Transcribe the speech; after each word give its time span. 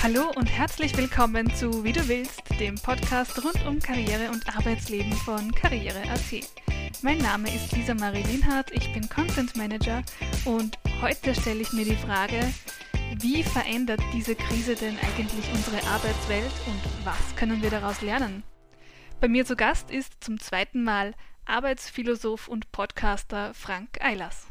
Hallo 0.00 0.30
und 0.36 0.46
herzlich 0.46 0.96
willkommen 0.96 1.52
zu 1.56 1.82
Wie 1.82 1.92
du 1.92 2.06
willst, 2.06 2.40
dem 2.60 2.76
Podcast 2.76 3.44
rund 3.44 3.66
um 3.66 3.80
Karriere 3.80 4.30
und 4.30 4.48
Arbeitsleben 4.56 5.12
von 5.12 5.52
Karriere.at. 5.52 6.46
Mein 7.02 7.18
Name 7.18 7.52
ist 7.52 7.72
Lisa 7.72 7.94
Marie 7.94 8.22
Linhardt, 8.22 8.70
ich 8.70 8.92
bin 8.92 9.08
Content 9.08 9.56
Manager 9.56 10.04
und 10.44 10.78
heute 11.02 11.34
stelle 11.34 11.62
ich 11.62 11.72
mir 11.72 11.84
die 11.84 11.96
Frage, 11.96 12.38
wie 13.16 13.42
verändert 13.42 14.00
diese 14.12 14.36
Krise 14.36 14.76
denn 14.76 14.96
eigentlich 14.98 15.52
unsere 15.52 15.84
Arbeitswelt 15.88 16.52
und 16.66 16.80
was 17.04 17.34
können 17.34 17.60
wir 17.60 17.70
daraus 17.70 18.00
lernen? 18.00 18.44
Bei 19.20 19.26
mir 19.26 19.44
zu 19.44 19.56
Gast 19.56 19.90
ist 19.90 20.22
zum 20.22 20.38
zweiten 20.38 20.84
Mal 20.84 21.12
Arbeitsphilosoph 21.44 22.46
und 22.46 22.70
Podcaster 22.70 23.52
Frank 23.52 23.98
Eilers. 24.00 24.46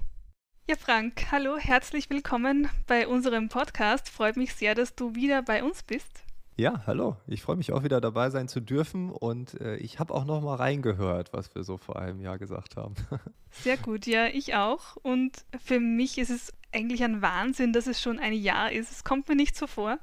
Ja, 0.70 0.75
Frank, 0.75 1.31
hallo, 1.31 1.57
herzlich 1.57 2.09
willkommen 2.09 2.67
bei 2.88 3.08
unserem 3.08 3.48
Podcast. 3.48 4.09
Freut 4.09 4.35
mich 4.35 4.53
sehr, 4.53 4.75
dass 4.75 4.95
du 4.95 5.16
wieder 5.16 5.41
bei 5.41 5.63
uns 5.63 5.81
bist. 5.81 6.25
Ja, 6.58 6.84
hallo. 6.85 7.16
Ich 7.25 7.41
freue 7.41 7.55
mich 7.55 7.71
auch 7.71 7.85
wieder 7.85 8.02
dabei 8.02 8.30
sein 8.31 8.49
zu 8.49 8.59
dürfen 8.59 9.09
und 9.09 9.53
äh, 9.61 9.77
ich 9.77 9.99
habe 9.99 10.13
auch 10.13 10.25
noch 10.25 10.41
mal 10.41 10.55
reingehört, 10.55 11.31
was 11.31 11.55
wir 11.55 11.63
so 11.63 11.77
vor 11.77 11.98
einem 11.98 12.20
Jahr 12.20 12.38
gesagt 12.38 12.75
haben. 12.75 12.95
Sehr 13.49 13.77
gut, 13.77 14.08
ja, 14.08 14.25
ich 14.27 14.55
auch. 14.55 14.98
Und 14.98 15.45
für 15.58 15.80
mich 15.80 16.17
ist 16.17 16.31
es 16.31 16.52
eigentlich 16.73 17.02
ein 17.02 17.22
Wahnsinn, 17.22 17.72
dass 17.72 17.88
es 17.88 18.02
schon 18.02 18.20
ein 18.20 18.34
Jahr 18.34 18.70
ist. 18.70 18.91
Es 18.91 19.05
kommt 19.05 19.30
mir 19.30 19.38
nicht 19.38 19.55
so 19.55 19.67
vor. 19.67 19.99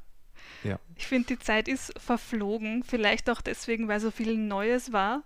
Ja. 0.62 0.78
Ich 0.96 1.06
finde, 1.06 1.26
die 1.26 1.38
Zeit 1.38 1.68
ist 1.68 1.92
verflogen. 2.00 2.84
Vielleicht 2.84 3.28
auch 3.28 3.42
deswegen, 3.42 3.86
weil 3.86 4.00
so 4.00 4.10
viel 4.10 4.38
Neues 4.38 4.94
war. 4.94 5.24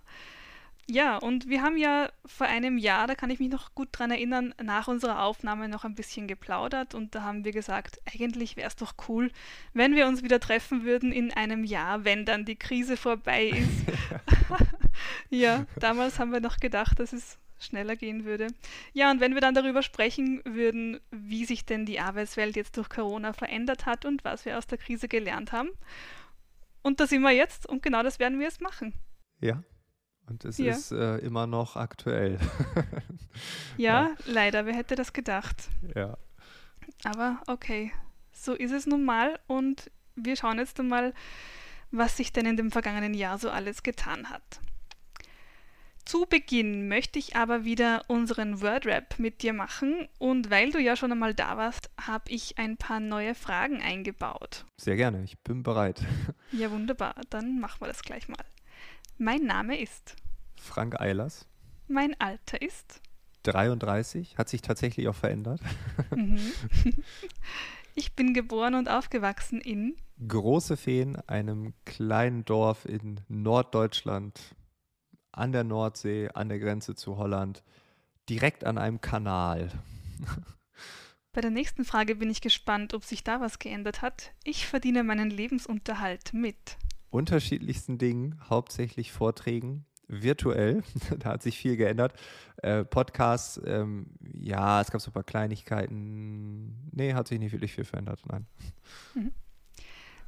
Ja, 0.91 1.17
und 1.17 1.47
wir 1.47 1.61
haben 1.61 1.77
ja 1.77 2.09
vor 2.25 2.47
einem 2.47 2.79
Jahr, 2.79 3.05
da 3.05 3.13
kann 3.13 3.29
ich 3.29 3.37
mich 3.37 3.49
noch 3.49 3.75
gut 3.75 3.89
dran 3.91 4.09
erinnern, 4.09 4.55
nach 4.59 4.87
unserer 4.87 5.21
Aufnahme 5.21 5.69
noch 5.69 5.85
ein 5.85 5.93
bisschen 5.93 6.27
geplaudert 6.27 6.95
und 6.95 7.13
da 7.13 7.21
haben 7.21 7.45
wir 7.45 7.51
gesagt, 7.51 8.01
eigentlich 8.11 8.57
wäre 8.57 8.69
es 8.69 8.75
doch 8.75 8.95
cool, 9.07 9.31
wenn 9.73 9.93
wir 9.93 10.07
uns 10.07 10.23
wieder 10.23 10.39
treffen 10.39 10.85
würden 10.85 11.11
in 11.11 11.31
einem 11.31 11.63
Jahr, 11.63 12.05
wenn 12.05 12.25
dann 12.25 12.43
die 12.43 12.55
Krise 12.55 12.97
vorbei 12.97 13.49
ist. 13.49 13.85
ja, 15.29 15.67
damals 15.79 16.17
haben 16.17 16.31
wir 16.31 16.39
noch 16.39 16.57
gedacht, 16.57 16.99
dass 16.99 17.13
es 17.13 17.37
schneller 17.59 17.95
gehen 17.95 18.25
würde. 18.25 18.47
Ja, 18.93 19.11
und 19.11 19.19
wenn 19.19 19.35
wir 19.35 19.41
dann 19.41 19.53
darüber 19.53 19.83
sprechen 19.83 20.41
würden, 20.43 20.99
wie 21.11 21.45
sich 21.45 21.67
denn 21.67 21.85
die 21.85 21.99
Arbeitswelt 21.99 22.55
jetzt 22.55 22.77
durch 22.77 22.89
Corona 22.89 23.33
verändert 23.33 23.85
hat 23.85 24.05
und 24.05 24.23
was 24.23 24.43
wir 24.43 24.57
aus 24.57 24.65
der 24.65 24.79
Krise 24.79 25.07
gelernt 25.07 25.51
haben. 25.51 25.69
Und 26.81 26.99
da 26.99 27.05
sind 27.05 27.21
wir 27.21 27.29
jetzt 27.31 27.69
und 27.69 27.83
genau 27.83 28.01
das 28.01 28.17
werden 28.17 28.39
wir 28.39 28.47
jetzt 28.47 28.61
machen. 28.61 28.95
Ja, 29.39 29.61
und 30.29 30.45
es 30.45 30.57
ja. 30.57 30.73
ist 30.73 30.91
äh, 30.91 31.17
immer 31.17 31.47
noch 31.47 31.75
aktuell. 31.75 32.37
ja, 33.77 34.07
ja, 34.07 34.15
leider. 34.25 34.65
Wer 34.65 34.75
hätte 34.75 34.95
das 34.95 35.13
gedacht? 35.13 35.69
Ja. 35.95 36.17
Aber 37.03 37.41
okay, 37.47 37.91
so 38.31 38.53
ist 38.53 38.71
es 38.71 38.85
nun 38.85 39.05
mal. 39.05 39.39
Und 39.47 39.91
wir 40.15 40.35
schauen 40.35 40.59
jetzt 40.59 40.79
einmal, 40.79 41.13
was 41.91 42.17
sich 42.17 42.31
denn 42.31 42.45
in 42.45 42.57
dem 42.57 42.71
vergangenen 42.71 43.13
Jahr 43.13 43.37
so 43.37 43.49
alles 43.49 43.83
getan 43.83 44.29
hat. 44.29 44.59
Zu 46.05 46.25
Beginn 46.25 46.87
möchte 46.87 47.19
ich 47.19 47.35
aber 47.35 47.65
wieder 47.65 48.03
unseren 48.07 48.61
Wordrap 48.61 49.19
mit 49.19 49.43
dir 49.43 49.53
machen 49.53 50.07
und 50.17 50.49
weil 50.49 50.71
du 50.71 50.79
ja 50.79 50.95
schon 50.95 51.11
einmal 51.11 51.35
da 51.35 51.55
warst, 51.55 51.91
habe 52.01 52.31
ich 52.31 52.57
ein 52.57 52.77
paar 52.77 52.99
neue 52.99 53.35
Fragen 53.35 53.79
eingebaut. 53.79 54.65
Sehr 54.77 54.95
gerne, 54.95 55.23
ich 55.23 55.37
bin 55.39 55.61
bereit. 55.61 56.01
Ja, 56.51 56.71
wunderbar, 56.71 57.13
dann 57.29 57.59
machen 57.59 57.81
wir 57.81 57.87
das 57.87 58.01
gleich 58.01 58.27
mal. 58.27 58.43
Mein 59.21 59.43
Name 59.43 59.77
ist 59.77 60.15
Frank 60.55 61.01
Eilers. 61.01 61.45
Mein 61.89 62.15
Alter 62.21 62.61
ist 62.61 63.01
33, 63.43 64.37
hat 64.37 64.47
sich 64.47 64.61
tatsächlich 64.61 65.09
auch 65.09 65.15
verändert. 65.15 65.61
Mhm. 66.15 66.39
Ich 67.95 68.15
bin 68.15 68.33
geboren 68.33 68.75
und 68.75 68.87
aufgewachsen 68.87 69.59
in 69.59 69.97
Große 70.25 70.77
Feen, 70.77 71.17
einem 71.27 71.73
kleinen 71.83 72.45
Dorf 72.45 72.85
in 72.85 73.19
Norddeutschland, 73.27 74.55
an 75.33 75.51
der 75.51 75.65
Nordsee, 75.65 76.29
an 76.33 76.47
der 76.47 76.59
Grenze 76.59 76.95
zu 76.95 77.17
Holland, 77.17 77.61
direkt 78.29 78.63
an 78.63 78.77
einem 78.77 79.01
Kanal. 79.01 79.69
Bei 81.33 81.41
der 81.41 81.51
nächsten 81.51 81.83
Frage 81.83 82.15
bin 82.15 82.29
ich 82.29 82.39
gespannt, 82.39 82.93
ob 82.93 83.03
sich 83.03 83.25
da 83.25 83.41
was 83.41 83.59
geändert 83.59 84.01
hat. 84.01 84.31
Ich 84.45 84.65
verdiene 84.65 85.03
meinen 85.03 85.29
Lebensunterhalt 85.29 86.31
mit 86.31 86.77
unterschiedlichsten 87.09 87.97
Dingen, 87.97 88.39
hauptsächlich 88.49 89.11
Vorträgen, 89.11 89.85
virtuell. 90.07 90.83
da 91.19 91.29
hat 91.29 91.43
sich 91.43 91.57
viel 91.57 91.77
geändert. 91.77 92.13
Äh, 92.57 92.83
Podcasts, 92.83 93.61
ähm, 93.65 94.07
ja, 94.39 94.81
es 94.81 94.91
gab 94.91 95.01
so 95.01 95.11
ein 95.11 95.13
paar 95.13 95.23
Kleinigkeiten. 95.23 96.89
Nee, 96.91 97.13
hat 97.13 97.27
sich 97.27 97.39
nicht 97.39 97.51
wirklich 97.51 97.73
viel 97.73 97.85
verändert, 97.85 98.21
nein. 98.27 98.47
Mhm. 99.13 99.31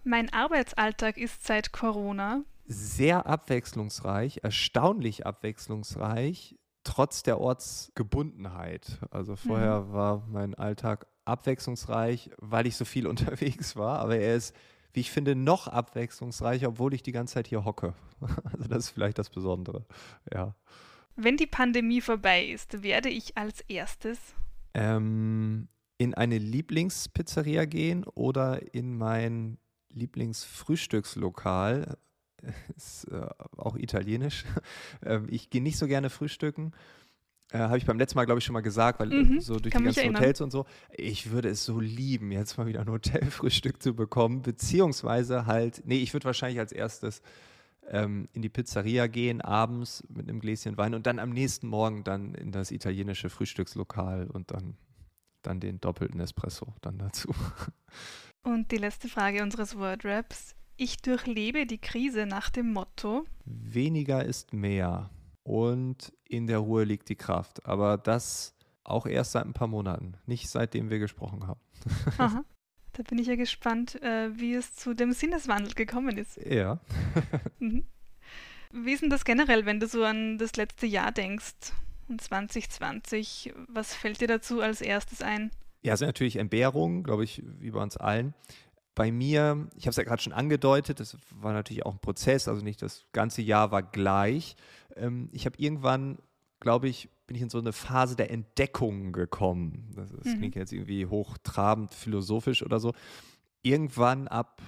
Mein 0.03 0.34
Arbeitsalltag 0.34 1.18
ist 1.18 1.46
seit 1.46 1.72
Corona 1.72 2.44
sehr 2.66 3.28
abwechslungsreich, 3.28 4.40
erstaunlich 4.44 5.25
abwechslungsreich, 5.25 6.58
trotz 6.84 7.22
der 7.24 7.40
Ortsgebundenheit. 7.40 9.00
Also 9.12 9.36
vorher 9.36 9.81
mhm. 9.81 9.94
war 9.94 10.28
mein 10.28 10.56
Alltag 10.56 11.08
abwechslungsreich, 11.25 12.31
weil 12.38 12.68
ich 12.68 12.78
so 12.78 12.86
viel 12.86 13.08
unterwegs 13.08 13.75
war, 13.75 14.00
aber 14.00 14.18
er 14.18 14.36
ist 14.36 14.56
wie 14.94 15.02
ich 15.02 15.12
finde, 15.12 15.35
noch 15.35 15.68
abwechslungsreicher, 15.68 16.69
obwohl 16.69 16.94
ich 16.94 17.03
die 17.03 17.12
ganze 17.12 17.35
Zeit 17.35 17.47
hier 17.47 17.66
hocke. 17.66 17.94
Also 18.53 18.68
das 18.68 18.85
ist 18.85 18.90
vielleicht 18.91 19.18
das 19.18 19.29
Besondere. 19.29 19.85
Ja. 20.31 20.56
Wenn 21.16 21.38
die 21.38 21.47
Pandemie 21.47 22.02
vorbei 22.02 22.46
ist, 22.46 22.84
werde 22.84 23.09
ich 23.09 23.38
als 23.38 23.62
erstes 23.62 24.19
ähm, 24.74 25.68
in 25.97 26.13
eine 26.13 26.38
Lieblingspizzeria 26.38 27.66
gehen 27.66 28.03
oder 28.03 28.74
in 28.74 28.97
mein 28.97 29.57
Lieblingsfrühstückslokal. 29.90 31.97
Ist 32.75 33.06
äh, 33.12 33.28
auch 33.58 33.75
italienisch. 33.75 34.46
Ähm, 35.03 35.25
ich 35.31 35.50
gehe 35.50 35.63
nicht 35.63 35.79
so 35.79 35.88
gerne 35.88 36.12
frühstücken. 36.12 36.73
Äh, 37.52 37.60
Habe 37.60 37.78
ich 37.78 37.86
beim 37.86 37.98
letzten 37.98 38.18
Mal, 38.18 38.26
glaube 38.26 38.40
ich, 38.40 38.46
schon 38.46 38.54
mal 38.54 38.62
gesagt, 38.62 39.00
weil 39.00 39.12
äh, 39.12 39.24
mhm, 39.24 39.40
so 39.42 39.60
durch 39.60 39.76
die 39.76 39.84
ganzen. 39.84 40.16
Hotels 40.16 40.42
und 40.42 40.52
so. 40.52 40.66
Ich 40.92 41.32
würde 41.32 41.50
es 41.50 41.66
so 41.66 41.80
lieben, 41.80 42.32
jetzt 42.32 42.58
mal 42.58 42.66
wieder 42.66 42.82
ein 42.82 42.90
Hotelfrühstück 42.90 43.82
zu 43.82 43.94
bekommen, 43.94 44.42
beziehungsweise 44.42 45.46
halt, 45.46 45.82
nee, 45.86 45.98
ich 45.98 46.14
würde 46.14 46.26
wahrscheinlich 46.26 46.60
als 46.60 46.72
erstes 46.72 47.22
ähm, 47.90 48.30
in 48.34 48.42
die 48.42 48.50
Pizzeria 48.50 49.08
gehen, 49.08 49.42
abends 49.42 50.04
mit 50.08 50.30
einem 50.30 50.40
Gläschen 50.40 50.78
Wein 50.78 50.94
und 50.94 51.06
dann 51.06 51.20
am 51.20 51.32
nächsten 51.32 51.68
Morgen 51.68 52.04
dann 52.04 52.36
in 52.36 52.52
das 52.52 52.72
italienische 52.72 53.30
Frühstückslokal 53.30 54.28
und 54.28 54.52
dann, 54.52 54.78
dann 55.42 55.60
den 55.60 55.82
doppelten 55.82 56.20
Espresso 56.20 56.74
dann 56.82 56.98
dazu. 56.98 57.34
Und 58.44 58.72
die 58.72 58.78
letzte 58.78 59.08
Frage 59.08 59.44
unseres 59.44 59.78
Wordraps. 59.78 60.56
Ich 60.76 60.98
durchlebe 60.98 61.68
die 61.68 61.78
Krise 61.78 62.26
nach 62.26 62.50
dem 62.50 62.74
Motto: 62.74 63.24
Weniger 63.46 64.26
ist 64.26 64.52
mehr 64.52 65.12
und 65.44 66.13
in 66.28 66.47
der 66.47 66.59
Ruhe 66.59 66.84
liegt 66.84 67.09
die 67.09 67.16
Kraft. 67.16 67.66
Aber 67.66 67.97
das 67.97 68.56
auch 68.84 69.06
erst 69.06 69.34
seit 69.34 69.46
ein 69.46 69.53
paar 69.53 69.68
Monaten, 69.68 70.16
nicht 70.25 70.50
seitdem 70.50 70.90
wir 70.90 71.00
gesprochen 71.00 71.47
haben. 71.47 71.59
Aha. 72.18 72.44
Da 72.94 73.03
bin 73.03 73.19
ich 73.19 73.28
ja 73.28 73.38
gespannt, 73.38 74.02
äh, 74.02 74.38
wie 74.38 74.53
es 74.53 74.75
zu 74.75 74.94
dem 74.94 75.13
Sinneswandel 75.13 75.75
gekommen 75.75 76.18
ist. 76.18 76.35
Ja. 76.46 76.81
mhm. 77.59 77.85
Wie 78.74 78.91
ist 78.91 79.02
denn 79.02 79.09
das 79.09 79.24
generell, 79.24 79.66
wenn 79.66 79.79
du 79.79 79.88
so 79.88 80.03
an 80.03 80.38
das 80.38 80.57
letzte 80.57 80.88
Jahr 80.88 81.13
denkst, 81.13 81.72
und 82.12 82.22
2020? 82.22 83.53
Was 83.68 83.96
fällt 83.96 84.22
dir 84.22 84.28
dazu 84.28 84.62
als 84.62 84.81
erstes 84.81 85.22
ein? 85.22 85.52
Ja, 85.81 85.94
also 85.94 86.06
natürlich 86.06 86.35
Entbehrung, 86.35 87.03
glaube 87.03 87.23
ich, 87.23 87.41
wie 87.59 87.72
bei 87.72 87.81
uns 87.81 87.97
allen 87.97 88.35
bei 88.96 89.12
mir, 89.12 89.68
ich 89.75 89.84
habe 89.84 89.91
es 89.91 89.96
ja 89.96 90.03
gerade 90.03 90.22
schon 90.22 90.34
angedeutet, 90.34 91.00
das 91.00 91.18
war 91.40 91.53
natürlich 91.53 91.85
auch 91.85 91.94
ein 91.94 92.00
Prozess, 92.00 92.47
also 92.47 92.63
nicht 92.63 92.81
das 92.81 93.06
ganze 93.13 93.41
Jahr 93.41 93.72
war 93.72 93.84
gleich. 93.84 94.56
Ähm, 94.96 95.29
ich 95.31 95.46
habe 95.46 95.57
irgendwann, 95.57 96.18
glaube 96.59 96.90
ich, 96.90 97.09
bin 97.28 97.38
ich 97.38 97.41
in 97.44 97.50
so 97.50 97.59
eine 97.59 97.72
Phase 97.72 98.16
der 98.16 98.31
Entdeckung 98.31 99.13
gekommen. 99.13 99.90
Das, 99.96 100.12
das 100.12 100.25
mhm. 100.25 100.38
klingt 100.40 100.56
jetzt 100.56 100.73
irgendwie 100.73 101.05
hochtrabend 101.05 101.93
philosophisch 101.93 102.64
oder 102.64 102.79
so. 102.79 102.93
Irgendwann 103.61 104.28
ab, 104.28 104.61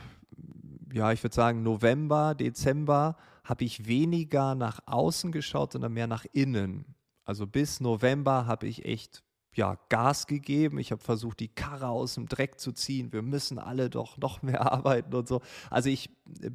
ja, 0.94 1.12
ich 1.12 1.22
würde 1.24 1.36
sagen 1.36 1.64
November, 1.64 2.36
Dezember, 2.36 3.18
habe 3.44 3.66
ich 3.66 3.88
weniger 3.88 4.56
nach 4.56 4.80
außen 4.86 5.34
geschaut, 5.34 5.74
sondern 5.74 5.92
mehr 5.92 6.08
nach 6.08 6.26
innen. 6.32 6.86
Also 7.26 7.48
bis 7.48 7.82
November 7.82 8.46
habe 8.46 8.68
ich 8.68 8.86
echt 8.86 9.24
ja, 9.56 9.78
Gas 9.90 10.28
gegeben. 10.28 10.80
Ich 10.80 10.92
habe 10.92 11.02
versucht, 11.02 11.40
die 11.40 11.48
Karre 11.48 11.88
aus 11.88 12.16
dem 12.16 12.28
Dreck 12.28 12.60
zu 12.60 12.72
ziehen. 12.72 13.14
Wir 13.14 13.22
müssen 13.22 13.60
alle 13.60 13.90
doch 13.90 14.18
noch 14.18 14.42
mehr 14.42 14.62
arbeiten 14.72 15.14
und 15.14 15.28
so. 15.28 15.42
Also 15.70 15.90
ich 15.90 16.10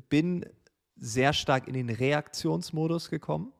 bin 0.08 0.44
sehr 0.96 1.32
stark 1.32 1.68
in 1.68 1.74
den 1.74 1.90
Reaktionsmodus 1.90 3.10
gekommen 3.10 3.52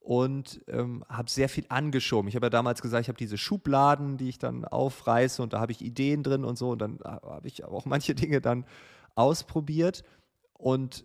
und 0.00 0.62
ähm, 0.68 1.04
habe 1.08 1.30
sehr 1.30 1.48
viel 1.48 1.66
angeschoben. 1.68 2.28
Ich 2.28 2.34
habe 2.34 2.46
ja 2.46 2.50
damals 2.50 2.80
gesagt, 2.80 3.02
ich 3.02 3.08
habe 3.08 3.18
diese 3.18 3.38
Schubladen, 3.38 4.16
die 4.16 4.28
ich 4.28 4.38
dann 4.38 4.64
aufreiße 4.64 5.42
und 5.42 5.52
da 5.52 5.60
habe 5.60 5.72
ich 5.72 5.82
Ideen 5.82 6.22
drin 6.22 6.44
und 6.44 6.56
so 6.56 6.70
und 6.70 6.80
dann 6.80 6.98
habe 7.04 7.46
ich 7.46 7.64
auch 7.64 7.84
manche 7.84 8.14
Dinge 8.16 8.40
dann 8.40 8.64
ausprobiert 9.14 10.02
und 10.54 11.04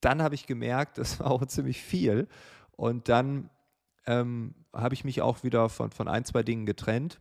dann 0.00 0.22
habe 0.22 0.34
ich 0.34 0.46
gemerkt, 0.46 0.98
das 0.98 1.20
war 1.20 1.30
auch 1.30 1.44
ziemlich 1.46 1.82
viel 1.82 2.28
und 2.76 3.08
dann 3.08 3.50
ähm, 4.06 4.54
habe 4.76 4.94
ich 4.94 5.04
mich 5.04 5.22
auch 5.22 5.42
wieder 5.42 5.68
von, 5.68 5.90
von 5.90 6.08
ein, 6.08 6.24
zwei 6.24 6.42
Dingen 6.42 6.66
getrennt 6.66 7.18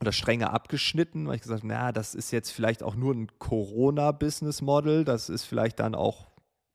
oder 0.00 0.12
strenger 0.12 0.52
abgeschnitten, 0.52 1.26
weil 1.26 1.36
ich 1.36 1.42
gesagt 1.42 1.60
habe, 1.60 1.68
naja, 1.68 1.92
das 1.92 2.14
ist 2.14 2.30
jetzt 2.30 2.50
vielleicht 2.50 2.82
auch 2.82 2.94
nur 2.94 3.14
ein 3.14 3.28
Corona-Business-Model, 3.38 5.04
das 5.04 5.28
ist 5.28 5.44
vielleicht 5.44 5.80
dann 5.80 5.94
auch 5.94 6.28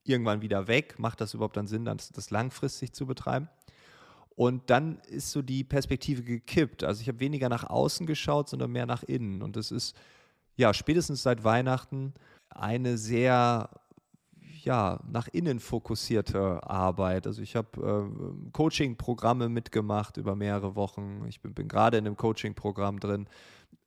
irgendwann 0.03 0.41
wieder 0.41 0.67
weg. 0.67 0.97
Macht 0.97 1.21
das 1.21 1.33
überhaupt 1.33 1.57
dann 1.57 1.67
Sinn, 1.67 1.85
das, 1.85 2.09
das 2.09 2.31
langfristig 2.31 2.93
zu 2.93 3.05
betreiben? 3.05 3.49
Und 4.35 4.69
dann 4.69 4.99
ist 5.09 5.31
so 5.31 5.41
die 5.41 5.63
Perspektive 5.63 6.23
gekippt. 6.23 6.83
Also 6.83 7.01
ich 7.01 7.09
habe 7.09 7.19
weniger 7.19 7.49
nach 7.49 7.65
außen 7.65 8.07
geschaut, 8.07 8.47
sondern 8.47 8.71
mehr 8.71 8.85
nach 8.85 9.03
innen. 9.03 9.41
Und 9.41 9.57
das 9.57 9.69
ist 9.69 9.95
ja 10.55 10.73
spätestens 10.73 11.23
seit 11.23 11.43
Weihnachten 11.43 12.13
eine 12.49 12.97
sehr 12.97 13.69
ja, 14.63 14.99
nach 15.09 15.27
innen 15.27 15.59
fokussierte 15.59 16.67
Arbeit. 16.69 17.27
Also 17.27 17.41
ich 17.41 17.55
habe 17.55 18.09
äh, 18.09 18.51
Coaching-Programme 18.51 19.49
mitgemacht 19.49 20.17
über 20.17 20.35
mehrere 20.35 20.75
Wochen. 20.75 21.25
Ich 21.27 21.41
bin, 21.41 21.53
bin 21.53 21.67
gerade 21.67 21.97
in 21.97 22.05
einem 22.05 22.17
Coaching-Programm 22.17 22.99
drin. 22.99 23.27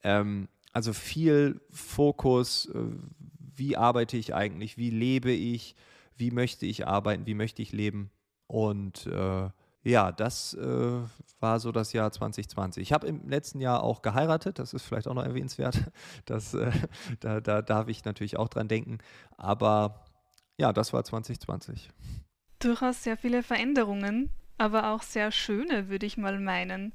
Ähm, 0.02 0.48
also 0.72 0.92
viel 0.92 1.60
Fokus, 1.70 2.66
äh, 2.66 2.78
wie 3.54 3.76
arbeite 3.76 4.16
ich 4.16 4.34
eigentlich, 4.34 4.76
wie 4.76 4.90
lebe 4.90 5.30
ich, 5.30 5.74
wie 6.16 6.30
möchte 6.30 6.66
ich 6.66 6.86
arbeiten, 6.86 7.26
wie 7.26 7.34
möchte 7.34 7.62
ich 7.62 7.72
leben. 7.72 8.10
Und 8.46 9.06
äh, 9.06 9.50
ja, 9.84 10.12
das 10.12 10.54
äh, 10.54 11.00
war 11.40 11.58
so 11.58 11.72
das 11.72 11.92
Jahr 11.92 12.12
2020. 12.12 12.82
Ich 12.82 12.92
habe 12.92 13.06
im 13.06 13.28
letzten 13.28 13.60
Jahr 13.60 13.82
auch 13.82 14.00
geheiratet, 14.00 14.58
das 14.58 14.74
ist 14.74 14.82
vielleicht 14.82 15.08
auch 15.08 15.14
noch 15.14 15.24
erwähnenswert. 15.24 15.90
Das, 16.24 16.54
äh, 16.54 16.70
da, 17.20 17.40
da 17.40 17.62
darf 17.62 17.88
ich 17.88 18.04
natürlich 18.04 18.36
auch 18.36 18.48
dran 18.48 18.68
denken. 18.68 18.98
Aber 19.36 20.04
ja, 20.62 20.72
das 20.72 20.92
war 20.92 21.02
2020. 21.02 21.90
Durchaus 22.60 23.02
sehr 23.02 23.16
viele 23.16 23.42
Veränderungen, 23.42 24.30
aber 24.58 24.92
auch 24.92 25.02
sehr 25.02 25.32
schöne, 25.32 25.88
würde 25.88 26.06
ich 26.06 26.16
mal 26.16 26.38
meinen. 26.38 26.92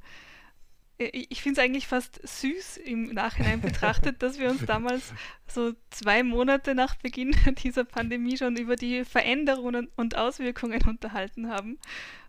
Ich 0.98 1.42
finde 1.42 1.60
es 1.60 1.66
eigentlich 1.66 1.86
fast 1.86 2.26
süß 2.26 2.78
im 2.78 3.14
Nachhinein 3.14 3.60
betrachtet, 3.60 4.24
dass 4.24 4.40
wir 4.40 4.50
uns 4.50 4.66
damals 4.66 5.14
so 5.48 5.74
zwei 5.90 6.24
Monate 6.24 6.76
nach 6.76 6.96
Beginn 6.96 7.36
dieser 7.62 7.84
Pandemie 7.84 8.38
schon 8.38 8.56
über 8.56 8.78
die 8.78 9.04
Veränderungen 9.04 9.90
und 9.98 10.18
Auswirkungen 10.18 10.82
unterhalten 10.88 11.50
haben. 11.50 11.78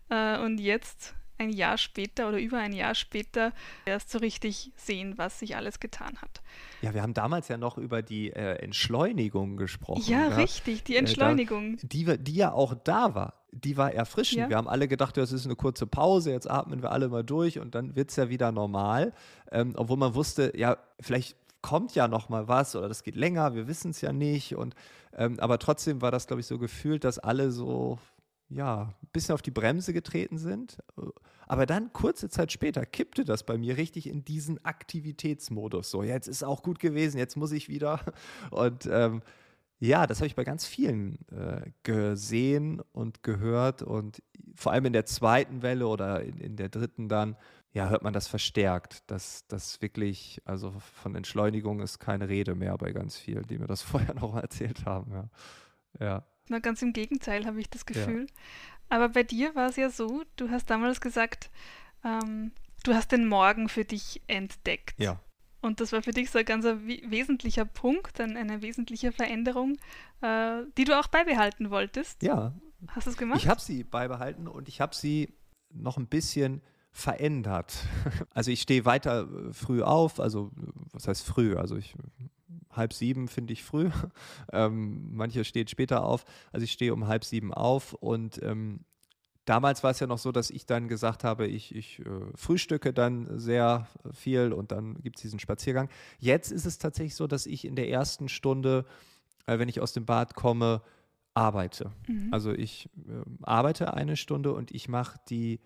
Äh, 0.09 0.39
und 0.39 0.59
jetzt 0.59 1.15
ein 1.39 1.49
Jahr 1.49 1.77
später 1.77 2.29
oder 2.29 2.39
über 2.39 2.57
ein 2.57 2.73
Jahr 2.73 2.93
später 2.93 3.53
erst 3.85 4.11
so 4.11 4.19
richtig 4.19 4.71
sehen, 4.75 5.17
was 5.17 5.39
sich 5.39 5.55
alles 5.55 5.79
getan 5.79 6.17
hat. 6.21 6.41
Ja, 6.81 6.93
wir 6.93 7.01
haben 7.01 7.13
damals 7.13 7.47
ja 7.47 7.57
noch 7.57 7.77
über 7.77 8.01
die 8.01 8.31
äh, 8.31 8.55
Entschleunigung 8.61 9.57
gesprochen. 9.57 10.03
Ja, 10.05 10.29
ja, 10.29 10.35
richtig, 10.35 10.83
die 10.83 10.97
Entschleunigung. 10.97 11.75
Äh, 11.75 11.77
da, 11.81 11.87
die, 11.87 12.23
die 12.23 12.35
ja 12.35 12.51
auch 12.51 12.75
da 12.75 13.15
war. 13.15 13.33
Die 13.51 13.77
war 13.77 13.91
erfrischend. 13.91 14.41
Ja. 14.41 14.49
Wir 14.49 14.57
haben 14.57 14.67
alle 14.67 14.87
gedacht, 14.87 15.17
das 15.17 15.31
ist 15.31 15.45
eine 15.45 15.55
kurze 15.55 15.87
Pause, 15.87 16.31
jetzt 16.31 16.49
atmen 16.49 16.83
wir 16.83 16.91
alle 16.91 17.09
mal 17.09 17.23
durch 17.23 17.57
und 17.57 17.73
dann 17.73 17.95
wird 17.95 18.11
es 18.11 18.15
ja 18.15 18.29
wieder 18.29 18.51
normal. 18.51 19.13
Ähm, 19.51 19.73
obwohl 19.75 19.97
man 19.97 20.13
wusste, 20.13 20.53
ja, 20.55 20.77
vielleicht 20.99 21.35
kommt 21.61 21.95
ja 21.95 22.07
noch 22.07 22.29
mal 22.29 22.47
was 22.47 22.75
oder 22.75 22.87
das 22.87 23.03
geht 23.03 23.15
länger, 23.15 23.55
wir 23.55 23.67
wissen 23.67 23.91
es 23.91 24.01
ja 24.01 24.13
nicht. 24.13 24.55
Und, 24.55 24.75
ähm, 25.17 25.39
aber 25.39 25.57
trotzdem 25.57 26.01
war 26.01 26.11
das, 26.11 26.27
glaube 26.27 26.41
ich, 26.41 26.47
so 26.47 26.59
gefühlt, 26.59 27.03
dass 27.03 27.17
alle 27.17 27.51
so 27.51 27.97
ja, 28.49 28.93
ein 29.01 29.09
bisschen 29.13 29.33
auf 29.33 29.41
die 29.41 29.51
Bremse 29.51 29.93
getreten 29.93 30.37
sind. 30.37 30.77
Aber 31.47 31.65
dann, 31.65 31.93
kurze 31.93 32.29
Zeit 32.29 32.51
später, 32.51 32.85
kippte 32.85 33.25
das 33.25 33.43
bei 33.43 33.57
mir 33.57 33.77
richtig 33.77 34.07
in 34.07 34.23
diesen 34.23 34.63
Aktivitätsmodus. 34.63 35.89
So, 35.89 36.03
jetzt 36.03 36.27
ist 36.27 36.43
auch 36.43 36.61
gut 36.61 36.79
gewesen, 36.79 37.17
jetzt 37.17 37.37
muss 37.37 37.51
ich 37.51 37.69
wieder. 37.69 37.99
Und 38.51 38.87
ähm, 38.91 39.21
ja, 39.79 40.07
das 40.07 40.19
habe 40.19 40.27
ich 40.27 40.35
bei 40.35 40.43
ganz 40.43 40.65
vielen 40.65 41.17
äh, 41.31 41.71
gesehen 41.83 42.81
und 42.91 43.23
gehört. 43.23 43.81
Und 43.81 44.21
vor 44.55 44.73
allem 44.73 44.85
in 44.85 44.93
der 44.93 45.05
zweiten 45.05 45.61
Welle 45.61 45.87
oder 45.87 46.21
in, 46.21 46.37
in 46.37 46.55
der 46.55 46.69
dritten 46.69 47.07
dann, 47.07 47.35
ja, 47.71 47.87
hört 47.89 48.03
man 48.03 48.13
das 48.13 48.27
verstärkt, 48.27 49.09
dass 49.09 49.47
das 49.47 49.81
wirklich, 49.81 50.41
also 50.43 50.73
von 51.01 51.15
Entschleunigung 51.15 51.79
ist 51.81 51.99
keine 51.99 52.27
Rede 52.27 52.55
mehr 52.55 52.77
bei 52.77 52.91
ganz 52.91 53.17
vielen, 53.17 53.47
die 53.47 53.57
mir 53.57 53.67
das 53.67 53.81
vorher 53.83 54.15
noch 54.15 54.35
erzählt 54.35 54.85
haben. 54.85 55.11
Ja. 55.11 55.29
ja. 55.99 56.25
Na, 56.49 56.59
ganz 56.59 56.81
im 56.81 56.93
Gegenteil 56.93 57.45
habe 57.45 57.59
ich 57.59 57.69
das 57.69 57.85
Gefühl. 57.85 58.27
Ja. 58.27 58.33
Aber 58.89 59.09
bei 59.09 59.23
dir 59.23 59.55
war 59.55 59.69
es 59.69 59.75
ja 59.75 59.89
so, 59.89 60.23
du 60.35 60.49
hast 60.49 60.69
damals 60.69 60.99
gesagt, 60.99 61.51
ähm, 62.03 62.51
du 62.83 62.93
hast 62.93 63.11
den 63.11 63.27
Morgen 63.27 63.69
für 63.69 63.85
dich 63.85 64.21
entdeckt. 64.27 64.99
Ja. 64.99 65.19
Und 65.61 65.79
das 65.79 65.91
war 65.91 66.01
für 66.01 66.11
dich 66.11 66.31
so 66.31 66.39
ein 66.39 66.45
ganz 66.45 66.65
wesentlicher 66.65 67.65
Punkt, 67.65 68.19
ein, 68.19 68.37
eine 68.37 68.61
wesentliche 68.61 69.11
Veränderung, 69.11 69.77
äh, 70.21 70.63
die 70.77 70.85
du 70.85 70.97
auch 70.97 71.07
beibehalten 71.07 71.69
wolltest. 71.69 72.23
Ja. 72.23 72.53
Hast 72.87 73.07
du 73.07 73.11
es 73.11 73.17
gemacht? 73.17 73.39
Ich 73.39 73.47
habe 73.47 73.61
sie 73.61 73.83
beibehalten 73.83 74.47
und 74.47 74.67
ich 74.69 74.81
habe 74.81 74.95
sie 74.95 75.33
noch 75.69 75.97
ein 75.97 76.07
bisschen 76.07 76.61
verändert. 76.91 77.85
Also 78.33 78.51
ich 78.51 78.61
stehe 78.61 78.85
weiter 78.85 79.27
äh, 79.27 79.53
früh 79.53 79.81
auf, 79.81 80.19
also 80.19 80.51
was 80.93 81.07
heißt 81.07 81.25
früh? 81.25 81.55
Also 81.57 81.75
ich 81.75 81.93
halb 82.71 82.93
sieben 82.93 83.27
finde 83.27 83.53
ich 83.53 83.63
früh. 83.63 83.89
Ähm, 84.51 85.09
manche 85.11 85.43
stehen 85.43 85.67
später 85.67 86.03
auf. 86.03 86.25
Also 86.51 86.63
ich 86.63 86.71
stehe 86.71 86.93
um 86.93 87.07
halb 87.07 87.23
sieben 87.23 87.53
auf 87.53 87.93
und 87.93 88.41
ähm, 88.41 88.79
damals 89.45 89.83
war 89.83 89.91
es 89.91 89.99
ja 89.99 90.07
noch 90.07 90.17
so, 90.17 90.31
dass 90.31 90.49
ich 90.49 90.65
dann 90.65 90.87
gesagt 90.87 91.23
habe, 91.23 91.47
ich, 91.47 91.75
ich 91.75 91.99
äh, 91.99 92.03
frühstücke 92.35 92.93
dann 92.93 93.39
sehr 93.39 93.87
viel 94.11 94.53
und 94.53 94.71
dann 94.71 94.95
gibt 95.01 95.17
es 95.17 95.21
diesen 95.21 95.39
Spaziergang. 95.39 95.89
Jetzt 96.17 96.51
ist 96.51 96.65
es 96.65 96.77
tatsächlich 96.77 97.15
so, 97.15 97.27
dass 97.27 97.45
ich 97.45 97.65
in 97.65 97.75
der 97.75 97.89
ersten 97.89 98.29
Stunde, 98.29 98.85
äh, 99.45 99.59
wenn 99.59 99.69
ich 99.69 99.81
aus 99.81 99.93
dem 99.93 100.05
Bad 100.05 100.35
komme, 100.35 100.81
arbeite. 101.33 101.91
Mhm. 102.07 102.29
Also 102.31 102.51
ich 102.51 102.89
äh, 103.07 103.23
arbeite 103.41 103.93
eine 103.93 104.17
Stunde 104.17 104.53
und 104.53 104.71
ich 104.71 104.87
mache 104.89 105.19
die 105.29 105.59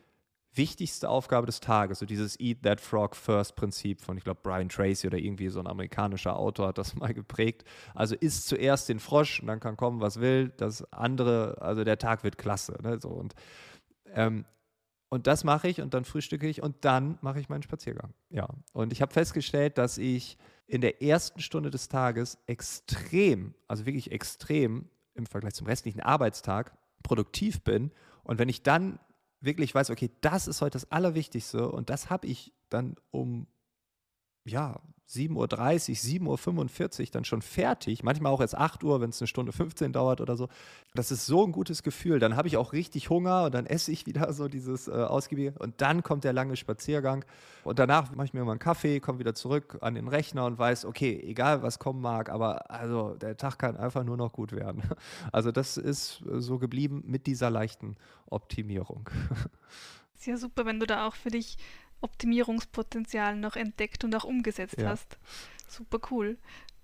wichtigste 0.56 1.10
Aufgabe 1.10 1.46
des 1.46 1.60
Tages, 1.60 2.00
so 2.00 2.06
dieses 2.06 2.40
Eat 2.40 2.64
That 2.64 2.80
Frog 2.80 3.16
First 3.16 3.56
Prinzip 3.56 4.02
von, 4.02 4.18
ich 4.18 4.24
glaube, 4.24 4.40
Brian 4.44 4.70
Tracy 4.70 5.08
oder 5.08 5.18
irgendwie 5.18 5.50
so 5.50 5.60
ein 5.60 5.68
amerikanischer 5.68 6.38
Autor 6.38 6.68
hat 6.70 6.78
das 6.78 6.96
mal 6.96 7.14
geprägt. 7.14 7.64
Also 7.96 8.16
isst 8.16 8.48
zuerst 8.48 8.90
den 8.90 9.00
Frosch 9.00 9.40
und 9.40 9.48
dann 9.48 9.60
kann 9.60 9.78
kommen, 9.78 10.02
was 10.02 10.20
will. 10.20 10.50
Das 10.58 10.84
andere, 10.94 11.58
also 11.62 11.84
der 11.84 11.98
Tag 11.98 12.24
wird 12.24 12.38
klasse. 12.38 12.78
Ne? 12.82 13.00
So, 13.00 13.10
und, 13.10 13.34
ähm, 14.14 14.46
und 15.10 15.28
das 15.28 15.44
mache 15.44 15.68
ich 15.68 15.82
und 15.82 15.94
dann 15.94 16.06
frühstücke 16.06 16.48
ich 16.48 16.62
und 16.62 16.86
dann 16.86 17.18
mache 17.22 17.40
ich 17.40 17.50
meinen 17.50 17.64
Spaziergang. 17.64 18.14
Ja. 18.30 18.48
Und 18.74 18.92
ich 18.94 19.02
habe 19.02 19.14
festgestellt, 19.14 19.78
dass 19.78 19.98
ich 19.98 20.38
in 20.66 20.82
der 20.82 21.02
ersten 21.02 21.40
Stunde 21.40 21.70
des 21.70 21.90
Tages 21.90 22.38
extrem, 22.48 23.54
also 23.68 23.86
wirklich 23.86 24.12
extrem 24.12 24.90
im 25.14 25.26
Vergleich 25.26 25.54
zum 25.54 25.68
restlichen 25.68 26.00
Arbeitstag 26.00 26.76
produktiv 27.04 27.62
bin. 27.62 27.92
Und 28.24 28.40
wenn 28.40 28.50
ich 28.50 28.64
dann 28.64 29.00
wirklich 29.44 29.76
weiß, 29.76 29.90
okay, 29.90 30.12
das 30.22 30.48
ist 30.48 30.62
heute 30.62 30.74
das 30.74 30.92
Allerwichtigste 30.92 31.70
und 31.70 31.90
das 31.90 32.10
habe 32.10 32.28
ich 32.28 32.54
dann 32.70 32.96
um 33.12 33.48
ja, 34.46 34.82
7.30 35.10 36.26
Uhr, 36.26 36.36
7.45 36.38 37.02
Uhr 37.02 37.08
dann 37.12 37.26
schon 37.26 37.42
fertig. 37.42 38.04
Manchmal 38.04 38.32
auch 38.32 38.42
erst 38.42 38.56
8 38.56 38.84
Uhr, 38.84 39.02
wenn 39.02 39.10
es 39.10 39.22
eine 39.22 39.28
Stunde 39.28 39.52
15 39.52 39.94
dauert 39.94 40.22
oder 40.22 40.36
so. 40.36 40.48
Das 40.96 41.12
ist 41.12 41.26
so 41.26 41.46
ein 41.46 41.52
gutes 41.52 41.84
Gefühl. 41.84 42.20
Dann 42.20 42.36
habe 42.36 42.48
ich 42.48 42.58
auch 42.58 42.74
richtig 42.74 43.10
Hunger 43.10 43.46
und 43.46 43.54
dann 43.54 43.66
esse 43.66 43.92
ich 43.92 44.06
wieder 44.06 44.32
so 44.34 44.48
dieses 44.48 44.88
äh, 44.88 44.92
ausgiebige. 44.92 45.54
Und 45.60 45.82
dann 45.82 46.04
kommt 46.04 46.24
der 46.24 46.34
lange 46.34 46.56
Spaziergang. 46.56 47.26
Und 47.64 47.80
danach 47.80 48.12
mache 48.16 48.28
ich 48.28 48.34
mir 48.34 48.44
mal 48.44 48.52
einen 48.52 48.60
Kaffee, 48.60 49.00
komme 49.00 49.20
wieder 49.20 49.34
zurück 49.34 49.78
an 49.82 49.96
den 49.96 50.08
Rechner 50.08 50.46
und 50.46 50.58
weiß, 50.58 50.86
okay, 50.86 51.22
egal 51.26 51.64
was 51.64 51.80
kommen 51.80 52.02
mag, 52.02 52.30
aber 52.30 52.70
also 52.72 53.16
der 53.16 53.38
Tag 53.38 53.60
kann 53.60 53.78
einfach 53.78 54.04
nur 54.04 54.18
noch 54.18 54.32
gut 54.32 54.52
werden. 54.52 54.84
Also 55.32 55.52
das 55.52 55.78
ist 55.78 56.24
so 56.26 56.60
geblieben 56.60 57.04
mit 57.06 57.28
dieser 57.28 57.50
leichten 57.50 57.96
Optimierung. 58.30 59.10
Sehr 60.16 60.38
super, 60.38 60.66
wenn 60.66 60.80
du 60.80 60.86
da 60.86 61.08
auch 61.08 61.16
für 61.16 61.30
dich 61.30 61.58
Optimierungspotenzial 62.04 63.36
noch 63.36 63.56
entdeckt 63.56 64.04
und 64.04 64.16
auch 64.16 64.24
umgesetzt 64.24 64.78
ja. 64.78 64.90
hast. 64.90 65.18
Super 65.68 66.00
cool. 66.12 66.38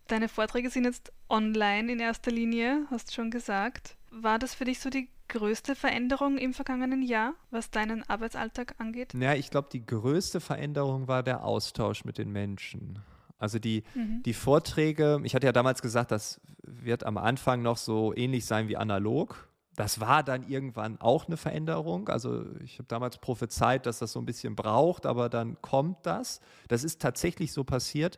Deine 0.08 0.28
Vorträge 0.28 0.70
sind 0.70 0.86
jetzt 0.86 1.12
online 1.30 1.92
in 1.92 2.00
erster 2.00 2.32
Linie, 2.32 2.88
hast 2.90 3.14
schon 3.14 3.30
gesagt. 3.30 3.96
War 4.10 4.40
das 4.40 4.56
für 4.56 4.66
dich 4.66 4.80
so 4.80 4.90
die 4.90 5.08
größte 5.28 5.76
Veränderung 5.76 6.38
im 6.38 6.54
vergangenen 6.54 7.04
Jahr, 7.04 7.34
was 7.52 7.70
deinen 7.70 8.02
Arbeitsalltag 8.10 8.76
angeht? 8.80 9.14
Ja, 9.14 9.36
ich 9.36 9.52
glaube, 9.52 9.70
die 9.72 9.86
größte 9.86 10.40
Veränderung 10.40 11.08
war 11.08 11.22
der 11.22 11.44
Austausch 11.44 12.04
mit 12.04 12.18
den 12.18 12.32
Menschen. 12.32 13.00
Also 13.38 13.60
die, 13.60 13.84
mhm. 13.94 14.24
die 14.24 14.34
Vorträge, 14.34 15.22
ich 15.24 15.36
hatte 15.36 15.46
ja 15.46 15.54
damals 15.54 15.82
gesagt, 15.82 16.12
das 16.12 16.42
wird 16.64 17.06
am 17.06 17.18
Anfang 17.18 17.62
noch 17.62 17.78
so 17.78 18.14
ähnlich 18.16 18.46
sein 18.46 18.68
wie 18.68 18.78
analog. 18.78 19.49
Das 19.80 20.02
war 20.02 20.24
dann 20.24 20.46
irgendwann 20.46 21.00
auch 21.00 21.28
eine 21.28 21.38
Veränderung. 21.38 22.10
Also 22.10 22.44
ich 22.62 22.80
habe 22.80 22.90
damals 22.90 23.18
prophezeit, 23.18 23.86
dass 23.86 24.00
das 24.00 24.12
so 24.12 24.20
ein 24.20 24.26
bisschen 24.26 24.54
braucht, 24.54 25.06
aber 25.06 25.30
dann 25.30 25.56
kommt 25.62 26.06
das. 26.06 26.42
Das 26.68 26.84
ist 26.84 27.02
tatsächlich 27.02 27.54
so 27.54 27.64
passiert. 27.64 28.18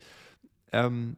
Ähm, 0.71 1.17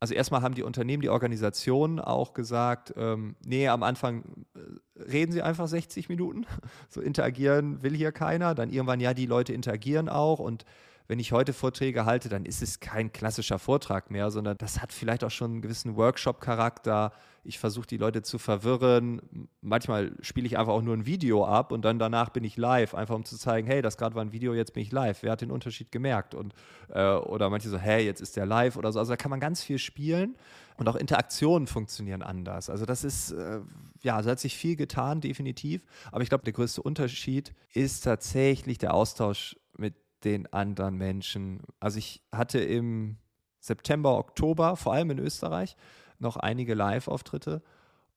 also 0.00 0.12
erstmal 0.12 0.42
haben 0.42 0.56
die 0.56 0.64
Unternehmen, 0.64 1.02
die 1.02 1.08
Organisationen 1.08 2.00
auch 2.00 2.34
gesagt, 2.34 2.94
ähm, 2.96 3.36
nee, 3.44 3.68
am 3.68 3.84
Anfang 3.84 4.44
äh, 4.56 5.02
reden 5.02 5.30
sie 5.30 5.42
einfach 5.42 5.68
60 5.68 6.08
Minuten. 6.08 6.46
So 6.88 7.00
interagieren 7.00 7.84
will 7.84 7.94
hier 7.94 8.10
keiner. 8.10 8.56
Dann 8.56 8.70
irgendwann, 8.70 8.98
ja, 8.98 9.14
die 9.14 9.26
Leute 9.26 9.52
interagieren 9.52 10.08
auch 10.08 10.40
und 10.40 10.64
wenn 11.08 11.18
ich 11.18 11.32
heute 11.32 11.52
Vorträge 11.52 12.04
halte, 12.04 12.28
dann 12.28 12.44
ist 12.44 12.62
es 12.62 12.80
kein 12.80 13.12
klassischer 13.12 13.58
Vortrag 13.58 14.10
mehr, 14.10 14.30
sondern 14.30 14.56
das 14.58 14.80
hat 14.80 14.92
vielleicht 14.92 15.24
auch 15.24 15.30
schon 15.30 15.52
einen 15.52 15.62
gewissen 15.62 15.96
Workshop-Charakter. 15.96 17.12
Ich 17.44 17.60
versuche 17.60 17.86
die 17.86 17.96
Leute 17.96 18.22
zu 18.22 18.38
verwirren. 18.38 19.48
Manchmal 19.60 20.12
spiele 20.20 20.46
ich 20.46 20.58
einfach 20.58 20.72
auch 20.72 20.82
nur 20.82 20.96
ein 20.96 21.06
Video 21.06 21.44
ab 21.44 21.70
und 21.70 21.84
dann 21.84 21.98
danach 21.98 22.30
bin 22.30 22.42
ich 22.42 22.56
live, 22.56 22.94
einfach 22.94 23.14
um 23.14 23.24
zu 23.24 23.38
zeigen, 23.38 23.68
hey, 23.68 23.82
das 23.82 23.96
gerade 23.96 24.16
war 24.16 24.22
ein 24.22 24.32
Video, 24.32 24.52
jetzt 24.52 24.72
bin 24.72 24.82
ich 24.82 24.90
live. 24.90 25.22
Wer 25.22 25.32
hat 25.32 25.42
den 25.42 25.52
Unterschied 25.52 25.92
gemerkt? 25.92 26.34
Und, 26.34 26.54
äh, 26.88 27.14
oder 27.14 27.48
manche 27.50 27.68
so, 27.68 27.78
hey, 27.78 28.04
jetzt 28.04 28.20
ist 28.20 28.36
der 28.36 28.46
live 28.46 28.76
oder 28.76 28.90
so. 28.92 28.98
Also 28.98 29.12
da 29.12 29.16
kann 29.16 29.30
man 29.30 29.38
ganz 29.38 29.62
viel 29.62 29.78
spielen 29.78 30.36
und 30.76 30.88
auch 30.88 30.96
Interaktionen 30.96 31.68
funktionieren 31.68 32.22
anders. 32.22 32.68
Also 32.68 32.84
das 32.84 33.04
ist, 33.04 33.30
äh, 33.30 33.60
ja, 34.02 34.16
also 34.16 34.30
hat 34.30 34.40
sich 34.40 34.56
viel 34.56 34.74
getan, 34.74 35.20
definitiv. 35.20 35.82
Aber 36.10 36.22
ich 36.22 36.28
glaube, 36.28 36.44
der 36.44 36.52
größte 36.52 36.82
Unterschied 36.82 37.52
ist 37.72 38.02
tatsächlich 38.02 38.78
der 38.78 38.92
Austausch 38.92 39.56
mit 39.76 39.94
den 40.24 40.52
anderen 40.52 40.96
Menschen. 40.96 41.60
Also 41.80 41.98
ich 41.98 42.22
hatte 42.32 42.58
im 42.58 43.18
September, 43.60 44.16
Oktober, 44.18 44.76
vor 44.76 44.92
allem 44.92 45.10
in 45.10 45.18
Österreich, 45.18 45.76
noch 46.18 46.36
einige 46.36 46.74
Live-Auftritte 46.74 47.62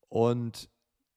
und 0.08 0.70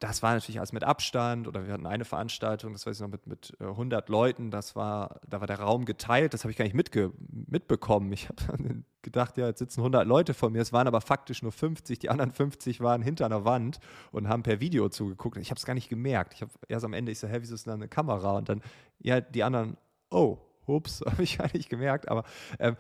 das 0.02 0.20
war 0.20 0.34
natürlich 0.34 0.58
alles 0.58 0.72
mit 0.72 0.82
Abstand 0.82 1.46
oder 1.46 1.64
wir 1.64 1.72
hatten 1.72 1.86
eine 1.86 2.04
Veranstaltung, 2.04 2.72
das 2.72 2.86
weiß 2.86 2.96
ich 2.96 3.02
noch, 3.02 3.08
mit, 3.08 3.26
mit 3.28 3.56
100 3.60 4.08
äh, 4.08 4.12
Leuten, 4.12 4.50
das 4.50 4.74
war, 4.74 5.20
da 5.28 5.38
war 5.40 5.46
der 5.46 5.60
Raum 5.60 5.84
geteilt, 5.84 6.34
das 6.34 6.42
habe 6.42 6.50
ich 6.50 6.56
gar 6.56 6.64
nicht 6.64 6.74
mitge 6.74 7.12
mitbekommen. 7.30 8.12
Ich 8.12 8.28
habe 8.28 8.82
gedacht, 9.02 9.36
ja, 9.36 9.46
jetzt 9.46 9.60
sitzen 9.60 9.78
100 9.78 10.04
Leute 10.04 10.34
vor 10.34 10.50
mir, 10.50 10.60
es 10.60 10.72
waren 10.72 10.88
aber 10.88 11.00
faktisch 11.00 11.42
nur 11.42 11.52
50, 11.52 12.00
die 12.00 12.10
anderen 12.10 12.32
50 12.32 12.80
waren 12.80 13.00
hinter 13.00 13.26
einer 13.26 13.44
Wand 13.44 13.78
und 14.10 14.28
haben 14.28 14.42
per 14.42 14.58
Video 14.58 14.88
zugeguckt. 14.88 15.36
Ich 15.36 15.50
habe 15.50 15.58
es 15.58 15.66
gar 15.66 15.74
nicht 15.74 15.88
gemerkt. 15.88 16.34
Ich 16.34 16.42
habe 16.42 16.50
erst 16.66 16.84
am 16.84 16.94
Ende, 16.94 17.12
ich 17.12 17.20
so, 17.20 17.28
hä, 17.28 17.36
wieso 17.38 17.54
ist 17.54 17.66
denn 17.66 17.70
da 17.70 17.74
eine 17.74 17.88
Kamera? 17.88 18.32
Und 18.32 18.48
dann, 18.48 18.60
ja, 18.98 19.20
die 19.20 19.44
anderen, 19.44 19.76
oh, 20.10 20.38
ups, 20.66 21.02
habe 21.06 21.22
ich 21.22 21.38
gar 21.38 21.50
nicht 21.52 21.68
gemerkt, 21.68 22.08
aber 22.08 22.24
ähm, 22.58 22.76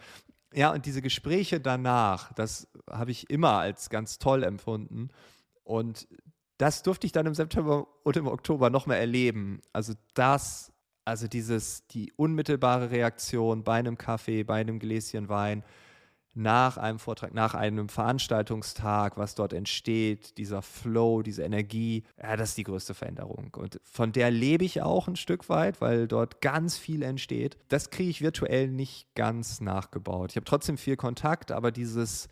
ja, 0.54 0.72
und 0.72 0.84
diese 0.86 1.02
Gespräche 1.02 1.60
danach, 1.60 2.32
das 2.34 2.68
habe 2.90 3.10
ich 3.10 3.30
immer 3.30 3.58
als 3.58 3.88
ganz 3.90 4.18
toll 4.18 4.42
empfunden. 4.44 5.08
Und 5.64 6.06
das 6.58 6.82
durfte 6.82 7.06
ich 7.06 7.12
dann 7.12 7.26
im 7.26 7.34
September 7.34 7.86
und 8.02 8.16
im 8.16 8.26
Oktober 8.26 8.70
noch 8.70 8.86
mehr 8.86 8.98
erleben. 8.98 9.60
Also 9.72 9.94
das, 10.14 10.72
also 11.04 11.26
dieses, 11.26 11.86
die 11.88 12.12
unmittelbare 12.16 12.90
Reaktion 12.90 13.64
bei 13.64 13.78
einem 13.78 13.96
Kaffee, 13.96 14.44
bei 14.44 14.60
einem 14.60 14.78
Gläschen 14.78 15.28
Wein, 15.28 15.64
nach 16.34 16.78
einem 16.78 16.98
Vortrag, 16.98 17.34
nach 17.34 17.54
einem 17.54 17.88
Veranstaltungstag, 17.88 19.18
was 19.18 19.34
dort 19.34 19.52
entsteht, 19.52 20.38
dieser 20.38 20.62
Flow, 20.62 21.22
diese 21.22 21.42
Energie, 21.42 22.04
ja, 22.20 22.36
das 22.36 22.50
ist 22.50 22.58
die 22.58 22.64
größte 22.64 22.94
Veränderung. 22.94 23.54
Und 23.56 23.80
von 23.84 24.12
der 24.12 24.30
lebe 24.30 24.64
ich 24.64 24.80
auch 24.80 25.08
ein 25.08 25.16
Stück 25.16 25.48
weit, 25.48 25.80
weil 25.80 26.08
dort 26.08 26.40
ganz 26.40 26.78
viel 26.78 27.02
entsteht. 27.02 27.58
Das 27.68 27.90
kriege 27.90 28.10
ich 28.10 28.22
virtuell 28.22 28.68
nicht 28.68 29.14
ganz 29.14 29.60
nachgebaut. 29.60 30.30
Ich 30.30 30.36
habe 30.36 30.44
trotzdem 30.44 30.78
viel 30.78 30.96
Kontakt, 30.96 31.52
aber 31.52 31.70
dieses 31.70 32.28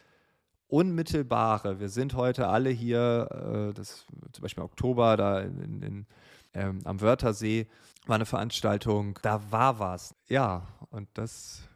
Unmittelbare, 0.67 1.81
wir 1.81 1.89
sind 1.89 2.15
heute 2.15 2.47
alle 2.49 2.71
hier, 2.71 3.71
äh, 3.71 3.75
das 3.75 4.07
zum 4.33 4.43
Beispiel 4.43 4.65
Oktober 4.65 5.17
da 5.17 5.41
in, 5.41 5.83
in, 5.83 6.07
ähm, 6.55 6.81
am 6.85 7.01
Wörthersee 7.01 7.67
war 8.07 8.15
eine 8.15 8.27
Veranstaltung, 8.27 9.19
da 9.23 9.43
war 9.51 9.79
was. 9.79 10.15
Ja, 10.27 10.69
und 10.91 11.09
das 11.15 11.69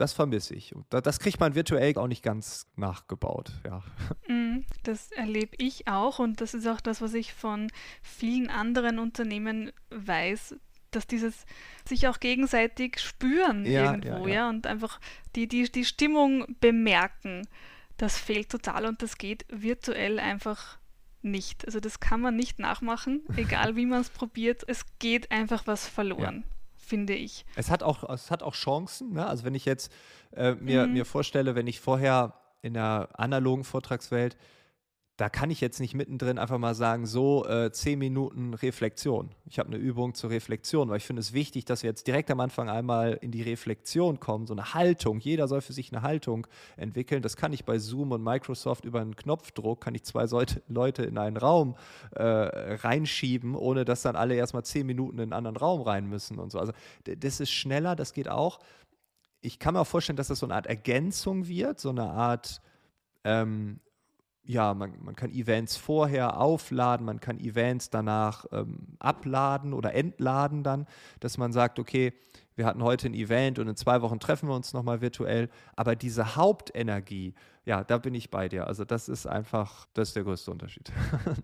das 0.00 0.12
vermisse 0.14 0.54
ich. 0.54 0.74
Und 0.74 0.86
das 0.90 1.18
kriegt 1.18 1.40
man 1.40 1.54
virtuell 1.54 1.96
auch 1.98 2.06
nicht 2.06 2.22
ganz 2.22 2.66
nachgebaut, 2.76 3.52
ja. 3.64 3.82
Mm, 4.28 4.64
das 4.84 5.10
erlebe 5.12 5.56
ich 5.58 5.88
auch 5.88 6.20
und 6.20 6.40
das 6.40 6.54
ist 6.54 6.66
auch 6.66 6.80
das, 6.80 7.00
was 7.00 7.14
ich 7.14 7.32
von 7.32 7.70
vielen 8.00 8.48
anderen 8.48 8.98
Unternehmen 8.98 9.72
weiß, 9.90 10.54
dass 10.92 11.06
dieses 11.06 11.46
sich 11.84 12.06
auch 12.06 12.20
gegenseitig 12.20 13.00
spüren 13.00 13.64
ja, 13.64 13.86
irgendwo, 13.86 14.26
ja, 14.26 14.28
ja. 14.28 14.34
ja, 14.34 14.48
und 14.48 14.66
einfach 14.66 15.00
die, 15.34 15.48
die, 15.48 15.70
die 15.70 15.84
Stimmung 15.84 16.46
bemerken. 16.60 17.46
Das 17.96 18.16
fehlt 18.18 18.50
total 18.50 18.86
und 18.86 19.02
das 19.02 19.18
geht 19.18 19.44
virtuell 19.48 20.18
einfach 20.18 20.78
nicht. 21.22 21.66
Also 21.66 21.80
das 21.80 22.00
kann 22.00 22.20
man 22.20 22.36
nicht 22.36 22.58
nachmachen, 22.58 23.22
egal 23.36 23.76
wie 23.76 23.86
man 23.86 24.00
es 24.00 24.10
probiert. 24.10 24.62
Es 24.66 24.84
geht 24.98 25.30
einfach 25.30 25.66
was 25.66 25.88
verloren 25.88 26.44
finde 26.90 27.14
ich. 27.14 27.46
Es 27.54 27.70
hat 27.70 27.82
auch, 27.82 28.08
es 28.10 28.30
hat 28.30 28.42
auch 28.42 28.54
Chancen. 28.54 29.12
Ne? 29.12 29.24
Also 29.24 29.44
wenn 29.44 29.54
ich 29.54 29.64
jetzt 29.64 29.92
äh, 30.32 30.54
mir, 30.54 30.86
mhm. 30.86 30.92
mir 30.92 31.04
vorstelle, 31.04 31.54
wenn 31.54 31.68
ich 31.68 31.80
vorher 31.80 32.34
in 32.62 32.74
der 32.74 33.08
analogen 33.12 33.64
Vortragswelt 33.64 34.36
da 35.20 35.28
kann 35.28 35.50
ich 35.50 35.60
jetzt 35.60 35.80
nicht 35.80 35.92
mittendrin 35.92 36.38
einfach 36.38 36.56
mal 36.56 36.74
sagen, 36.74 37.04
so 37.04 37.46
äh, 37.46 37.70
zehn 37.70 37.98
Minuten 37.98 38.54
Reflexion. 38.54 39.28
Ich 39.44 39.58
habe 39.58 39.68
eine 39.68 39.76
Übung 39.76 40.14
zur 40.14 40.30
Reflexion, 40.30 40.88
weil 40.88 40.96
ich 40.96 41.04
finde 41.04 41.20
es 41.20 41.34
wichtig, 41.34 41.66
dass 41.66 41.82
wir 41.82 41.90
jetzt 41.90 42.06
direkt 42.06 42.30
am 42.30 42.40
Anfang 42.40 42.70
einmal 42.70 43.18
in 43.20 43.30
die 43.30 43.42
Reflexion 43.42 44.18
kommen, 44.18 44.46
so 44.46 44.54
eine 44.54 44.72
Haltung. 44.72 45.20
Jeder 45.20 45.46
soll 45.46 45.60
für 45.60 45.74
sich 45.74 45.92
eine 45.92 46.00
Haltung 46.00 46.46
entwickeln. 46.78 47.20
Das 47.20 47.36
kann 47.36 47.52
ich 47.52 47.66
bei 47.66 47.78
Zoom 47.78 48.12
und 48.12 48.24
Microsoft 48.24 48.86
über 48.86 49.02
einen 49.02 49.14
Knopfdruck, 49.14 49.82
kann 49.82 49.94
ich 49.94 50.04
zwei 50.04 50.24
Leute 50.68 51.02
in 51.02 51.18
einen 51.18 51.36
Raum 51.36 51.76
äh, 52.12 52.22
reinschieben, 52.22 53.56
ohne 53.56 53.84
dass 53.84 54.00
dann 54.00 54.16
alle 54.16 54.36
erstmal 54.36 54.64
zehn 54.64 54.86
Minuten 54.86 55.18
in 55.18 55.24
einen 55.24 55.32
anderen 55.34 55.58
Raum 55.58 55.82
rein 55.82 56.06
müssen 56.06 56.38
und 56.38 56.50
so. 56.50 56.58
Also 56.58 56.72
das 57.04 57.40
ist 57.40 57.50
schneller, 57.50 57.94
das 57.94 58.14
geht 58.14 58.30
auch. 58.30 58.58
Ich 59.42 59.58
kann 59.58 59.74
mir 59.74 59.80
auch 59.80 59.86
vorstellen, 59.86 60.16
dass 60.16 60.28
das 60.28 60.38
so 60.38 60.46
eine 60.46 60.54
Art 60.54 60.66
Ergänzung 60.66 61.46
wird, 61.46 61.78
so 61.78 61.90
eine 61.90 62.04
Art 62.04 62.62
ähm, 63.24 63.80
ja, 64.50 64.74
man, 64.74 64.92
man 65.02 65.14
kann 65.14 65.30
Events 65.30 65.76
vorher 65.76 66.40
aufladen, 66.40 67.06
man 67.06 67.20
kann 67.20 67.38
Events 67.38 67.88
danach 67.88 68.46
ähm, 68.50 68.96
abladen 68.98 69.72
oder 69.72 69.94
entladen 69.94 70.64
dann, 70.64 70.86
dass 71.20 71.38
man 71.38 71.52
sagt, 71.52 71.78
okay, 71.78 72.12
wir 72.56 72.66
hatten 72.66 72.82
heute 72.82 73.06
ein 73.06 73.14
Event 73.14 73.60
und 73.60 73.68
in 73.68 73.76
zwei 73.76 74.02
Wochen 74.02 74.18
treffen 74.18 74.48
wir 74.48 74.56
uns 74.56 74.72
nochmal 74.72 75.00
virtuell. 75.00 75.48
Aber 75.76 75.94
diese 75.94 76.34
Hauptenergie, 76.34 77.34
ja, 77.64 77.84
da 77.84 77.98
bin 77.98 78.14
ich 78.14 78.30
bei 78.30 78.48
dir. 78.48 78.66
Also 78.66 78.84
das 78.84 79.08
ist 79.08 79.26
einfach, 79.26 79.86
das 79.94 80.08
ist 80.08 80.16
der 80.16 80.24
größte 80.24 80.50
Unterschied. 80.50 80.90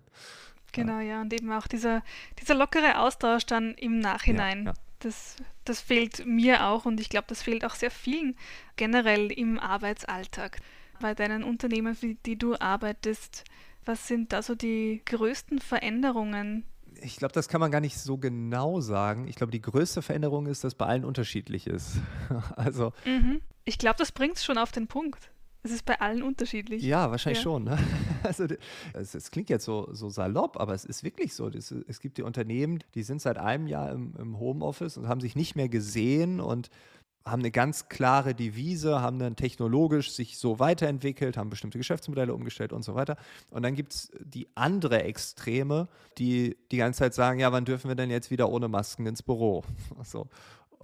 genau, 0.73 0.99
ja, 0.99 1.21
und 1.21 1.33
eben 1.33 1.51
auch 1.53 1.67
dieser, 1.67 2.03
dieser 2.39 2.55
lockere 2.55 2.99
Austausch 2.99 3.45
dann 3.45 3.73
im 3.75 3.99
Nachhinein. 3.99 4.65
Ja, 4.65 4.71
ja. 4.71 4.77
Das, 4.99 5.37
das 5.63 5.79
fehlt 5.79 6.25
mir 6.25 6.67
auch 6.67 6.85
und 6.85 6.99
ich 6.99 7.09
glaube, 7.09 7.27
das 7.29 7.41
fehlt 7.41 7.63
auch 7.63 7.75
sehr 7.75 7.91
vielen 7.91 8.35
generell 8.75 9.31
im 9.31 9.59
Arbeitsalltag 9.59 10.59
bei 10.99 11.13
deinen 11.13 11.43
Unternehmen, 11.43 11.95
für 11.95 12.15
die 12.15 12.37
du 12.37 12.55
arbeitest, 12.55 13.43
was 13.85 14.07
sind 14.07 14.33
da 14.33 14.41
so 14.41 14.55
die 14.55 15.01
größten 15.05 15.59
Veränderungen? 15.59 16.65
Ich 17.01 17.17
glaube, 17.17 17.33
das 17.33 17.47
kann 17.47 17.61
man 17.61 17.71
gar 17.71 17.79
nicht 17.79 17.97
so 17.97 18.17
genau 18.17 18.81
sagen. 18.81 19.27
Ich 19.27 19.35
glaube, 19.35 19.51
die 19.51 19.61
größte 19.61 20.01
Veränderung 20.01 20.47
ist, 20.47 20.63
dass 20.63 20.75
bei 20.75 20.85
allen 20.85 21.05
unterschiedlich 21.05 21.67
ist. 21.67 21.97
also. 22.55 22.91
Mhm. 23.05 23.41
Ich 23.65 23.77
glaube, 23.77 23.97
das 23.97 24.11
bringt 24.11 24.37
es 24.37 24.45
schon 24.45 24.57
auf 24.57 24.71
den 24.71 24.87
Punkt. 24.87 25.31
Es 25.63 25.71
ist 25.71 25.85
bei 25.85 25.99
allen 25.99 26.23
unterschiedlich. 26.23 26.81
Ja, 26.81 27.11
wahrscheinlich 27.11 27.39
ja. 27.39 27.43
schon. 27.43 27.65
Ne? 27.65 27.77
Also 28.23 28.45
es, 28.93 29.31
klingt 29.31 29.49
jetzt 29.49 29.63
so, 29.63 29.87
so 29.93 30.09
salopp, 30.09 30.59
aber 30.59 30.73
es 30.73 30.83
ist 30.83 31.03
wirklich 31.03 31.33
so. 31.33 31.49
Das, 31.49 31.71
es 31.71 31.99
gibt 31.99 32.17
die 32.17 32.23
Unternehmen, 32.23 32.83
die 32.93 33.03
sind 33.03 33.21
seit 33.21 33.37
einem 33.37 33.67
Jahr 33.67 33.91
im, 33.91 34.13
im 34.17 34.39
Homeoffice 34.39 34.97
und 34.97 35.07
haben 35.07 35.21
sich 35.21 35.35
nicht 35.35 35.55
mehr 35.55 35.69
gesehen 35.69 36.41
und 36.41 36.69
haben 37.29 37.41
eine 37.41 37.51
ganz 37.51 37.89
klare 37.89 38.33
Devise, 38.33 39.01
haben 39.01 39.19
dann 39.19 39.35
technologisch 39.35 40.11
sich 40.11 40.37
so 40.37 40.59
weiterentwickelt, 40.59 41.37
haben 41.37 41.49
bestimmte 41.49 41.77
Geschäftsmodelle 41.77 42.33
umgestellt 42.33 42.73
und 42.73 42.83
so 42.83 42.95
weiter. 42.95 43.17
Und 43.49 43.63
dann 43.63 43.75
gibt 43.75 43.93
es 43.93 44.11
die 44.19 44.47
andere 44.55 45.03
Extreme, 45.03 45.87
die 46.17 46.57
die 46.71 46.77
ganze 46.77 46.99
Zeit 46.99 47.13
sagen, 47.13 47.39
ja, 47.39 47.51
wann 47.51 47.65
dürfen 47.65 47.89
wir 47.89 47.95
denn 47.95 48.09
jetzt 48.09 48.31
wieder 48.31 48.49
ohne 48.49 48.67
Masken 48.67 49.05
ins 49.05 49.23
Büro? 49.23 49.63
So. 50.03 50.27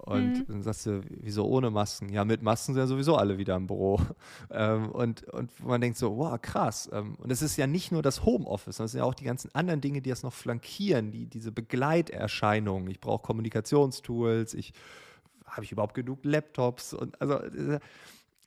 Und 0.06 0.34
mhm. 0.34 0.46
dann 0.48 0.64
sagst 0.64 0.86
du, 0.86 1.02
wieso 1.22 1.46
ohne 1.46 1.70
Masken? 1.70 2.10
Ja, 2.10 2.26
mit 2.26 2.42
Masken 2.42 2.74
sind 2.74 2.82
ja 2.82 2.88
sowieso 2.88 3.16
alle 3.16 3.38
wieder 3.38 3.56
im 3.56 3.68
Büro. 3.68 4.00
Ähm, 4.52 4.92
und, 4.92 5.24
und 5.30 5.66
man 5.66 5.82
denkt 5.82 5.98
so, 5.98 6.18
wow, 6.18 6.40
krass. 6.40 6.90
Ähm, 6.92 7.16
und 7.16 7.32
es 7.32 7.42
ist 7.42 7.58
ja 7.58 7.66
nicht 7.66 7.92
nur 7.92 8.04
das 8.04 8.24
Homeoffice, 8.24 8.76
sondern 8.76 8.86
es 8.86 8.92
sind 8.92 9.00
ja 9.00 9.06
auch 9.06 9.16
die 9.16 9.24
ganzen 9.24 9.50
anderen 9.56 9.82
Dinge, 9.82 10.02
die 10.02 10.10
das 10.10 10.22
noch 10.22 10.34
flankieren, 10.34 11.12
die, 11.12 11.26
diese 11.26 11.52
Begleiterscheinungen. 11.52 12.88
Ich 12.90 13.00
brauche 13.00 13.24
Kommunikationstools, 13.24 14.54
ich 14.54 14.74
habe 15.54 15.66
ich 15.66 15.72
überhaupt 15.72 15.94
genug 15.94 16.20
Laptops? 16.24 16.94
Und, 16.94 17.20
also, 17.22 17.36
äh, 17.36 17.80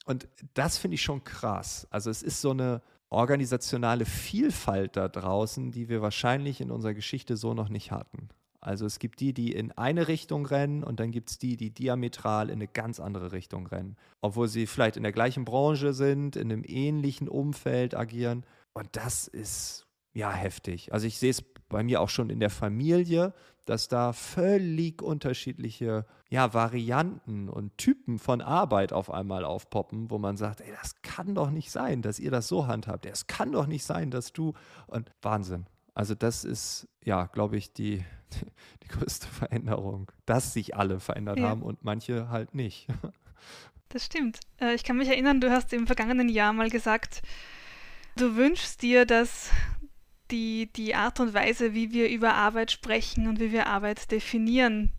und 0.04 0.28
das 0.54 0.78
finde 0.78 0.96
ich 0.96 1.02
schon 1.02 1.24
krass. 1.24 1.86
Also 1.90 2.10
es 2.10 2.22
ist 2.22 2.40
so 2.40 2.50
eine 2.50 2.82
organisationale 3.10 4.04
Vielfalt 4.04 4.96
da 4.96 5.08
draußen, 5.08 5.72
die 5.72 5.88
wir 5.88 6.02
wahrscheinlich 6.02 6.60
in 6.60 6.70
unserer 6.70 6.94
Geschichte 6.94 7.36
so 7.36 7.54
noch 7.54 7.68
nicht 7.68 7.90
hatten. 7.90 8.28
Also 8.60 8.84
es 8.84 8.98
gibt 8.98 9.20
die, 9.20 9.32
die 9.32 9.52
in 9.52 9.70
eine 9.72 10.08
Richtung 10.08 10.44
rennen 10.44 10.82
und 10.82 10.98
dann 10.98 11.12
gibt 11.12 11.30
es 11.30 11.38
die, 11.38 11.56
die 11.56 11.70
diametral 11.70 12.48
in 12.48 12.54
eine 12.54 12.66
ganz 12.66 12.98
andere 12.98 13.30
Richtung 13.30 13.68
rennen. 13.68 13.96
Obwohl 14.22 14.48
sie 14.48 14.66
vielleicht 14.66 14.96
in 14.96 15.04
der 15.04 15.12
gleichen 15.12 15.44
Branche 15.44 15.92
sind, 15.92 16.34
in 16.34 16.50
einem 16.50 16.64
ähnlichen 16.66 17.28
Umfeld 17.28 17.94
agieren. 17.94 18.44
Und 18.72 18.88
das 18.92 19.28
ist 19.28 19.86
ja 20.14 20.32
heftig. 20.32 20.92
Also 20.92 21.06
ich 21.06 21.18
sehe 21.18 21.30
es 21.30 21.42
bei 21.68 21.84
mir 21.84 22.00
auch 22.00 22.08
schon 22.08 22.28
in 22.28 22.40
der 22.40 22.50
Familie, 22.50 23.34
dass 23.66 23.88
da 23.88 24.12
völlig 24.12 25.02
unterschiedliche 25.02 26.06
ja, 26.30 26.54
Varianten 26.54 27.48
und 27.48 27.76
Typen 27.76 28.18
von 28.18 28.40
Arbeit 28.40 28.92
auf 28.92 29.10
einmal 29.10 29.44
aufpoppen, 29.44 30.10
wo 30.10 30.18
man 30.18 30.36
sagt, 30.36 30.60
ey, 30.60 30.72
das 30.80 31.02
kann 31.02 31.34
doch 31.34 31.50
nicht 31.50 31.70
sein, 31.70 32.02
dass 32.02 32.18
ihr 32.18 32.30
das 32.30 32.48
so 32.48 32.66
handhabt. 32.66 33.06
Es 33.06 33.26
kann 33.26 33.52
doch 33.52 33.66
nicht 33.66 33.84
sein, 33.84 34.10
dass 34.10 34.32
du 34.32 34.54
und 34.86 35.10
Wahnsinn. 35.22 35.66
Also 35.94 36.14
das 36.14 36.44
ist, 36.44 36.88
ja, 37.04 37.26
glaube 37.26 37.56
ich, 37.56 37.72
die, 37.72 38.04
die 38.82 38.88
größte 38.88 39.26
Veränderung, 39.26 40.10
dass 40.24 40.52
sich 40.52 40.76
alle 40.76 41.00
verändert 41.00 41.38
ja. 41.38 41.48
haben 41.48 41.62
und 41.62 41.84
manche 41.84 42.28
halt 42.28 42.54
nicht. 42.54 42.88
Das 43.90 44.04
stimmt. 44.04 44.40
Äh, 44.60 44.74
ich 44.74 44.82
kann 44.82 44.96
mich 44.96 45.08
erinnern, 45.08 45.40
du 45.40 45.48
hast 45.50 45.72
im 45.72 45.86
vergangenen 45.86 46.28
Jahr 46.28 46.52
mal 46.52 46.70
gesagt, 46.70 47.22
du 48.16 48.34
wünschst 48.34 48.82
dir, 48.82 49.06
dass 49.06 49.50
die, 50.30 50.72
die 50.72 50.94
Art 50.94 51.20
und 51.20 51.34
Weise, 51.34 51.74
wie 51.74 51.92
wir 51.92 52.08
über 52.08 52.34
Arbeit 52.34 52.70
sprechen 52.70 53.26
und 53.28 53.40
wie 53.40 53.52
wir 53.52 53.66
Arbeit 53.66 54.10
definieren, 54.10 54.92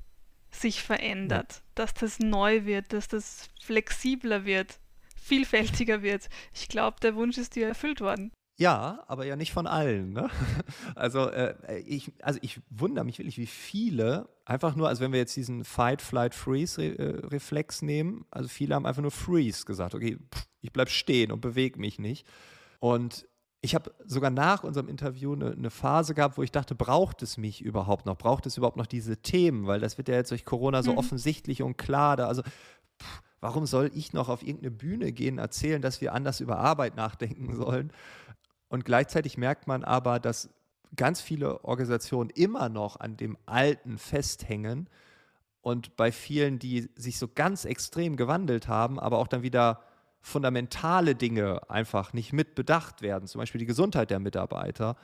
sich 0.52 0.82
verändert. 0.82 1.54
Ja. 1.54 1.62
Dass 1.76 1.94
das 1.94 2.20
neu 2.20 2.66
wird, 2.66 2.94
dass 2.94 3.08
das 3.08 3.50
flexibler 3.62 4.46
wird, 4.46 4.80
vielfältiger 5.16 6.02
wird. 6.02 6.30
Ich 6.54 6.68
glaube, 6.68 6.98
der 7.02 7.16
Wunsch 7.16 7.38
ist 7.38 7.56
dir 7.56 7.68
erfüllt 7.68 8.02
worden. 8.02 8.32
Ja, 8.60 9.04
aber 9.08 9.26
ja 9.26 9.36
nicht 9.36 9.54
von 9.54 9.68
allen. 9.68 10.14
Ne? 10.14 10.30
Also, 10.96 11.30
äh, 11.30 11.80
ich, 11.86 12.12
also 12.24 12.40
ich 12.42 12.60
wundere 12.72 13.06
mich 13.06 13.20
wirklich, 13.20 13.38
wie 13.38 13.46
viele 13.46 14.30
einfach 14.46 14.76
nur, 14.76 14.88
also 14.88 15.04
wenn 15.04 15.12
wir 15.12 15.20
jetzt 15.20 15.36
diesen 15.36 15.64
Fight, 15.64 16.02
Flight, 16.02 16.34
Freeze-Reflex 16.34 17.82
äh, 17.82 17.86
nehmen, 17.86 18.26
also 18.32 18.50
viele 18.50 18.74
haben 18.74 18.88
einfach 18.88 19.04
nur 19.04 19.12
Freeze 19.12 19.66
gesagt. 19.66 19.94
Okay, 19.94 20.18
pff, 20.34 20.48
ich 20.62 20.74
bleibe 20.74 20.90
stehen 20.90 21.32
und 21.32 21.42
bewege 21.42 21.80
mich 21.80 22.00
nicht. 22.00 22.26
Und 22.80 23.28
ich 23.68 23.76
habe 23.76 23.94
sogar 24.06 24.32
nach 24.32 24.64
unserem 24.64 24.88
Interview 24.88 25.34
eine, 25.34 25.52
eine, 25.52 25.70
Phase 25.70 26.14
gehabt, 26.14 26.38
wo 26.38 26.44
ich 26.44 26.54
dachte, 26.54 26.74
braucht 26.74 27.22
es 27.22 27.38
mich 27.38 27.62
überhaupt 27.62 28.06
noch? 28.06 28.18
Braucht 28.18 28.46
es 28.46 28.56
überhaupt 28.56 28.78
noch 28.78 28.86
diese 28.86 29.18
Themen? 29.18 29.68
Weil 29.68 29.82
das 29.82 29.98
wird 29.98 30.08
ja 30.08 30.16
jetzt 30.16 30.32
durch 30.32 30.46
Corona 30.46 30.84
so 30.84 30.94
mhm. 30.94 31.00
offensichtlich 31.00 31.62
und 31.62 31.78
klar. 31.78 32.16
Da, 32.16 32.28
also, 32.28 32.44
pff, 32.44 33.22
warum 33.42 33.66
soll 33.66 33.92
ich 33.94 34.14
noch 34.14 34.30
auf 34.30 34.42
irgendeine 34.42 34.72
Bühne 34.72 35.12
gehen, 35.12 35.38
erzählen, 35.38 35.82
dass 35.82 36.00
wir 36.00 36.14
anders 36.14 36.40
über 36.40 36.60
Arbeit 36.60 36.96
nachdenken 36.96 37.58
sollen? 37.58 37.92
Und 38.70 38.86
gleichzeitig 38.86 39.38
merkt 39.38 39.68
man 39.68 39.84
aber, 39.84 40.22
dass 40.22 40.50
ganz 40.96 41.20
viele 41.20 41.66
Organisationen 41.66 42.30
immer 42.30 42.70
noch 42.70 43.02
an 43.02 43.18
dem 43.18 43.38
Alten 43.46 43.98
festhängen 43.98 44.90
und 45.60 45.98
bei 45.98 46.14
vielen, 46.14 46.58
die 46.58 46.90
sich 46.96 47.20
so 47.20 47.28
ganz 47.28 47.66
extrem 47.66 48.16
gewandelt 48.16 48.70
haben, 48.70 48.98
aber 48.98 49.18
auch 49.18 49.28
dann 49.28 49.44
wieder 49.44 49.82
fundamentale 50.22 51.16
Dinge 51.16 51.70
einfach 51.70 52.14
nicht 52.14 52.34
mit 52.34 52.56
bedacht 52.56 53.02
werden, 53.02 53.28
zum 53.28 53.40
Beispiel 53.40 53.60
die 53.60 53.66
Gesundheit 53.66 54.10
der 54.10 54.20
Mitarbeiter 54.20 54.98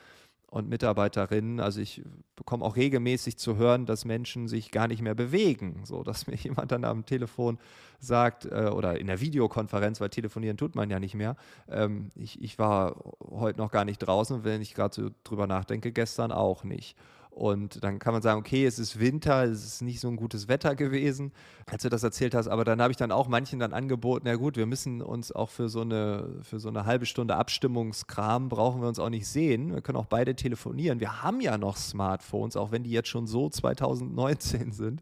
und 0.54 0.70
Mitarbeiterinnen. 0.70 1.60
Also 1.60 1.82
ich 1.82 2.04
bekomme 2.36 2.64
auch 2.64 2.76
regelmäßig 2.76 3.38
zu 3.38 3.58
hören, 3.58 3.88
dass 3.88 4.06
Menschen 4.06 4.48
sich 4.48 4.70
gar 4.70 4.88
nicht 4.88 5.02
mehr 5.02 5.16
bewegen. 5.16 5.82
So, 5.84 6.04
dass 6.04 6.28
mir 6.28 6.36
jemand 6.36 6.72
dann 6.72 6.86
am 6.86 7.06
Telefon 7.06 7.58
sagt 8.00 8.46
äh, 8.46 8.70
oder 8.72 9.00
in 9.00 9.08
der 9.08 9.20
Videokonferenz, 9.20 10.00
weil 10.00 10.10
telefonieren 10.10 10.56
tut 10.56 10.76
man 10.76 10.92
ja 10.92 11.00
nicht 11.00 11.16
mehr. 11.16 11.38
Ähm, 11.68 12.10
ich, 12.16 12.40
ich 12.42 12.60
war 12.60 13.04
heute 13.20 13.60
noch 13.60 13.72
gar 13.72 13.84
nicht 13.84 13.98
draußen, 13.98 14.44
wenn 14.44 14.62
ich 14.62 14.76
gerade 14.76 14.94
so 14.94 15.10
drüber 15.24 15.48
nachdenke, 15.48 15.92
gestern 15.92 16.32
auch 16.32 16.64
nicht. 16.64 16.96
Und 17.36 17.84
dann 17.84 17.98
kann 17.98 18.14
man 18.14 18.22
sagen, 18.22 18.40
okay, 18.40 18.66
es 18.66 18.78
ist 18.78 19.00
Winter, 19.00 19.44
es 19.44 19.66
ist 19.66 19.82
nicht 19.82 20.00
so 20.00 20.08
ein 20.08 20.18
gutes 20.18 20.48
Wetter 20.48 20.76
gewesen, 20.76 21.32
als 21.66 21.82
du 21.82 21.90
das 21.90 22.04
erzählt 22.04 22.36
hast. 22.36 22.48
Aber 22.48 22.64
dann 22.64 22.80
habe 22.80 22.92
ich 22.92 22.98
dann 22.98 23.12
auch 23.12 23.28
manchen 23.28 23.60
dann 23.60 23.74
angeboten, 23.74 24.28
ja 24.28 24.36
gut, 24.36 24.56
wir 24.56 24.68
müssen 24.68 25.02
uns 25.02 25.32
auch 25.32 25.50
für 25.50 25.68
so 25.68 25.82
eine, 25.82 26.30
für 26.44 26.60
so 26.60 26.70
eine 26.70 26.86
halbe 26.86 27.08
Stunde 27.08 27.36
Abstimmungskram 27.36 28.50
brauchen 28.50 28.82
wir 28.82 28.88
uns 28.88 29.00
auch 29.00 29.10
nicht 29.10 29.28
sehen. 29.28 29.74
Wir 29.74 29.82
können 29.82 29.98
auch 29.98 30.06
beide 30.06 30.36
telefonieren. 30.36 31.00
Wir 31.00 31.24
haben 31.24 31.42
ja 31.42 31.58
noch 31.58 31.78
Smartphones, 31.78 32.56
auch 32.56 32.72
wenn 32.72 32.84
die 32.84 32.92
jetzt 32.92 33.10
schon 33.10 33.26
so 33.26 33.50
2019 33.50 34.72
sind. 34.72 35.02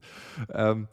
Ähm, 0.54 0.88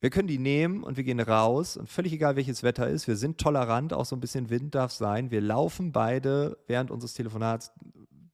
wir 0.00 0.10
können 0.10 0.28
die 0.28 0.38
nehmen 0.38 0.82
und 0.82 0.96
wir 0.96 1.04
gehen 1.04 1.20
raus 1.20 1.76
und 1.76 1.88
völlig 1.88 2.14
egal 2.14 2.34
welches 2.34 2.62
Wetter 2.62 2.88
ist, 2.88 3.06
wir 3.06 3.16
sind 3.16 3.36
tolerant, 3.36 3.92
auch 3.92 4.06
so 4.06 4.16
ein 4.16 4.20
bisschen 4.20 4.48
Wind 4.48 4.74
darf 4.74 4.92
sein. 4.92 5.30
Wir 5.30 5.42
laufen 5.42 5.92
beide 5.92 6.56
während 6.66 6.90
unseres 6.90 7.12
Telefonats 7.12 7.70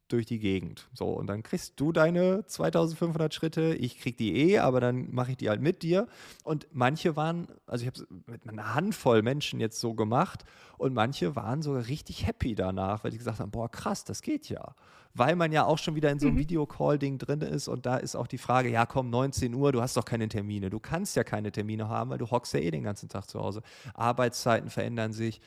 durch 0.09 0.27
die 0.27 0.39
Gegend. 0.39 0.89
So, 0.93 1.07
und 1.07 1.27
dann 1.27 1.43
kriegst 1.43 1.79
du 1.81 1.93
deine 1.93 2.45
2500 2.47 3.35
Schritte, 3.35 3.75
ich 3.75 3.99
krieg 3.99 4.17
die 4.17 4.37
eh, 4.37 4.59
aber 4.59 4.81
dann 4.81 5.13
mache 5.13 5.33
ich 5.33 5.37
die 5.37 5.49
halt 5.49 5.61
mit 5.61 5.83
dir. 5.83 6.07
Und 6.45 6.67
manche 6.73 7.17
waren, 7.17 7.49
also 7.67 7.83
ich 7.83 7.87
habe 7.89 7.99
es 7.99 8.07
mit 8.27 8.49
einer 8.49 8.75
Handvoll 8.75 9.23
Menschen 9.23 9.61
jetzt 9.61 9.81
so 9.81 9.95
gemacht 9.95 10.45
und 10.79 10.95
manche 10.95 11.37
waren 11.37 11.63
sogar 11.63 11.87
richtig 11.87 12.27
happy 12.27 12.55
danach, 12.55 13.05
weil 13.05 13.11
die 13.11 13.19
gesagt 13.19 13.41
haben, 13.41 13.51
boah, 13.51 13.71
krass, 13.71 14.05
das 14.05 14.23
geht 14.23 14.49
ja. 14.49 14.75
Weil 15.15 15.35
man 15.35 15.51
ja 15.51 15.65
auch 15.65 15.79
schon 15.79 15.95
wieder 15.95 16.11
in 16.11 16.19
so 16.19 16.27
einem 16.27 16.37
mhm. 16.37 16.41
Videocall-Ding 16.41 17.17
drin 17.19 17.41
ist 17.41 17.69
und 17.69 17.87
da 17.87 17.97
ist 17.97 18.17
auch 18.17 18.27
die 18.27 18.37
Frage, 18.37 18.69
ja 18.69 18.85
komm, 18.85 19.09
19 19.09 19.55
Uhr, 19.55 19.73
du 19.73 19.81
hast 19.81 19.97
doch 19.97 20.05
keine 20.05 20.29
Termine. 20.29 20.69
Du 20.69 20.79
kannst 20.79 21.17
ja 21.17 21.25
keine 21.25 21.51
Termine 21.51 21.89
haben, 21.89 22.11
weil 22.11 22.19
du 22.19 22.31
hockst 22.31 22.53
ja 22.53 22.61
eh 22.61 22.71
den 22.71 22.83
ganzen 22.83 23.09
Tag 23.09 23.27
zu 23.27 23.41
Hause. 23.41 23.63
Arbeitszeiten 23.95 24.69
verändern 24.69 25.15
sich. 25.15 25.41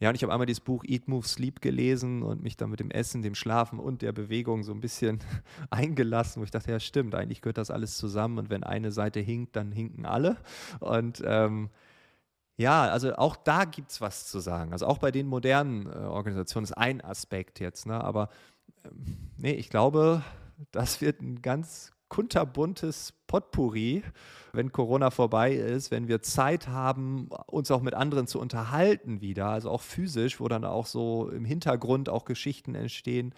Ja, 0.00 0.10
und 0.10 0.14
ich 0.14 0.22
habe 0.22 0.32
einmal 0.32 0.46
dieses 0.46 0.60
Buch 0.60 0.84
Eat, 0.84 1.08
Move, 1.08 1.26
Sleep 1.26 1.60
gelesen 1.60 2.22
und 2.22 2.42
mich 2.42 2.56
dann 2.56 2.70
mit 2.70 2.78
dem 2.78 2.90
Essen, 2.90 3.22
dem 3.22 3.34
Schlafen 3.34 3.80
und 3.80 4.02
der 4.02 4.12
Bewegung 4.12 4.62
so 4.62 4.72
ein 4.72 4.80
bisschen 4.80 5.20
eingelassen, 5.70 6.40
wo 6.40 6.44
ich 6.44 6.52
dachte, 6.52 6.70
ja 6.70 6.78
stimmt, 6.78 7.14
eigentlich 7.14 7.42
gehört 7.42 7.58
das 7.58 7.70
alles 7.70 7.96
zusammen 7.96 8.38
und 8.38 8.50
wenn 8.50 8.62
eine 8.62 8.92
Seite 8.92 9.20
hinkt, 9.20 9.56
dann 9.56 9.72
hinken 9.72 10.06
alle. 10.06 10.36
Und 10.78 11.22
ähm, 11.26 11.70
ja, 12.56 12.82
also 12.82 13.14
auch 13.16 13.36
da 13.36 13.64
gibt 13.64 13.90
es 13.90 14.00
was 14.00 14.26
zu 14.26 14.40
sagen. 14.40 14.72
Also 14.72 14.86
auch 14.86 14.98
bei 14.98 15.10
den 15.10 15.26
modernen 15.26 15.86
äh, 15.86 15.90
Organisationen 15.90 16.64
ist 16.64 16.72
ein 16.72 17.00
Aspekt 17.00 17.60
jetzt, 17.60 17.86
ne? 17.86 18.02
aber 18.02 18.28
ähm, 18.84 19.30
nee, 19.36 19.52
ich 19.52 19.68
glaube, 19.68 20.22
das 20.70 21.00
wird 21.00 21.22
ein 21.22 21.42
ganz 21.42 21.92
kunterbuntes 22.08 23.14
Potpourri, 23.28 24.02
wenn 24.52 24.72
Corona 24.72 25.10
vorbei 25.10 25.52
ist, 25.52 25.92
wenn 25.92 26.08
wir 26.08 26.22
Zeit 26.22 26.66
haben, 26.66 27.28
uns 27.46 27.70
auch 27.70 27.82
mit 27.82 27.94
anderen 27.94 28.26
zu 28.26 28.40
unterhalten 28.40 29.20
wieder, 29.20 29.46
also 29.46 29.70
auch 29.70 29.82
physisch, 29.82 30.40
wo 30.40 30.48
dann 30.48 30.64
auch 30.64 30.86
so 30.86 31.30
im 31.30 31.44
Hintergrund 31.44 32.08
auch 32.08 32.24
Geschichten 32.24 32.74
entstehen, 32.74 33.32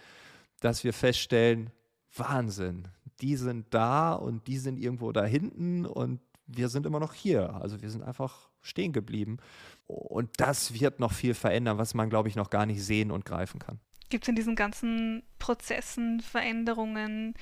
dass 0.61 0.83
wir 0.85 0.94
feststellen, 0.94 1.70
Wahnsinn, 2.16 2.88
die 3.20 3.37
sind 3.37 3.66
da 3.70 4.14
und 4.14 4.46
die 4.46 4.59
sind 4.59 4.79
irgendwo 4.79 5.12
da 5.12 5.24
hinten 5.24 5.85
und 5.85 6.20
wir 6.46 6.68
sind 6.68 6.87
immer 6.87 7.00
noch 7.00 7.12
hier. 7.12 7.55
Also 7.57 7.83
wir 7.83 7.90
sind 7.90 8.03
einfach 8.03 8.48
stehen 8.62 8.92
geblieben. 8.92 9.38
Und 9.87 10.31
das 10.38 10.81
wird 10.81 11.00
noch 11.00 11.12
viel 11.12 11.35
verändern, 11.35 11.79
was 11.79 11.94
man, 11.94 12.11
glaube 12.11 12.29
ich, 12.29 12.37
noch 12.37 12.50
gar 12.50 12.66
nicht 12.66 12.83
sehen 12.83 13.11
und 13.11 13.24
greifen 13.24 13.59
kann. 13.59 13.79
Gibt 14.09 14.24
es 14.24 14.29
in 14.29 14.35
diesen 14.35 14.57
ganzen 14.57 15.22
Prozessen, 15.38 16.20
Veränderungen, 16.20 17.35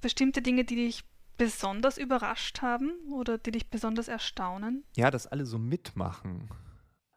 bestimmte 0.00 0.42
Dinge, 0.42 0.64
die 0.64 0.76
dich 0.76 1.04
besonders 1.36 1.98
überrascht 1.98 2.62
haben 2.62 2.92
oder 3.12 3.38
die 3.38 3.52
dich 3.52 3.70
besonders 3.70 4.08
erstaunen? 4.08 4.84
Ja, 4.96 5.10
dass 5.10 5.26
alle 5.26 5.46
so 5.46 5.58
mitmachen. 5.58 6.48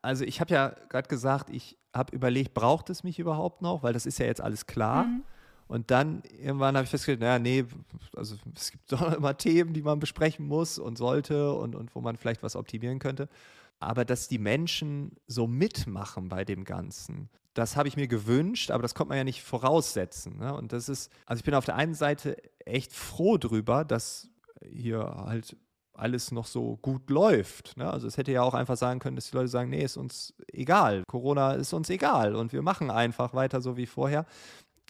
Also 0.01 0.23
ich 0.23 0.39
habe 0.39 0.53
ja 0.53 0.69
gerade 0.89 1.07
gesagt, 1.07 1.49
ich 1.49 1.77
habe 1.93 2.15
überlegt, 2.15 2.53
braucht 2.53 2.89
es 2.89 3.03
mich 3.03 3.19
überhaupt 3.19 3.61
noch? 3.61 3.83
Weil 3.83 3.93
das 3.93 4.05
ist 4.05 4.19
ja 4.19 4.25
jetzt 4.25 4.41
alles 4.41 4.65
klar. 4.65 5.05
Mhm. 5.05 5.23
Und 5.67 5.91
dann 5.91 6.23
irgendwann 6.41 6.75
habe 6.75 6.85
ich 6.85 6.89
festgestellt, 6.89 7.19
naja, 7.19 7.37
nee, 7.37 7.63
also 8.15 8.35
es 8.55 8.71
gibt 8.71 8.91
doch 8.91 9.13
immer 9.13 9.37
Themen, 9.37 9.73
die 9.73 9.83
man 9.83 9.99
besprechen 9.99 10.47
muss 10.47 10.79
und 10.79 10.97
sollte 10.97 11.53
und, 11.53 11.75
und 11.75 11.93
wo 11.95 12.01
man 12.01 12.17
vielleicht 12.17 12.43
was 12.43 12.55
optimieren 12.55 12.99
könnte. 12.99 13.29
Aber 13.79 14.03
dass 14.03 14.27
die 14.27 14.39
Menschen 14.39 15.15
so 15.27 15.47
mitmachen 15.47 16.27
bei 16.27 16.43
dem 16.43 16.63
Ganzen, 16.63 17.29
das 17.59 17.75
habe 17.75 17.87
ich 17.87 17.95
mir 17.95 18.07
gewünscht, 18.07 18.71
aber 18.71 18.81
das 18.81 18.95
konnte 18.95 19.09
man 19.09 19.17
ja 19.17 19.23
nicht 19.23 19.43
voraussetzen. 19.43 20.37
Ne? 20.39 20.55
Und 20.55 20.73
das 20.73 20.89
ist, 20.89 21.11
also 21.25 21.39
ich 21.39 21.45
bin 21.45 21.53
auf 21.53 21.65
der 21.65 21.75
einen 21.75 21.93
Seite 21.93 22.37
echt 22.65 22.93
froh 22.93 23.37
drüber, 23.37 23.85
dass 23.85 24.29
hier 24.61 24.99
halt 24.99 25.55
alles 25.93 26.31
noch 26.31 26.45
so 26.45 26.77
gut 26.81 27.09
läuft. 27.09 27.77
Ne? 27.77 27.91
Also 27.91 28.07
es 28.07 28.17
hätte 28.17 28.31
ja 28.31 28.41
auch 28.41 28.53
einfach 28.53 28.77
sagen 28.77 28.99
können, 28.99 29.15
dass 29.15 29.29
die 29.29 29.35
Leute 29.35 29.49
sagen, 29.49 29.69
nee, 29.69 29.83
ist 29.83 29.97
uns 29.97 30.33
egal. 30.51 31.03
Corona 31.07 31.53
ist 31.53 31.73
uns 31.73 31.89
egal 31.89 32.35
und 32.35 32.53
wir 32.53 32.61
machen 32.61 32.89
einfach 32.89 33.33
weiter 33.33 33.61
so 33.61 33.77
wie 33.77 33.85
vorher. 33.85 34.25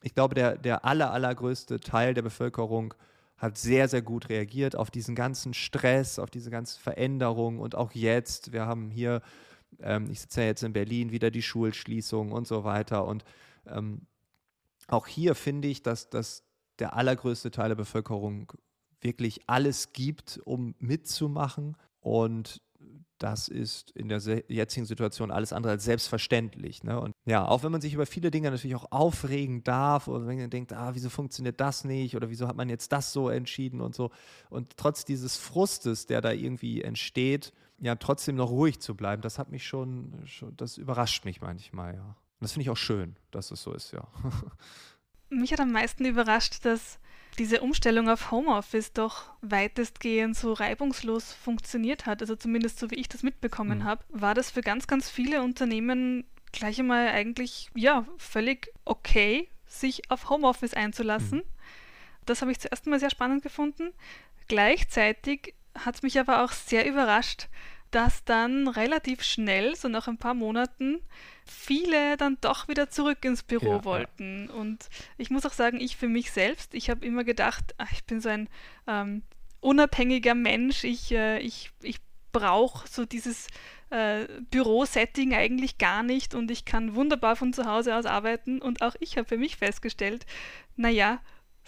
Ich 0.01 0.13
glaube, 0.13 0.35
der, 0.35 0.57
der 0.57 0.85
aller, 0.85 1.11
allergrößte 1.11 1.79
Teil 1.79 2.13
der 2.13 2.21
Bevölkerung 2.21 2.93
hat 3.37 3.57
sehr, 3.57 3.87
sehr 3.87 4.01
gut 4.01 4.29
reagiert 4.29 4.75
auf 4.75 4.91
diesen 4.91 5.15
ganzen 5.15 5.53
Stress, 5.53 6.19
auf 6.19 6.29
diese 6.29 6.51
ganzen 6.51 6.79
Veränderungen 6.79 7.59
und 7.59 7.75
auch 7.75 7.93
jetzt. 7.93 8.53
Wir 8.53 8.65
haben 8.65 8.91
hier 8.91 9.21
ähm, 9.81 10.09
ich 10.11 10.21
sitze 10.21 10.41
ja 10.41 10.47
jetzt 10.47 10.63
in 10.63 10.73
Berlin, 10.73 11.11
wieder 11.11 11.31
die 11.31 11.41
Schulschließung 11.41 12.31
und 12.31 12.47
so 12.47 12.63
weiter. 12.63 13.05
Und 13.05 13.23
ähm, 13.67 14.01
auch 14.87 15.07
hier 15.07 15.35
finde 15.35 15.67
ich, 15.67 15.81
dass, 15.81 16.09
dass 16.09 16.43
der 16.79 16.95
allergrößte 16.95 17.51
Teil 17.51 17.69
der 17.69 17.75
Bevölkerung 17.75 18.51
wirklich 19.01 19.41
alles 19.47 19.93
gibt, 19.93 20.39
um 20.43 20.75
mitzumachen. 20.79 21.77
Und 21.99 22.61
das 23.17 23.49
ist 23.49 23.91
in 23.91 24.07
der 24.07 24.19
jetzigen 24.47 24.85
Situation 24.85 25.29
alles 25.29 25.51
andere 25.51 25.73
als 25.73 25.83
selbstverständlich. 25.83 26.83
Ne? 26.83 26.99
Und 26.99 27.13
ja, 27.25 27.45
auch 27.45 27.63
wenn 27.63 27.71
man 27.71 27.81
sich 27.81 27.93
über 27.93 28.05
viele 28.05 28.31
Dinge 28.31 28.49
natürlich 28.49 28.75
auch 28.75 28.91
aufregen 28.91 29.63
darf 29.63 30.07
oder 30.07 30.25
wenn 30.25 30.39
man 30.39 30.49
denkt, 30.49 30.73
ah, 30.73 30.91
wieso 30.93 31.09
funktioniert 31.09 31.59
das 31.59 31.83
nicht 31.83 32.15
oder 32.15 32.29
wieso 32.29 32.47
hat 32.47 32.55
man 32.55 32.69
jetzt 32.69 32.91
das 32.91 33.11
so 33.11 33.29
entschieden 33.29 33.81
und 33.81 33.93
so. 33.93 34.09
Und 34.49 34.77
trotz 34.77 35.03
dieses 35.03 35.35
Frustes, 35.35 36.05
der 36.05 36.21
da 36.21 36.31
irgendwie 36.31 36.81
entsteht, 36.81 37.53
ja, 37.81 37.95
trotzdem 37.95 38.35
noch 38.35 38.49
ruhig 38.49 38.79
zu 38.79 38.95
bleiben, 38.95 39.21
das 39.21 39.39
hat 39.39 39.49
mich 39.49 39.65
schon, 39.67 40.13
schon 40.25 40.55
das 40.57 40.77
überrascht 40.77 41.25
mich 41.25 41.41
manchmal, 41.41 41.95
ja. 41.95 42.03
Und 42.05 42.45
das 42.45 42.53
finde 42.53 42.63
ich 42.63 42.69
auch 42.69 42.77
schön, 42.77 43.15
dass 43.31 43.51
es 43.51 43.61
so 43.61 43.73
ist, 43.73 43.91
ja. 43.91 44.07
Mich 45.29 45.51
hat 45.51 45.59
am 45.59 45.71
meisten 45.71 46.05
überrascht, 46.05 46.65
dass 46.65 46.99
diese 47.37 47.61
Umstellung 47.61 48.09
auf 48.09 48.31
Homeoffice 48.31 48.93
doch 48.93 49.31
weitestgehend 49.41 50.35
so 50.35 50.53
reibungslos 50.53 51.31
funktioniert 51.33 52.05
hat. 52.05 52.21
Also 52.21 52.35
zumindest 52.35 52.79
so 52.79 52.89
wie 52.89 52.95
ich 52.95 53.07
das 53.07 53.23
mitbekommen 53.23 53.79
mhm. 53.79 53.83
habe, 53.83 54.03
war 54.09 54.33
das 54.33 54.49
für 54.51 54.61
ganz, 54.61 54.87
ganz 54.87 55.09
viele 55.09 55.43
Unternehmen 55.43 56.25
gleich 56.51 56.79
einmal 56.79 57.09
eigentlich 57.09 57.69
ja 57.75 58.05
völlig 58.17 58.73
okay, 58.85 59.49
sich 59.67 60.09
auf 60.09 60.29
Homeoffice 60.29 60.73
einzulassen. 60.73 61.39
Mhm. 61.39 61.43
Das 62.25 62.41
habe 62.41 62.51
ich 62.51 62.59
zuerst 62.59 62.87
mal 62.87 62.99
sehr 62.99 63.11
spannend 63.11 63.43
gefunden. 63.43 63.91
Gleichzeitig 64.47 65.53
hat 65.85 65.95
es 65.95 66.01
mich 66.01 66.19
aber 66.19 66.43
auch 66.43 66.51
sehr 66.51 66.87
überrascht, 66.87 67.47
dass 67.91 68.23
dann 68.23 68.67
relativ 68.67 69.23
schnell, 69.23 69.75
so 69.75 69.87
nach 69.87 70.07
ein 70.07 70.17
paar 70.17 70.35
Monaten, 70.35 70.99
viele 71.45 72.17
dann 72.17 72.37
doch 72.41 72.67
wieder 72.67 72.89
zurück 72.89 73.25
ins 73.25 73.41
Büro 73.41 73.77
ja, 73.77 73.85
wollten. 73.85 74.47
Ja. 74.47 74.55
Und 74.55 74.89
ich 75.17 75.31
muss 75.31 75.45
auch 75.45 75.53
sagen, 75.53 75.81
ich 75.81 75.97
für 75.97 76.07
mich 76.07 76.31
selbst, 76.31 76.73
ich 76.75 76.89
habe 76.89 77.05
immer 77.05 77.23
gedacht, 77.23 77.73
ach, 77.77 77.91
ich 77.91 78.03
bin 78.03 78.21
so 78.21 78.29
ein 78.29 78.47
ähm, 78.87 79.23
unabhängiger 79.59 80.35
Mensch, 80.35 80.83
ich, 80.83 81.11
äh, 81.11 81.39
ich, 81.39 81.71
ich 81.81 81.99
brauche 82.31 82.87
so 82.87 83.05
dieses 83.05 83.47
äh, 83.89 84.27
Bürosetting 84.51 85.33
eigentlich 85.33 85.79
gar 85.79 86.03
nicht 86.03 86.35
und 86.35 86.51
ich 86.51 86.65
kann 86.65 86.93
wunderbar 86.93 87.35
von 87.35 87.53
zu 87.53 87.65
Hause 87.65 87.95
aus 87.95 88.05
arbeiten. 88.05 88.61
Und 88.61 88.83
auch 88.83 88.95
ich 88.99 89.17
habe 89.17 89.27
für 89.27 89.37
mich 89.37 89.57
festgestellt, 89.57 90.27
naja, 90.75 91.19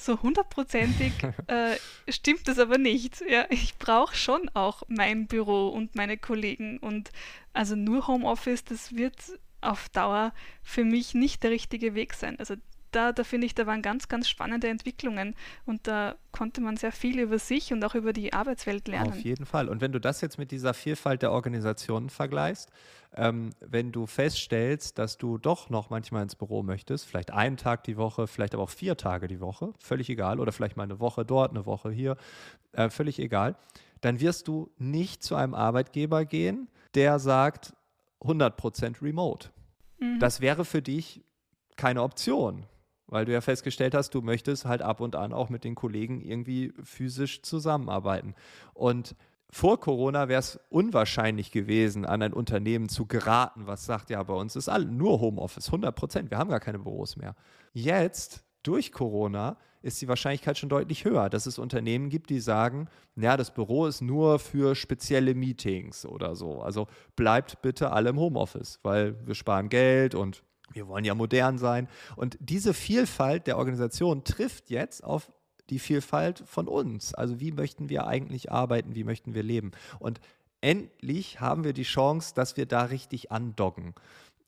so 0.05 0.21
hundertprozentig 0.21 1.13
äh, 1.47 1.75
stimmt 2.09 2.47
das 2.47 2.59
aber 2.59 2.77
nicht. 2.77 3.21
Ja, 3.27 3.45
ich 3.49 3.77
brauche 3.77 4.15
schon 4.15 4.49
auch 4.53 4.83
mein 4.87 5.27
Büro 5.27 5.69
und 5.69 5.95
meine 5.95 6.17
Kollegen. 6.17 6.77
Und 6.79 7.11
also 7.53 7.75
nur 7.75 8.07
Homeoffice, 8.07 8.63
das 8.63 8.95
wird 8.95 9.15
auf 9.61 9.89
Dauer 9.89 10.33
für 10.63 10.83
mich 10.83 11.13
nicht 11.13 11.43
der 11.43 11.51
richtige 11.51 11.93
Weg 11.95 12.13
sein. 12.13 12.39
Also 12.39 12.55
da, 12.91 13.11
da 13.11 13.23
finde 13.23 13.47
ich, 13.47 13.55
da 13.55 13.65
waren 13.65 13.81
ganz, 13.81 14.07
ganz 14.07 14.27
spannende 14.29 14.67
Entwicklungen 14.67 15.35
und 15.65 15.87
da 15.87 16.15
konnte 16.31 16.61
man 16.61 16.77
sehr 16.77 16.91
viel 16.91 17.19
über 17.19 17.39
sich 17.39 17.73
und 17.73 17.83
auch 17.83 17.95
über 17.95 18.13
die 18.13 18.33
Arbeitswelt 18.33 18.87
lernen. 18.87 19.09
Auf 19.09 19.19
jeden 19.19 19.45
Fall. 19.45 19.69
Und 19.69 19.81
wenn 19.81 19.91
du 19.91 19.99
das 19.99 20.21
jetzt 20.21 20.37
mit 20.37 20.51
dieser 20.51 20.73
Vielfalt 20.73 21.21
der 21.21 21.31
Organisationen 21.31 22.09
vergleichst, 22.09 22.71
ähm, 23.15 23.51
wenn 23.59 23.91
du 23.91 24.05
feststellst, 24.05 24.97
dass 24.97 25.17
du 25.17 25.37
doch 25.37 25.69
noch 25.69 25.89
manchmal 25.89 26.23
ins 26.23 26.35
Büro 26.35 26.63
möchtest, 26.63 27.05
vielleicht 27.05 27.31
einen 27.31 27.57
Tag 27.57 27.83
die 27.83 27.97
Woche, 27.97 28.27
vielleicht 28.27 28.53
aber 28.53 28.63
auch 28.63 28.69
vier 28.69 28.95
Tage 28.95 29.27
die 29.27 29.41
Woche, 29.41 29.73
völlig 29.79 30.09
egal, 30.09 30.39
oder 30.39 30.51
vielleicht 30.51 30.77
mal 30.77 30.83
eine 30.83 30.99
Woche 30.99 31.25
dort, 31.25 31.51
eine 31.51 31.65
Woche 31.65 31.91
hier, 31.91 32.15
äh, 32.71 32.89
völlig 32.89 33.19
egal, 33.19 33.55
dann 33.99 34.19
wirst 34.19 34.47
du 34.47 34.71
nicht 34.77 35.23
zu 35.23 35.35
einem 35.35 35.53
Arbeitgeber 35.53 36.25
gehen, 36.25 36.69
der 36.95 37.19
sagt 37.19 37.73
100% 38.21 39.01
remote. 39.01 39.49
Mhm. 39.99 40.19
Das 40.19 40.41
wäre 40.41 40.65
für 40.65 40.81
dich 40.81 41.23
keine 41.75 42.01
Option 42.03 42.65
weil 43.11 43.25
du 43.25 43.33
ja 43.33 43.41
festgestellt 43.41 43.93
hast, 43.93 44.15
du 44.15 44.21
möchtest 44.21 44.65
halt 44.65 44.81
ab 44.81 45.01
und 45.01 45.15
an 45.15 45.33
auch 45.33 45.49
mit 45.49 45.63
den 45.63 45.75
Kollegen 45.75 46.21
irgendwie 46.21 46.73
physisch 46.83 47.43
zusammenarbeiten. 47.43 48.33
Und 48.73 49.15
vor 49.51 49.79
Corona 49.81 50.29
wäre 50.29 50.39
es 50.39 50.59
unwahrscheinlich 50.69 51.51
gewesen, 51.51 52.05
an 52.05 52.21
ein 52.21 52.33
Unternehmen 52.33 52.87
zu 52.87 53.05
geraten, 53.05 53.67
was 53.67 53.85
sagt, 53.85 54.09
ja, 54.09 54.23
bei 54.23 54.33
uns 54.33 54.55
ist 54.55 54.69
all, 54.69 54.85
nur 54.85 55.19
Homeoffice, 55.19 55.67
100 55.67 55.93
Prozent, 55.93 56.31
wir 56.31 56.37
haben 56.37 56.49
gar 56.49 56.61
keine 56.61 56.79
Büros 56.79 57.17
mehr. 57.17 57.35
Jetzt, 57.73 58.45
durch 58.63 58.93
Corona, 58.93 59.57
ist 59.81 60.01
die 60.01 60.07
Wahrscheinlichkeit 60.07 60.57
schon 60.57 60.69
deutlich 60.69 61.03
höher, 61.03 61.29
dass 61.29 61.47
es 61.47 61.59
Unternehmen 61.59 62.09
gibt, 62.09 62.29
die 62.29 62.39
sagen, 62.39 62.87
ja, 63.17 63.35
das 63.35 63.53
Büro 63.53 63.87
ist 63.87 64.01
nur 64.01 64.39
für 64.39 64.75
spezielle 64.75 65.33
Meetings 65.33 66.05
oder 66.05 66.35
so. 66.35 66.61
Also 66.61 66.87
bleibt 67.15 67.61
bitte 67.61 67.91
alle 67.91 68.11
im 68.11 68.19
Homeoffice, 68.19 68.79
weil 68.83 69.15
wir 69.25 69.35
sparen 69.35 69.67
Geld 69.69 70.15
und 70.15 70.43
wir 70.73 70.87
wollen 70.87 71.05
ja 71.05 71.15
modern 71.15 71.57
sein. 71.57 71.87
Und 72.15 72.37
diese 72.39 72.73
Vielfalt 72.73 73.47
der 73.47 73.57
Organisation 73.57 74.23
trifft 74.23 74.69
jetzt 74.69 75.03
auf 75.03 75.31
die 75.69 75.79
Vielfalt 75.79 76.43
von 76.45 76.67
uns. 76.67 77.13
Also 77.13 77.39
wie 77.39 77.51
möchten 77.51 77.89
wir 77.89 78.07
eigentlich 78.07 78.51
arbeiten, 78.51 78.95
wie 78.95 79.03
möchten 79.03 79.33
wir 79.33 79.43
leben. 79.43 79.71
Und 79.99 80.19
endlich 80.59 81.39
haben 81.39 81.63
wir 81.63 81.73
die 81.73 81.83
Chance, 81.83 82.33
dass 82.35 82.57
wir 82.57 82.65
da 82.65 82.83
richtig 82.83 83.31
andocken. 83.31 83.95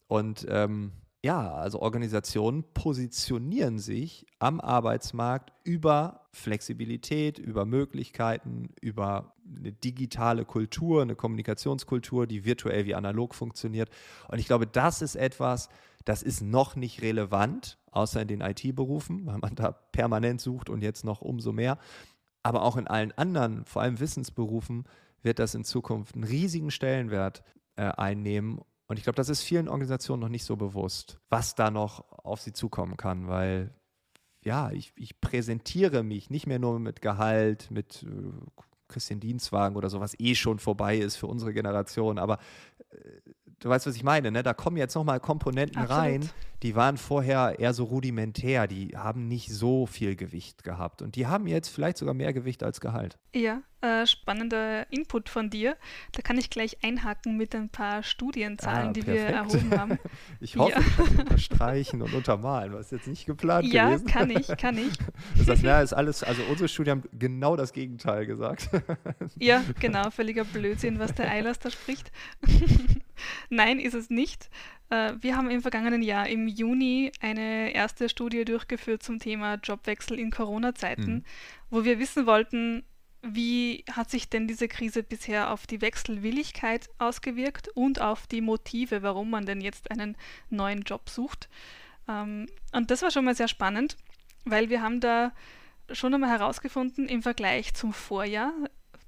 Und 0.08 0.46
ähm, 0.50 0.92
ja, 1.24 1.54
also 1.54 1.82
Organisationen 1.82 2.66
positionieren 2.74 3.80
sich 3.80 4.26
am 4.40 4.60
Arbeitsmarkt 4.60 5.54
über 5.64 6.28
Flexibilität, 6.34 7.40
über 7.40 7.66
Möglichkeiten, 7.66 8.70
über 8.82 9.34
eine 9.58 9.72
digitale 9.72 10.44
Kultur, 10.44 11.02
eine 11.02 11.16
Kommunikationskultur, 11.16 12.28
die 12.28 12.44
virtuell 12.44 12.86
wie 12.86 12.96
analog 12.96 13.36
funktioniert. 13.36 13.90
Und 14.28 14.40
ich 14.40 14.48
glaube, 14.48 14.68
das 14.68 15.02
ist 15.02 15.16
etwas, 15.16 15.70
das 16.06 16.24
ist 16.24 16.42
noch 16.42 16.76
nicht 16.76 17.02
relevant, 17.02 17.78
außer 17.92 18.22
in 18.22 18.28
den 18.28 18.42
IT-Berufen, 18.42 19.26
weil 19.26 19.38
man 19.38 19.56
da 19.56 19.72
permanent 19.72 20.42
sucht 20.42 20.70
und 20.70 20.82
jetzt 20.82 21.06
noch 21.06 21.22
umso 21.22 21.52
mehr. 21.52 21.78
Aber 22.42 22.64
auch 22.64 22.78
in 22.78 22.88
allen 22.88 23.12
anderen, 23.14 23.66
vor 23.66 23.82
allem 23.82 24.00
Wissensberufen, 24.00 24.86
wird 25.22 25.40
das 25.40 25.56
in 25.56 25.64
Zukunft 25.64 26.16
einen 26.16 26.26
riesigen 26.26 26.72
Stellenwert 26.72 27.44
äh, 27.76 27.84
einnehmen. 27.84 28.60
Und 28.88 28.98
ich 28.98 29.04
glaube, 29.04 29.16
das 29.16 29.30
ist 29.30 29.42
vielen 29.42 29.70
Organisationen 29.70 30.22
noch 30.22 30.30
nicht 30.30 30.44
so 30.44 30.58
bewusst, 30.58 31.20
was 31.30 31.56
da 31.56 31.72
noch 31.72 32.10
auf 32.10 32.42
sie 32.42 32.54
zukommen 32.54 32.98
kann, 32.98 33.28
weil 33.28 33.74
ja, 34.44 34.72
ich, 34.72 34.92
ich 34.98 35.22
präsentiere 35.22 36.04
mich 36.04 36.30
nicht 36.30 36.48
mehr 36.48 36.60
nur 36.60 36.78
mit 36.80 37.02
Gehalt, 37.02 37.72
mit 37.72 38.04
äh, 38.04 38.32
Christian 38.88 39.20
Dienstwagen 39.20 39.76
oder 39.76 39.90
so, 39.90 40.00
was 40.00 40.20
eh 40.20 40.36
schon 40.36 40.60
vorbei 40.60 40.98
ist 40.98 41.16
für 41.16 41.28
unsere 41.28 41.54
Generation, 41.54 42.18
aber 42.18 42.38
äh, 42.92 42.98
du 43.60 43.70
weißt, 43.70 43.88
was 43.88 43.96
ich 43.96 44.04
meine, 44.04 44.32
ne? 44.32 44.44
Da 44.44 44.54
kommen 44.54 44.78
jetzt 44.78 44.96
nochmal 44.96 45.20
Komponenten 45.20 45.82
Absolut. 45.82 46.04
rein, 46.04 46.30
die 46.62 46.76
waren 46.76 46.98
vorher 46.98 47.60
eher 47.60 47.74
so 47.74 47.86
rudimentär, 47.86 48.68
die 48.68 48.90
haben 48.96 49.28
nicht 49.28 49.50
so 49.52 49.86
viel 49.86 50.16
Gewicht 50.16 50.64
gehabt. 50.64 51.02
Und 51.02 51.16
die 51.16 51.28
haben 51.28 51.48
jetzt 51.48 51.70
vielleicht 51.70 51.98
sogar 51.98 52.14
mehr 52.14 52.34
Gewicht 52.34 52.64
als 52.64 52.82
Gehalt. 52.82 53.18
Ja, 53.34 53.62
äh, 53.84 54.08
spannender 54.08 54.92
Input 54.92 55.28
von 55.28 55.50
dir. 55.50 55.76
Da 56.14 56.22
kann 56.22 56.38
ich 56.38 56.50
gleich 56.50 56.78
einhaken 56.84 57.36
mit 57.36 57.54
ein 57.54 57.68
paar 57.68 58.02
Studienzahlen, 58.02 58.90
ah, 58.90 58.94
die 58.94 59.06
wir 59.06 59.20
erhoben 59.20 59.78
haben. 59.78 60.00
ich 60.40 60.56
hoffe, 60.56 60.72
ja. 60.72 60.80
ich 60.80 60.96
kann 60.96 61.20
unterstreichen 61.20 62.02
und 62.02 62.14
untermalen, 62.14 62.74
was 62.74 62.92
jetzt 62.92 63.08
nicht 63.08 63.26
geplant 63.26 63.66
ja, 63.66 63.90
gewesen. 63.90 64.08
Ja, 64.08 64.14
kann 64.14 64.30
ich, 64.30 64.48
kann 64.48 64.78
ich. 64.78 64.94
Das 65.38 65.50
heißt, 65.50 65.64
na, 65.64 65.82
ist 65.82 65.94
alles, 65.94 66.24
also 66.24 66.42
unsere 66.50 66.70
Studien 66.70 66.92
haben 66.92 67.10
genau 67.20 67.56
das 67.56 67.74
Gegenteil 67.74 68.26
gesagt. 68.26 68.70
ja, 69.40 69.62
genau, 69.80 70.10
völliger 70.12 70.46
Blödsinn, 70.46 71.00
was 71.00 71.14
der 71.14 71.30
Eilers 71.30 71.60
da 71.60 71.70
spricht. 71.70 72.12
Nein, 73.50 73.80
ist 73.80 73.96
es 73.96 74.10
nicht. 74.10 74.50
Äh, 74.90 75.14
wir 75.20 75.36
haben 75.36 75.50
im 75.50 75.62
vergangenen 75.62 76.02
Jahr 76.02 76.28
im 76.30 76.48
Juni 76.48 77.12
eine 77.20 77.74
erste 77.74 78.08
Studie 78.08 78.46
durchgeführt 78.46 79.04
zum 79.04 79.20
Thema 79.20 79.56
Jobwechsel 79.56 80.20
in 80.20 80.32
Corona-Zeiten, 80.32 81.14
mhm. 81.16 81.24
wo 81.70 81.84
wir 81.84 82.00
wissen 82.00 82.26
wollten, 82.26 82.84
wie 83.24 83.86
hat 83.92 84.12
sich 84.12 84.30
denn 84.30 84.48
diese 84.48 84.68
Krise 84.68 85.02
bisher 85.02 85.52
auf 85.52 85.66
die 85.66 85.82
Wechselwilligkeit 85.82 86.90
ausgewirkt 86.98 87.70
und 87.70 88.02
auf 88.02 88.28
die 88.28 88.42
Motive, 88.42 89.02
warum 89.02 89.30
man 89.30 89.46
denn 89.46 89.62
jetzt 89.62 89.90
einen 89.90 90.18
neuen 90.50 90.82
Job 90.82 91.10
sucht. 91.10 91.50
Ähm, 92.08 92.48
und 92.74 92.92
das 92.92 93.02
war 93.02 93.12
schon 93.12 93.26
mal 93.26 93.36
sehr 93.36 93.48
spannend, 93.48 93.96
weil 94.44 94.70
wir 94.70 94.82
haben 94.82 95.00
da 95.00 95.32
schon 95.92 96.14
einmal 96.14 96.30
herausgefunden, 96.30 97.08
im 97.08 97.24
Vergleich 97.24 97.74
zum 97.74 97.94
Vorjahr 97.94 98.54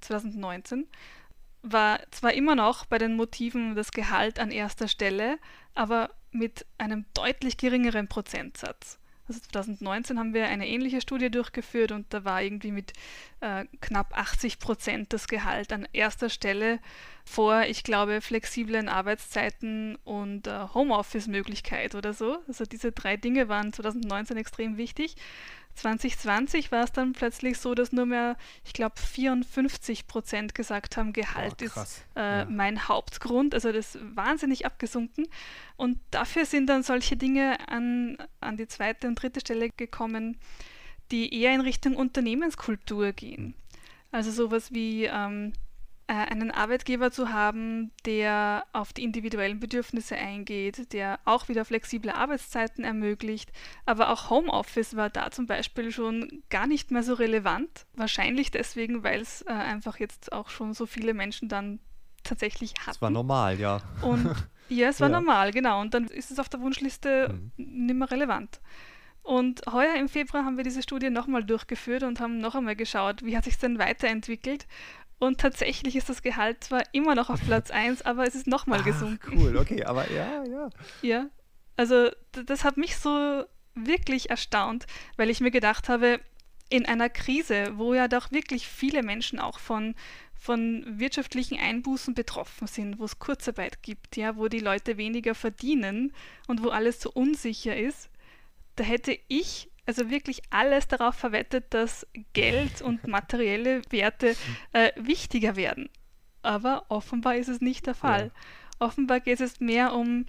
2019 0.00 0.86
war 1.62 2.00
zwar 2.10 2.32
immer 2.34 2.54
noch 2.54 2.86
bei 2.86 2.98
den 2.98 3.16
Motiven 3.16 3.74
das 3.74 3.90
Gehalt 3.90 4.38
an 4.38 4.50
erster 4.50 4.88
Stelle, 4.88 5.38
aber 5.74 6.10
mit 6.30 6.64
einem 6.78 7.04
deutlich 7.12 7.56
geringeren 7.56 8.08
Prozentsatz. 8.08 8.98
Also 9.28 9.40
2019 9.40 10.18
haben 10.18 10.34
wir 10.34 10.46
eine 10.46 10.68
ähnliche 10.68 11.00
Studie 11.00 11.30
durchgeführt 11.30 11.92
und 11.92 12.06
da 12.10 12.24
war 12.24 12.42
irgendwie 12.42 12.70
mit 12.70 12.92
äh, 13.40 13.64
knapp 13.80 14.16
80 14.16 14.58
Prozent 14.58 15.12
das 15.12 15.26
Gehalt 15.26 15.72
an 15.72 15.88
erster 15.92 16.30
Stelle 16.30 16.78
vor, 17.24 17.62
ich 17.62 17.82
glaube, 17.82 18.20
flexiblen 18.20 18.88
Arbeitszeiten 18.88 19.96
und 20.04 20.46
äh, 20.46 20.68
Homeoffice-Möglichkeit 20.74 21.94
oder 21.94 22.12
so. 22.12 22.38
Also 22.46 22.64
diese 22.64 22.92
drei 22.92 23.16
Dinge 23.16 23.48
waren 23.48 23.72
2019 23.72 24.36
extrem 24.36 24.76
wichtig. 24.76 25.16
2020 25.76 26.72
war 26.72 26.84
es 26.84 26.92
dann 26.92 27.12
plötzlich 27.12 27.58
so, 27.58 27.74
dass 27.74 27.92
nur 27.92 28.06
mehr, 28.06 28.36
ich 28.64 28.72
glaube, 28.72 28.94
54 28.98 30.06
Prozent 30.06 30.54
gesagt 30.54 30.96
haben, 30.96 31.12
Gehalt 31.12 31.56
oh, 31.60 31.64
ist 31.64 32.04
äh, 32.16 32.20
ja. 32.20 32.44
mein 32.46 32.88
Hauptgrund. 32.88 33.54
Also 33.54 33.72
das 33.72 33.94
ist 33.94 34.16
wahnsinnig 34.16 34.66
abgesunken. 34.66 35.28
Und 35.76 35.98
dafür 36.10 36.46
sind 36.46 36.66
dann 36.66 36.82
solche 36.82 37.16
Dinge 37.16 37.56
an, 37.68 38.18
an 38.40 38.56
die 38.56 38.66
zweite 38.66 39.06
und 39.06 39.16
dritte 39.16 39.40
Stelle 39.40 39.70
gekommen, 39.70 40.38
die 41.10 41.32
eher 41.40 41.54
in 41.54 41.60
Richtung 41.60 41.96
Unternehmenskultur 41.96 43.12
gehen. 43.12 43.54
Also 44.10 44.30
sowas 44.30 44.72
wie 44.72 45.04
ähm, 45.04 45.52
äh, 45.52 45.65
einen 46.12 46.52
Arbeitgeber 46.52 47.10
zu 47.10 47.32
haben, 47.32 47.90
der 48.04 48.64
auf 48.72 48.92
die 48.92 49.02
individuellen 49.02 49.58
Bedürfnisse 49.58 50.16
eingeht, 50.16 50.92
der 50.92 51.18
auch 51.24 51.48
wieder 51.48 51.64
flexible 51.64 52.10
Arbeitszeiten 52.10 52.84
ermöglicht. 52.84 53.50
Aber 53.86 54.10
auch 54.10 54.30
Homeoffice 54.30 54.94
war 54.94 55.10
da 55.10 55.30
zum 55.30 55.46
Beispiel 55.46 55.90
schon 55.90 56.42
gar 56.48 56.66
nicht 56.66 56.92
mehr 56.92 57.02
so 57.02 57.14
relevant. 57.14 57.86
Wahrscheinlich 57.94 58.52
deswegen, 58.52 59.02
weil 59.02 59.20
es 59.20 59.42
äh, 59.42 59.52
einfach 59.52 59.98
jetzt 59.98 60.32
auch 60.32 60.48
schon 60.48 60.74
so 60.74 60.86
viele 60.86 61.12
Menschen 61.12 61.48
dann 61.48 61.80
tatsächlich 62.22 62.74
hatten. 62.80 62.90
Es 62.90 63.02
war 63.02 63.10
normal, 63.10 63.58
ja. 63.58 63.80
Und 64.02 64.30
ja, 64.68 64.88
es 64.88 65.00
war 65.00 65.10
ja. 65.10 65.18
normal, 65.18 65.50
genau. 65.50 65.80
Und 65.80 65.94
dann 65.94 66.04
ist 66.04 66.30
es 66.30 66.38
auf 66.38 66.48
der 66.48 66.60
Wunschliste 66.60 67.30
mhm. 67.32 67.52
nicht 67.56 67.96
mehr 67.96 68.10
relevant. 68.10 68.60
Und 69.26 69.62
heuer 69.72 69.96
im 69.96 70.08
Februar 70.08 70.44
haben 70.44 70.56
wir 70.56 70.62
diese 70.62 70.82
Studie 70.82 71.10
nochmal 71.10 71.42
durchgeführt 71.42 72.04
und 72.04 72.20
haben 72.20 72.38
noch 72.38 72.54
einmal 72.54 72.76
geschaut, 72.76 73.24
wie 73.24 73.36
hat 73.36 73.42
sich 73.42 73.58
denn 73.58 73.80
weiterentwickelt. 73.80 74.68
Und 75.18 75.40
tatsächlich 75.40 75.96
ist 75.96 76.08
das 76.08 76.22
Gehalt 76.22 76.62
zwar 76.62 76.82
immer 76.92 77.14
noch 77.14 77.30
auf 77.30 77.40
Platz 77.40 77.70
1, 77.72 78.02
aber 78.02 78.26
es 78.26 78.34
ist 78.34 78.46
nochmal 78.46 78.82
gesunken. 78.82 79.38
Cool, 79.38 79.56
okay, 79.56 79.84
aber 79.84 80.10
ja, 80.10 80.44
ja. 80.44 80.70
Ja, 81.02 81.26
also 81.76 82.10
das 82.32 82.64
hat 82.64 82.76
mich 82.76 82.96
so 82.96 83.44
wirklich 83.74 84.30
erstaunt, 84.30 84.86
weil 85.16 85.30
ich 85.30 85.40
mir 85.40 85.50
gedacht 85.50 85.88
habe, 85.88 86.20
in 86.68 86.86
einer 86.86 87.08
Krise, 87.08 87.72
wo 87.76 87.94
ja 87.94 88.08
doch 88.08 88.32
wirklich 88.32 88.66
viele 88.66 89.02
Menschen 89.02 89.38
auch 89.38 89.58
von, 89.58 89.94
von 90.34 90.84
wirtschaftlichen 90.98 91.58
Einbußen 91.58 92.14
betroffen 92.14 92.66
sind, 92.66 92.98
wo 92.98 93.04
es 93.04 93.18
Kurzarbeit 93.18 93.82
gibt, 93.82 94.16
ja, 94.16 94.36
wo 94.36 94.48
die 94.48 94.58
Leute 94.58 94.96
weniger 94.96 95.34
verdienen 95.34 96.12
und 96.48 96.64
wo 96.64 96.70
alles 96.70 97.00
so 97.00 97.10
unsicher 97.12 97.76
ist, 97.76 98.10
da 98.74 98.84
hätte 98.84 99.16
ich 99.28 99.70
also 99.86 100.10
wirklich 100.10 100.42
alles 100.50 100.88
darauf 100.88 101.14
verwettet, 101.14 101.66
dass 101.70 102.06
Geld 102.32 102.82
und 102.82 103.06
materielle 103.06 103.82
Werte 103.90 104.36
äh, 104.72 104.90
wichtiger 104.96 105.56
werden. 105.56 105.88
Aber 106.42 106.86
offenbar 106.88 107.36
ist 107.36 107.48
es 107.48 107.60
nicht 107.60 107.86
der 107.86 107.94
Fall. 107.94 108.32
Ja. 108.34 108.86
Offenbar 108.86 109.20
geht 109.20 109.40
es 109.40 109.60
mehr 109.60 109.94
um 109.94 110.26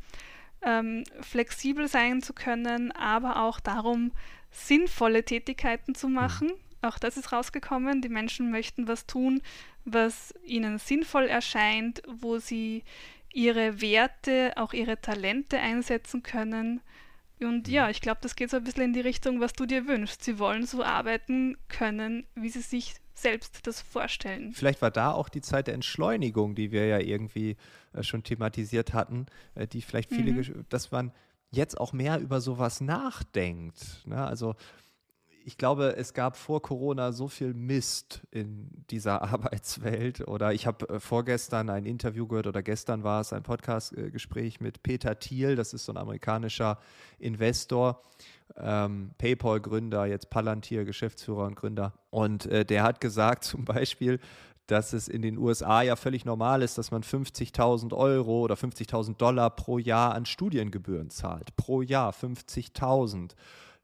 ähm, 0.61 1.03
flexibel 1.21 1.87
sein 1.87 2.21
zu 2.21 2.33
können, 2.33 2.91
aber 2.91 3.43
auch 3.43 3.59
darum, 3.59 4.11
sinnvolle 4.51 5.23
Tätigkeiten 5.23 5.95
zu 5.95 6.07
machen. 6.07 6.47
Mhm. 6.47 6.87
Auch 6.87 6.99
das 6.99 7.17
ist 7.17 7.31
rausgekommen. 7.31 8.01
Die 8.01 8.09
Menschen 8.09 8.51
möchten 8.51 8.87
was 8.87 9.05
tun, 9.05 9.41
was 9.85 10.33
ihnen 10.43 10.77
sinnvoll 10.77 11.25
erscheint, 11.25 12.01
wo 12.07 12.37
sie 12.37 12.83
ihre 13.33 13.81
Werte, 13.81 14.53
auch 14.55 14.73
ihre 14.73 14.99
Talente 15.01 15.59
einsetzen 15.59 16.23
können. 16.23 16.81
Und 17.39 17.67
ja, 17.67 17.89
ich 17.89 18.01
glaube, 18.01 18.19
das 18.21 18.35
geht 18.35 18.49
so 18.49 18.57
ein 18.57 18.63
bisschen 18.63 18.83
in 18.83 18.93
die 18.93 19.01
Richtung, 19.01 19.39
was 19.39 19.53
du 19.53 19.65
dir 19.65 19.87
wünschst. 19.87 20.23
Sie 20.23 20.39
wollen 20.39 20.65
so 20.65 20.83
arbeiten 20.83 21.57
können, 21.67 22.25
wie 22.35 22.49
sie 22.49 22.61
sich 22.61 22.95
selbst 23.13 23.65
das 23.65 23.81
vorstellen. 23.81 24.53
Vielleicht 24.53 24.81
war 24.81 24.91
da 24.91 25.11
auch 25.11 25.29
die 25.29 25.41
Zeit 25.41 25.67
der 25.67 25.73
Entschleunigung, 25.73 26.55
die 26.55 26.71
wir 26.71 26.85
ja 26.85 26.99
irgendwie 26.99 27.57
äh, 27.93 28.03
schon 28.03 28.23
thematisiert 28.23 28.93
hatten, 28.93 29.25
äh, 29.55 29.67
die 29.67 29.81
vielleicht 29.81 30.09
viele, 30.09 30.31
mhm. 30.31 30.65
dass 30.69 30.91
man 30.91 31.11
jetzt 31.51 31.79
auch 31.79 31.93
mehr 31.93 32.19
über 32.19 32.41
sowas 32.41 32.81
nachdenkt. 32.81 34.05
Ne? 34.05 34.23
Also 34.25 34.55
ich 35.47 35.57
glaube, 35.57 35.95
es 35.95 36.13
gab 36.13 36.35
vor 36.35 36.61
Corona 36.61 37.13
so 37.13 37.29
viel 37.29 37.53
Mist 37.53 38.19
in 38.31 38.67
dieser 38.89 39.21
Arbeitswelt. 39.33 40.27
Oder 40.27 40.51
ich 40.51 40.67
habe 40.67 40.89
äh, 40.89 40.99
vorgestern 40.99 41.69
ein 41.69 41.85
Interview 41.85 42.27
gehört 42.27 42.47
oder 42.47 42.61
gestern 42.61 43.05
war 43.05 43.21
es 43.21 43.31
ein 43.31 43.43
Podcastgespräch 43.43 44.59
mit 44.59 44.83
Peter 44.83 45.17
Thiel, 45.17 45.55
das 45.55 45.71
ist 45.71 45.85
so 45.85 45.93
ein 45.93 45.97
amerikanischer 45.97 46.79
Investor, 47.17 48.01
ähm, 48.57 49.11
PayPal-Gründer, 49.19 50.05
jetzt 50.05 50.29
Palantir, 50.29 50.83
Geschäftsführer 50.83 51.45
und 51.45 51.55
Gründer. 51.55 51.93
Und 52.09 52.45
äh, 52.47 52.65
der 52.65 52.83
hat 52.83 52.99
gesagt 52.99 53.45
zum 53.45 53.63
Beispiel, 53.63 54.19
dass 54.65 54.91
es 54.91 55.07
in 55.07 55.21
den 55.21 55.37
USA 55.37 55.81
ja 55.81 55.95
völlig 55.95 56.25
normal 56.25 56.61
ist, 56.61 56.77
dass 56.77 56.91
man 56.91 57.03
50.000 57.03 57.95
Euro 57.95 58.41
oder 58.41 58.55
50.000 58.55 59.15
Dollar 59.15 59.51
pro 59.51 59.77
Jahr 59.77 60.13
an 60.13 60.25
Studiengebühren 60.25 61.09
zahlt. 61.09 61.55
Pro 61.55 61.81
Jahr 61.81 62.11
50.000. 62.11 63.31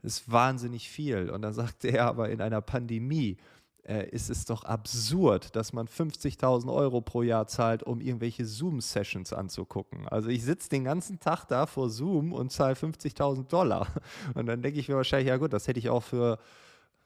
Ist 0.03 0.31
wahnsinnig 0.31 0.89
viel. 0.89 1.29
Und 1.29 1.41
dann 1.41 1.53
sagte 1.53 1.87
er 1.87 2.05
aber, 2.05 2.29
in 2.29 2.41
einer 2.41 2.61
Pandemie 2.61 3.37
äh, 3.83 4.07
ist 4.09 4.29
es 4.29 4.45
doch 4.45 4.63
absurd, 4.63 5.55
dass 5.55 5.73
man 5.73 5.87
50.000 5.87 6.71
Euro 6.73 7.01
pro 7.01 7.23
Jahr 7.23 7.47
zahlt, 7.47 7.83
um 7.83 7.99
irgendwelche 8.01 8.45
Zoom-Sessions 8.45 9.33
anzugucken. 9.33 10.07
Also 10.07 10.29
ich 10.29 10.43
sitze 10.43 10.69
den 10.69 10.83
ganzen 10.83 11.19
Tag 11.19 11.45
da 11.45 11.65
vor 11.65 11.89
Zoom 11.89 12.33
und 12.33 12.51
zahle 12.51 12.75
50.000 12.75 13.47
Dollar. 13.47 13.87
Und 14.35 14.45
dann 14.45 14.61
denke 14.61 14.79
ich 14.79 14.89
mir 14.89 14.95
wahrscheinlich, 14.95 15.29
ja 15.29 15.37
gut, 15.37 15.53
das 15.53 15.67
hätte 15.67 15.79
ich 15.79 15.89
auch 15.89 16.03
für 16.03 16.37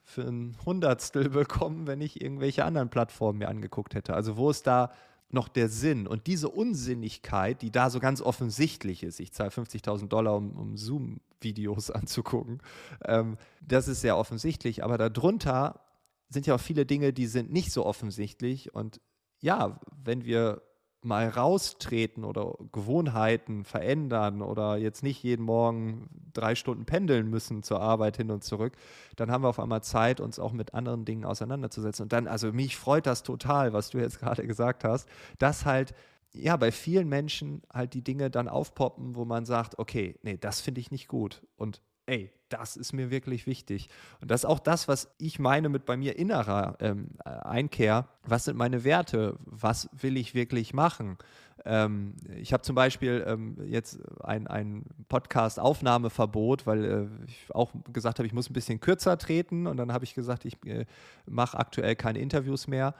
für 0.08 0.22
ein 0.22 0.56
Hundertstel 0.64 1.28
bekommen, 1.28 1.86
wenn 1.86 2.00
ich 2.00 2.22
irgendwelche 2.22 2.64
anderen 2.64 2.88
Plattformen 2.88 3.40
mir 3.40 3.48
angeguckt 3.48 3.94
hätte. 3.94 4.14
Also 4.14 4.38
wo 4.38 4.48
ist 4.48 4.66
da 4.66 4.90
noch 5.30 5.48
der 5.48 5.68
Sinn? 5.68 6.06
Und 6.06 6.26
diese 6.26 6.48
Unsinnigkeit, 6.48 7.62
die 7.62 7.70
da 7.70 7.90
so 7.90 8.00
ganz 8.00 8.20
offensichtlich 8.20 9.02
ist, 9.02 9.20
ich 9.20 9.32
zahle 9.32 9.50
50.000 9.50 10.08
Dollar, 10.08 10.36
um, 10.36 10.52
um 10.52 10.76
Zoom-Videos 10.76 11.90
anzugucken, 11.90 12.60
ähm, 13.04 13.36
das 13.60 13.88
ist 13.88 14.00
sehr 14.00 14.16
offensichtlich. 14.16 14.84
Aber 14.84 14.98
darunter 14.98 15.80
sind 16.28 16.46
ja 16.46 16.54
auch 16.54 16.60
viele 16.60 16.86
Dinge, 16.86 17.12
die 17.12 17.26
sind 17.26 17.52
nicht 17.52 17.72
so 17.72 17.86
offensichtlich. 17.86 18.74
Und 18.74 19.00
ja, 19.40 19.80
wenn 20.04 20.24
wir 20.24 20.62
mal 21.02 21.28
raustreten 21.28 22.24
oder 22.24 22.54
Gewohnheiten 22.72 23.64
verändern 23.64 24.42
oder 24.42 24.76
jetzt 24.76 25.02
nicht 25.02 25.22
jeden 25.22 25.44
Morgen 25.44 26.08
drei 26.32 26.54
Stunden 26.54 26.84
pendeln 26.84 27.30
müssen 27.30 27.62
zur 27.62 27.80
Arbeit 27.80 28.16
hin 28.16 28.30
und 28.30 28.42
zurück, 28.44 28.76
dann 29.16 29.30
haben 29.30 29.44
wir 29.44 29.48
auf 29.48 29.60
einmal 29.60 29.82
Zeit, 29.82 30.20
uns 30.20 30.38
auch 30.38 30.52
mit 30.52 30.74
anderen 30.74 31.04
Dingen 31.04 31.24
auseinanderzusetzen. 31.24 32.04
Und 32.04 32.12
dann, 32.12 32.26
also 32.26 32.52
mich 32.52 32.76
freut 32.76 33.06
das 33.06 33.22
total, 33.22 33.72
was 33.72 33.90
du 33.90 33.98
jetzt 33.98 34.18
gerade 34.20 34.46
gesagt 34.46 34.84
hast, 34.84 35.08
dass 35.38 35.64
halt 35.64 35.94
ja, 36.32 36.56
bei 36.56 36.70
vielen 36.72 37.08
Menschen 37.08 37.62
halt 37.72 37.94
die 37.94 38.02
Dinge 38.02 38.30
dann 38.30 38.48
aufpoppen, 38.48 39.14
wo 39.14 39.24
man 39.24 39.46
sagt, 39.46 39.78
okay, 39.78 40.16
nee, 40.22 40.36
das 40.36 40.60
finde 40.60 40.80
ich 40.80 40.90
nicht 40.90 41.08
gut. 41.08 41.42
Und 41.56 41.80
ey, 42.08 42.30
das 42.48 42.76
ist 42.76 42.92
mir 42.92 43.10
wirklich 43.10 43.46
wichtig. 43.46 43.88
Und 44.20 44.30
das 44.30 44.40
ist 44.40 44.44
auch 44.46 44.58
das, 44.58 44.88
was 44.88 45.14
ich 45.18 45.38
meine 45.38 45.68
mit 45.68 45.84
bei 45.84 45.96
mir 45.96 46.18
innerer 46.18 46.76
ähm, 46.80 47.10
Einkehr. 47.24 48.08
Was 48.24 48.46
sind 48.46 48.56
meine 48.56 48.84
Werte? 48.84 49.36
Was 49.44 49.90
will 49.92 50.16
ich 50.16 50.34
wirklich 50.34 50.72
machen? 50.72 51.18
Ähm, 51.64 52.14
ich 52.36 52.52
habe 52.52 52.62
zum 52.62 52.74
Beispiel 52.74 53.24
ähm, 53.26 53.58
jetzt 53.66 53.98
ein, 54.22 54.46
ein 54.46 54.84
Podcast-Aufnahmeverbot, 55.08 56.66
weil 56.66 56.84
äh, 56.84 57.24
ich 57.26 57.54
auch 57.54 57.72
gesagt 57.92 58.18
habe, 58.18 58.26
ich 58.26 58.32
muss 58.32 58.48
ein 58.48 58.54
bisschen 58.54 58.80
kürzer 58.80 59.18
treten. 59.18 59.66
Und 59.66 59.76
dann 59.76 59.92
habe 59.92 60.04
ich 60.04 60.14
gesagt, 60.14 60.46
ich 60.46 60.56
äh, 60.64 60.86
mache 61.26 61.58
aktuell 61.58 61.96
keine 61.96 62.20
Interviews 62.20 62.68
mehr 62.68 62.94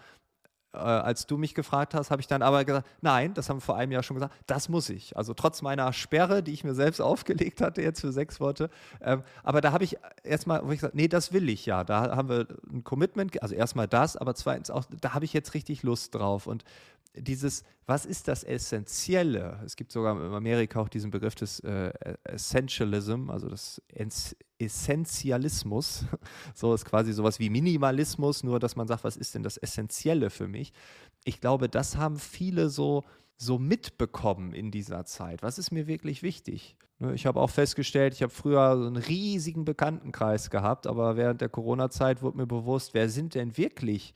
äh, 0.73 0.79
als 0.79 1.27
du 1.27 1.39
mich 1.39 1.55
gefragt 1.55 1.95
hast, 1.95 2.11
habe 2.11 2.21
ich 2.21 2.27
dann 2.27 2.43
aber 2.43 2.65
gesagt, 2.65 2.87
nein, 3.01 3.35
das 3.35 3.49
haben 3.49 3.59
wir 3.59 3.63
vor 3.63 3.77
einem 3.77 3.93
Jahr 3.93 4.03
schon 4.03 4.17
gesagt, 4.17 4.35
das 4.47 4.69
muss 4.69 4.89
ich. 4.91 5.17
Also 5.17 5.35
trotz 5.35 5.63
meiner 5.63 5.93
Sperre, 5.93 6.43
die 6.43 6.53
ich 6.53 6.65
mir 6.65 6.75
selbst 6.75 7.01
aufgelegt 7.03 7.61
hatte, 7.61 7.83
jetzt 7.83 8.01
für 8.01 8.13
sechs 8.13 8.41
Worte. 8.41 8.71
Ähm, 9.01 9.23
aber 9.43 9.61
da 9.61 9.73
habe 9.73 9.85
ich 9.85 9.97
erstmal, 10.23 10.67
wo 10.67 10.73
ich 10.73 10.81
gesagt, 10.81 10.95
nee, 10.95 11.09
das 11.09 11.33
will 11.33 11.49
ich 11.49 11.67
ja. 11.67 11.85
Da 11.85 12.15
haben 12.17 12.29
wir 12.29 12.47
ein 12.71 12.85
Commitment, 12.85 13.43
also 13.43 13.55
erstmal 13.55 13.89
das, 13.89 14.17
aber 14.17 14.35
zweitens 14.35 14.71
auch, 14.71 14.85
da 15.01 15.15
habe 15.15 15.25
ich 15.25 15.33
jetzt 15.33 15.55
richtig 15.55 15.83
Lust 15.83 16.15
drauf. 16.15 16.47
Und 16.47 16.65
dieses, 17.15 17.65
was 17.87 18.05
ist 18.05 18.29
das 18.29 18.45
Essentielle? 18.45 19.61
Es 19.65 19.77
gibt 19.77 19.93
sogar 19.93 20.17
in 20.17 20.33
Amerika 20.33 20.81
auch 20.81 20.89
diesen 20.89 21.11
Begriff 21.11 21.35
des 21.35 21.61
äh, 21.61 21.93
Essentialism, 22.25 23.31
also 23.31 23.49
des 23.49 23.83
Essentialismus. 24.59 26.05
So 26.55 26.75
ist 26.75 26.85
quasi 26.85 27.13
sowas 27.13 27.39
wie 27.39 27.51
Minimalismus, 27.51 28.43
nur 28.43 28.59
dass 28.59 28.75
man 28.75 28.89
sagt, 28.89 29.05
was 29.05 29.17
ist 29.17 29.35
denn 29.35 29.43
das 29.43 29.57
Essentielle 29.57 30.31
für 30.31 30.49
mich? 30.49 30.73
Ich 31.25 31.41
glaube, 31.41 31.69
das 31.69 31.97
haben 31.97 32.19
viele 32.19 32.69
so, 32.69 33.05
so 33.37 33.59
mitbekommen 33.59 34.53
in 34.53 34.71
dieser 34.71 35.05
Zeit. 35.05 35.43
Was 35.43 35.59
ist 35.59 35.71
mir 35.71 35.87
wirklich 35.87 36.23
wichtig? 36.23 36.77
Ne, 36.99 37.15
ich 37.15 37.27
habe 37.27 37.41
auch 37.41 37.51
festgestellt, 37.51 38.15
ich 38.15 38.23
habe 38.23 38.33
früher 38.33 38.77
so 38.77 38.87
einen 38.87 38.97
riesigen 38.97 39.65
Bekanntenkreis 39.65 40.51
gehabt, 40.51 40.87
aber 40.87 41.17
während 41.17 41.41
der 41.41 41.49
Corona-Zeit 41.49 42.23
wurde 42.23 42.39
mir 42.39 42.47
bewusst, 42.47 42.93
wer 42.93 43.09
sind 43.09 43.37
denn 43.37 43.57
wirklich 43.57 44.15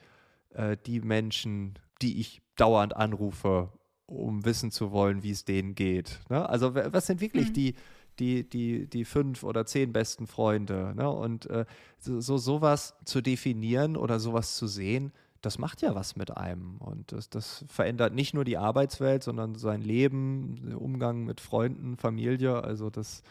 äh, 0.50 0.76
die 0.86 1.00
Menschen, 1.00 1.78
die 2.00 2.20
ich 2.20 2.42
dauernd 2.56 2.96
anrufe, 2.96 3.70
um 4.06 4.44
wissen 4.44 4.72
zu 4.72 4.90
wollen, 4.90 5.22
wie 5.22 5.30
es 5.30 5.44
denen 5.44 5.74
geht. 5.74 6.20
Ne? 6.28 6.48
Also 6.48 6.74
was 6.74 7.06
sind 7.06 7.20
wirklich 7.20 7.50
mhm. 7.50 7.54
die, 7.54 7.74
die, 8.18 8.48
die, 8.48 8.86
die 8.86 9.04
fünf 9.04 9.42
oder 9.42 9.66
zehn 9.66 9.92
besten 9.92 10.26
Freunde? 10.26 10.92
Ne? 10.96 11.08
Und 11.10 11.46
äh, 11.50 11.64
so, 11.98 12.20
so 12.20 12.38
sowas 12.38 12.94
zu 13.04 13.20
definieren 13.20 13.96
oder 13.96 14.20
sowas 14.20 14.56
zu 14.56 14.66
sehen, 14.66 15.12
das 15.42 15.58
macht 15.58 15.82
ja 15.82 15.94
was 15.94 16.16
mit 16.16 16.36
einem. 16.36 16.78
Und 16.78 17.12
das, 17.12 17.28
das 17.28 17.64
verändert 17.68 18.14
nicht 18.14 18.32
nur 18.32 18.44
die 18.44 18.56
Arbeitswelt, 18.56 19.22
sondern 19.24 19.56
sein 19.56 19.82
Leben, 19.82 20.56
den 20.62 20.74
Umgang 20.74 21.24
mit 21.24 21.40
Freunden, 21.40 21.96
Familie. 21.96 22.62
Also 22.62 22.90
das, 22.90 23.22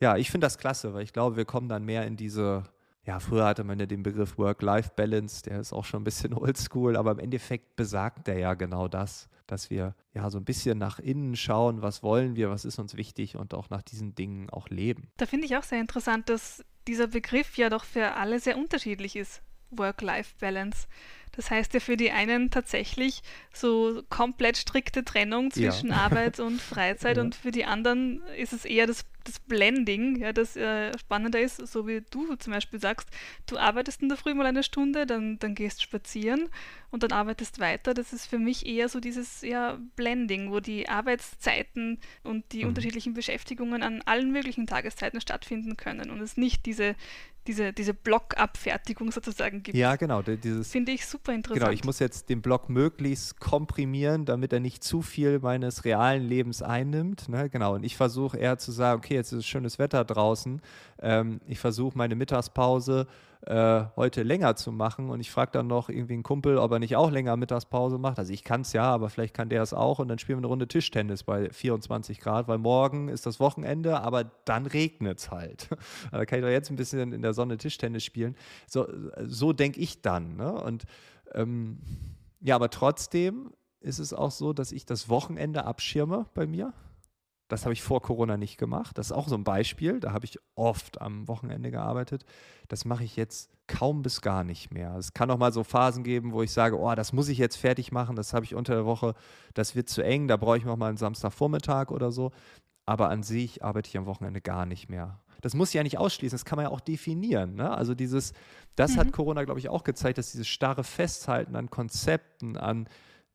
ja, 0.00 0.16
ich 0.16 0.30
finde 0.30 0.46
das 0.46 0.58
klasse, 0.58 0.92
weil 0.92 1.04
ich 1.04 1.12
glaube, 1.12 1.36
wir 1.36 1.44
kommen 1.44 1.68
dann 1.68 1.84
mehr 1.84 2.06
in 2.06 2.16
diese 2.16 2.64
ja, 3.04 3.18
früher 3.18 3.44
hatte 3.44 3.64
man 3.64 3.80
ja 3.80 3.86
den 3.86 4.02
Begriff 4.02 4.38
Work-Life-Balance, 4.38 5.42
der 5.42 5.60
ist 5.60 5.72
auch 5.72 5.84
schon 5.84 6.02
ein 6.02 6.04
bisschen 6.04 6.34
oldschool, 6.38 6.96
aber 6.96 7.12
im 7.12 7.18
Endeffekt 7.18 7.76
besagt 7.76 8.26
der 8.26 8.38
ja 8.38 8.54
genau 8.54 8.88
das, 8.88 9.28
dass 9.46 9.70
wir 9.70 9.94
ja 10.14 10.30
so 10.30 10.38
ein 10.38 10.44
bisschen 10.44 10.78
nach 10.78 10.98
innen 10.98 11.34
schauen, 11.34 11.82
was 11.82 12.02
wollen 12.02 12.36
wir, 12.36 12.50
was 12.50 12.64
ist 12.64 12.78
uns 12.78 12.96
wichtig 12.96 13.36
und 13.36 13.54
auch 13.54 13.70
nach 13.70 13.82
diesen 13.82 14.14
Dingen 14.14 14.50
auch 14.50 14.68
leben. 14.68 15.10
Da 15.16 15.26
finde 15.26 15.46
ich 15.46 15.56
auch 15.56 15.64
sehr 15.64 15.80
interessant, 15.80 16.28
dass 16.28 16.64
dieser 16.86 17.08
Begriff 17.08 17.56
ja 17.56 17.70
doch 17.70 17.84
für 17.84 18.14
alle 18.14 18.38
sehr 18.38 18.56
unterschiedlich 18.56 19.16
ist. 19.16 19.42
Work-Life-Balance. 19.70 20.86
Das 21.32 21.50
heißt 21.50 21.72
ja 21.74 21.80
für 21.80 21.96
die 21.96 22.10
einen 22.10 22.50
tatsächlich 22.50 23.22
so 23.52 24.02
komplett 24.10 24.58
strikte 24.58 25.02
Trennung 25.02 25.50
zwischen 25.50 25.88
ja. 25.88 25.96
Arbeit 25.96 26.40
und 26.40 26.60
Freizeit 26.60 27.16
ja. 27.16 27.22
und 27.22 27.34
für 27.34 27.50
die 27.50 27.64
anderen 27.64 28.22
ist 28.36 28.52
es 28.52 28.64
eher 28.66 28.86
das 28.86 29.06
das 29.24 29.40
Blending, 29.40 30.16
ja, 30.16 30.32
das 30.32 30.56
äh, 30.56 30.96
spannender 30.98 31.40
ist, 31.40 31.66
so 31.66 31.86
wie 31.86 32.02
du 32.10 32.34
zum 32.36 32.52
Beispiel 32.52 32.80
sagst, 32.80 33.08
du 33.46 33.58
arbeitest 33.58 34.02
in 34.02 34.08
der 34.08 34.18
Früh 34.18 34.34
mal 34.34 34.46
eine 34.46 34.62
Stunde, 34.62 35.06
dann, 35.06 35.38
dann 35.38 35.54
gehst 35.54 35.82
spazieren 35.82 36.48
und 36.90 37.02
dann 37.02 37.12
arbeitest 37.12 37.58
weiter. 37.58 37.94
Das 37.94 38.12
ist 38.12 38.26
für 38.26 38.38
mich 38.38 38.66
eher 38.66 38.88
so 38.88 39.00
dieses 39.00 39.42
ja, 39.42 39.78
Blending, 39.96 40.50
wo 40.50 40.60
die 40.60 40.88
Arbeitszeiten 40.88 41.98
und 42.22 42.44
die 42.52 42.62
mhm. 42.62 42.68
unterschiedlichen 42.68 43.14
Beschäftigungen 43.14 43.82
an 43.82 44.02
allen 44.02 44.30
möglichen 44.30 44.66
Tageszeiten 44.66 45.20
stattfinden 45.20 45.76
können 45.76 46.10
und 46.10 46.20
es 46.20 46.36
nicht 46.36 46.66
diese, 46.66 46.94
diese, 47.46 47.72
diese 47.72 47.92
Blockabfertigung 47.92 49.10
sozusagen 49.10 49.62
gibt. 49.62 49.76
Ja, 49.76 49.96
genau. 49.96 50.22
Dieses, 50.22 50.70
Finde 50.70 50.92
ich 50.92 51.06
super 51.06 51.32
interessant. 51.32 51.60
Genau, 51.60 51.72
ich 51.72 51.84
muss 51.84 51.98
jetzt 51.98 52.28
den 52.28 52.40
Block 52.40 52.68
möglichst 52.68 53.40
komprimieren, 53.40 54.24
damit 54.24 54.52
er 54.52 54.60
nicht 54.60 54.84
zu 54.84 55.02
viel 55.02 55.40
meines 55.40 55.84
realen 55.84 56.22
Lebens 56.28 56.62
einnimmt. 56.62 57.28
Ne? 57.28 57.50
Genau, 57.50 57.74
und 57.74 57.84
ich 57.84 57.96
versuche 57.96 58.38
eher 58.38 58.58
zu 58.58 58.70
sagen, 58.70 58.98
okay, 58.98 59.11
jetzt 59.12 59.32
ist 59.32 59.46
schönes 59.46 59.78
Wetter 59.78 60.04
draußen. 60.04 60.60
Ähm, 61.00 61.40
ich 61.46 61.58
versuche 61.58 61.96
meine 61.96 62.14
Mittagspause 62.14 63.06
äh, 63.46 63.84
heute 63.96 64.22
länger 64.22 64.54
zu 64.56 64.70
machen. 64.70 65.10
Und 65.10 65.20
ich 65.20 65.30
frage 65.30 65.50
dann 65.52 65.66
noch 65.66 65.88
irgendwie 65.88 66.14
einen 66.14 66.22
Kumpel, 66.22 66.58
ob 66.58 66.70
er 66.72 66.78
nicht 66.78 66.96
auch 66.96 67.10
länger 67.10 67.36
Mittagspause 67.36 67.98
macht. 67.98 68.18
Also 68.18 68.32
ich 68.32 68.44
kann 68.44 68.60
es 68.60 68.72
ja, 68.72 68.84
aber 68.84 69.10
vielleicht 69.10 69.34
kann 69.34 69.48
der 69.48 69.62
es 69.62 69.74
auch. 69.74 69.98
Und 69.98 70.08
dann 70.08 70.18
spielen 70.18 70.38
wir 70.38 70.42
eine 70.42 70.46
Runde 70.48 70.68
Tischtennis 70.68 71.24
bei 71.24 71.50
24 71.50 72.20
Grad, 72.20 72.48
weil 72.48 72.58
morgen 72.58 73.08
ist 73.08 73.26
das 73.26 73.40
Wochenende, 73.40 74.00
aber 74.00 74.24
dann 74.44 74.66
regnet 74.66 75.18
es 75.18 75.30
halt. 75.30 75.68
da 76.12 76.24
kann 76.24 76.38
ich 76.38 76.44
doch 76.44 76.50
jetzt 76.50 76.70
ein 76.70 76.76
bisschen 76.76 77.12
in 77.12 77.22
der 77.22 77.34
Sonne 77.34 77.56
Tischtennis 77.56 78.04
spielen. 78.04 78.36
So, 78.66 78.86
so 79.24 79.52
denke 79.52 79.80
ich 79.80 80.02
dann. 80.02 80.36
Ne? 80.36 80.52
Und 80.52 80.84
ähm, 81.34 81.78
ja, 82.40 82.54
aber 82.54 82.70
trotzdem 82.70 83.52
ist 83.80 83.98
es 83.98 84.12
auch 84.12 84.30
so, 84.30 84.52
dass 84.52 84.72
ich 84.72 84.86
das 84.86 85.08
Wochenende 85.08 85.64
abschirme 85.64 86.26
bei 86.34 86.46
mir. 86.46 86.72
Das 87.52 87.66
habe 87.66 87.74
ich 87.74 87.82
vor 87.82 88.00
Corona 88.00 88.38
nicht 88.38 88.56
gemacht. 88.56 88.96
Das 88.96 89.08
ist 89.08 89.12
auch 89.12 89.28
so 89.28 89.34
ein 89.34 89.44
Beispiel. 89.44 90.00
Da 90.00 90.14
habe 90.14 90.24
ich 90.24 90.38
oft 90.54 91.02
am 91.02 91.28
Wochenende 91.28 91.70
gearbeitet. 91.70 92.24
Das 92.68 92.86
mache 92.86 93.04
ich 93.04 93.14
jetzt 93.14 93.50
kaum 93.66 94.00
bis 94.00 94.22
gar 94.22 94.42
nicht 94.42 94.72
mehr. 94.72 94.96
Es 94.96 95.12
kann 95.12 95.30
auch 95.30 95.36
mal 95.36 95.52
so 95.52 95.62
Phasen 95.62 96.02
geben, 96.02 96.32
wo 96.32 96.42
ich 96.42 96.50
sage, 96.50 96.78
oh, 96.78 96.94
das 96.94 97.12
muss 97.12 97.28
ich 97.28 97.36
jetzt 97.36 97.56
fertig 97.56 97.92
machen. 97.92 98.16
Das 98.16 98.32
habe 98.32 98.46
ich 98.46 98.54
unter 98.54 98.74
der 98.74 98.86
Woche. 98.86 99.12
Das 99.52 99.76
wird 99.76 99.90
zu 99.90 100.02
eng. 100.02 100.28
Da 100.28 100.38
brauche 100.38 100.56
ich 100.56 100.64
noch 100.64 100.78
mal 100.78 100.88
einen 100.88 100.96
Samstagvormittag 100.96 101.90
oder 101.90 102.10
so. 102.10 102.30
Aber 102.86 103.10
an 103.10 103.22
sich 103.22 103.62
arbeite 103.62 103.88
ich 103.90 103.98
am 103.98 104.06
Wochenende 104.06 104.40
gar 104.40 104.64
nicht 104.64 104.88
mehr. 104.88 105.20
Das 105.42 105.52
muss 105.52 105.68
ich 105.68 105.74
ja 105.74 105.82
nicht 105.82 105.98
ausschließen, 105.98 106.34
das 106.34 106.46
kann 106.46 106.56
man 106.56 106.66
ja 106.66 106.70
auch 106.70 106.80
definieren. 106.80 107.56
Ne? 107.56 107.70
Also 107.70 107.94
dieses, 107.94 108.32
das 108.76 108.92
mhm. 108.94 109.00
hat 109.00 109.12
Corona, 109.12 109.44
glaube 109.44 109.60
ich, 109.60 109.68
auch 109.68 109.84
gezeigt, 109.84 110.16
dass 110.16 110.32
dieses 110.32 110.48
starre 110.48 110.84
Festhalten 110.84 111.54
an 111.54 111.68
Konzepten, 111.68 112.56
an 112.56 112.88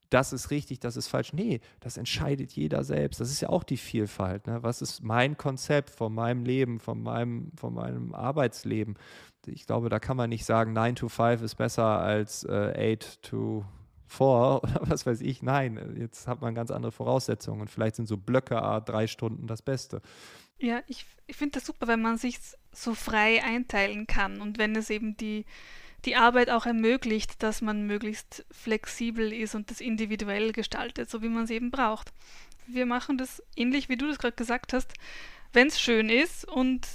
das 0.09 0.33
ist 0.33 0.51
richtig, 0.51 0.79
das 0.79 0.97
ist 0.97 1.07
falsch. 1.07 1.33
Nee, 1.33 1.59
das 1.79 1.97
entscheidet 1.97 2.51
jeder 2.53 2.83
selbst. 2.83 3.19
Das 3.19 3.29
ist 3.29 3.41
ja 3.41 3.49
auch 3.49 3.63
die 3.63 3.77
Vielfalt. 3.77 4.47
Ne? 4.47 4.63
Was 4.63 4.81
ist 4.81 5.03
mein 5.03 5.37
Konzept 5.37 5.89
von 5.89 6.13
meinem 6.13 6.45
Leben, 6.45 6.79
von 6.79 7.01
meinem, 7.01 7.51
von 7.55 7.73
meinem 7.73 8.13
Arbeitsleben? 8.13 8.95
Ich 9.45 9.65
glaube, 9.65 9.89
da 9.89 9.99
kann 9.99 10.17
man 10.17 10.29
nicht 10.29 10.45
sagen, 10.45 10.73
9 10.73 10.95
to 10.95 11.09
5 11.09 11.41
ist 11.41 11.55
besser 11.55 11.85
als 11.85 12.43
äh, 12.43 12.95
8 12.97 13.21
to 13.21 13.65
4 14.07 14.25
oder 14.63 14.81
was 14.81 15.05
weiß 15.05 15.21
ich. 15.21 15.41
Nein, 15.41 15.95
jetzt 15.99 16.27
hat 16.27 16.41
man 16.41 16.55
ganz 16.55 16.71
andere 16.71 16.91
Voraussetzungen 16.91 17.61
und 17.61 17.69
vielleicht 17.69 17.95
sind 17.95 18.07
so 18.07 18.17
Blöcke, 18.17 18.61
ah, 18.61 18.79
drei 18.79 19.07
Stunden 19.07 19.47
das 19.47 19.61
Beste. 19.61 20.01
Ja, 20.59 20.81
ich, 20.87 21.05
ich 21.27 21.35
finde 21.35 21.59
das 21.59 21.65
super, 21.65 21.87
wenn 21.87 22.01
man 22.01 22.17
sich 22.17 22.39
so 22.71 22.95
frei 22.95 23.43
einteilen 23.43 24.07
kann 24.07 24.41
und 24.41 24.57
wenn 24.57 24.75
es 24.75 24.89
eben 24.89 25.15
die 25.17 25.45
die 26.05 26.15
Arbeit 26.15 26.49
auch 26.49 26.65
ermöglicht, 26.65 27.41
dass 27.43 27.61
man 27.61 27.85
möglichst 27.85 28.45
flexibel 28.51 29.33
ist 29.33 29.55
und 29.55 29.71
das 29.71 29.81
individuell 29.81 30.51
gestaltet, 30.51 31.09
so 31.09 31.21
wie 31.21 31.29
man 31.29 31.43
es 31.45 31.49
eben 31.49 31.71
braucht. 31.71 32.13
Wir 32.67 32.85
machen 32.85 33.17
das 33.17 33.41
ähnlich, 33.55 33.89
wie 33.89 33.97
du 33.97 34.07
das 34.07 34.19
gerade 34.19 34.35
gesagt 34.35 34.73
hast. 34.73 34.93
Wenn 35.53 35.67
es 35.67 35.79
schön 35.79 36.09
ist 36.09 36.45
und 36.45 36.87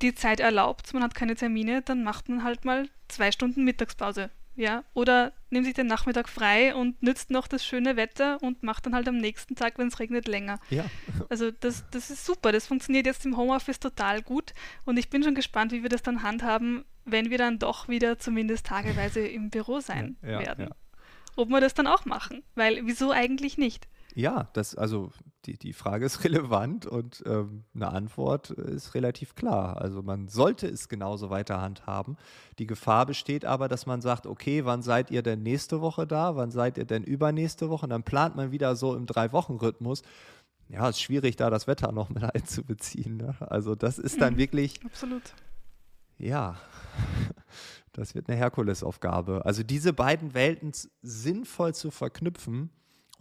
die 0.00 0.14
Zeit 0.14 0.40
erlaubt, 0.40 0.92
man 0.94 1.02
hat 1.02 1.14
keine 1.14 1.36
Termine, 1.36 1.82
dann 1.82 2.02
macht 2.02 2.28
man 2.28 2.42
halt 2.42 2.64
mal 2.64 2.88
zwei 3.08 3.30
Stunden 3.30 3.64
Mittagspause 3.64 4.30
ja, 4.54 4.84
oder 4.92 5.32
nimmt 5.50 5.64
sich 5.64 5.74
den 5.74 5.86
Nachmittag 5.86 6.28
frei 6.28 6.74
und 6.74 7.02
nützt 7.02 7.30
noch 7.30 7.46
das 7.46 7.64
schöne 7.64 7.96
Wetter 7.96 8.42
und 8.42 8.62
macht 8.62 8.84
dann 8.84 8.94
halt 8.94 9.08
am 9.08 9.16
nächsten 9.16 9.54
Tag, 9.54 9.78
wenn 9.78 9.88
es 9.88 9.98
regnet, 9.98 10.28
länger. 10.28 10.58
Ja. 10.70 10.84
Also 11.28 11.50
das, 11.50 11.84
das 11.90 12.10
ist 12.10 12.26
super. 12.26 12.52
Das 12.52 12.66
funktioniert 12.66 13.06
jetzt 13.06 13.24
im 13.24 13.38
Homeoffice 13.38 13.80
total 13.80 14.20
gut 14.20 14.52
und 14.84 14.98
ich 14.98 15.08
bin 15.08 15.22
schon 15.22 15.34
gespannt, 15.34 15.72
wie 15.72 15.82
wir 15.82 15.88
das 15.88 16.02
dann 16.02 16.22
handhaben, 16.22 16.84
wenn 17.04 17.30
wir 17.30 17.38
dann 17.38 17.58
doch 17.58 17.88
wieder 17.88 18.18
zumindest 18.18 18.66
tageweise 18.66 19.20
im 19.20 19.50
Büro 19.50 19.80
sein 19.80 20.16
ja, 20.22 20.40
werden. 20.40 20.68
Ja. 20.68 20.76
Ob 21.36 21.48
wir 21.48 21.60
das 21.60 21.74
dann 21.74 21.86
auch 21.86 22.04
machen, 22.04 22.42
weil 22.54 22.82
wieso 22.84 23.10
eigentlich 23.10 23.56
nicht? 23.58 23.88
Ja, 24.14 24.48
das, 24.52 24.74
also 24.74 25.10
die, 25.46 25.58
die 25.58 25.72
Frage 25.72 26.04
ist 26.04 26.24
relevant 26.24 26.86
und 26.86 27.22
ähm, 27.26 27.64
eine 27.74 27.88
Antwort 27.88 28.50
ist 28.50 28.94
relativ 28.94 29.34
klar. 29.34 29.80
Also 29.80 30.02
man 30.02 30.28
sollte 30.28 30.66
es 30.66 30.88
genauso 30.88 31.30
weiter 31.30 31.60
handhaben. 31.60 32.16
Die 32.58 32.66
Gefahr 32.66 33.06
besteht 33.06 33.44
aber, 33.44 33.68
dass 33.68 33.86
man 33.86 34.02
sagt, 34.02 34.26
okay, 34.26 34.64
wann 34.64 34.82
seid 34.82 35.10
ihr 35.10 35.22
denn 35.22 35.42
nächste 35.42 35.80
Woche 35.80 36.06
da? 36.06 36.36
Wann 36.36 36.50
seid 36.50 36.78
ihr 36.78 36.84
denn 36.84 37.04
übernächste 37.04 37.70
Woche? 37.70 37.86
Und 37.86 37.90
dann 37.90 38.02
plant 38.02 38.36
man 38.36 38.52
wieder 38.52 38.76
so 38.76 38.94
im 38.94 39.06
Drei-Wochen-Rhythmus. 39.06 40.02
Ja, 40.68 40.88
es 40.88 40.96
ist 40.96 41.02
schwierig, 41.02 41.36
da 41.36 41.50
das 41.50 41.66
Wetter 41.66 41.92
noch 41.92 42.08
mit 42.10 42.22
einzubeziehen. 42.22 43.16
Ne? 43.16 43.34
Also 43.40 43.74
das 43.74 43.98
ist 43.98 44.20
dann 44.20 44.34
mhm, 44.34 44.38
wirklich. 44.38 44.80
Absolut. 44.84 45.22
Ja. 46.22 46.56
Das 47.94 48.14
wird 48.14 48.30
eine 48.30 48.38
Herkulesaufgabe. 48.38 49.44
Also 49.44 49.62
diese 49.62 49.92
beiden 49.92 50.32
Welten 50.32 50.72
sinnvoll 51.02 51.74
zu 51.74 51.90
verknüpfen, 51.90 52.70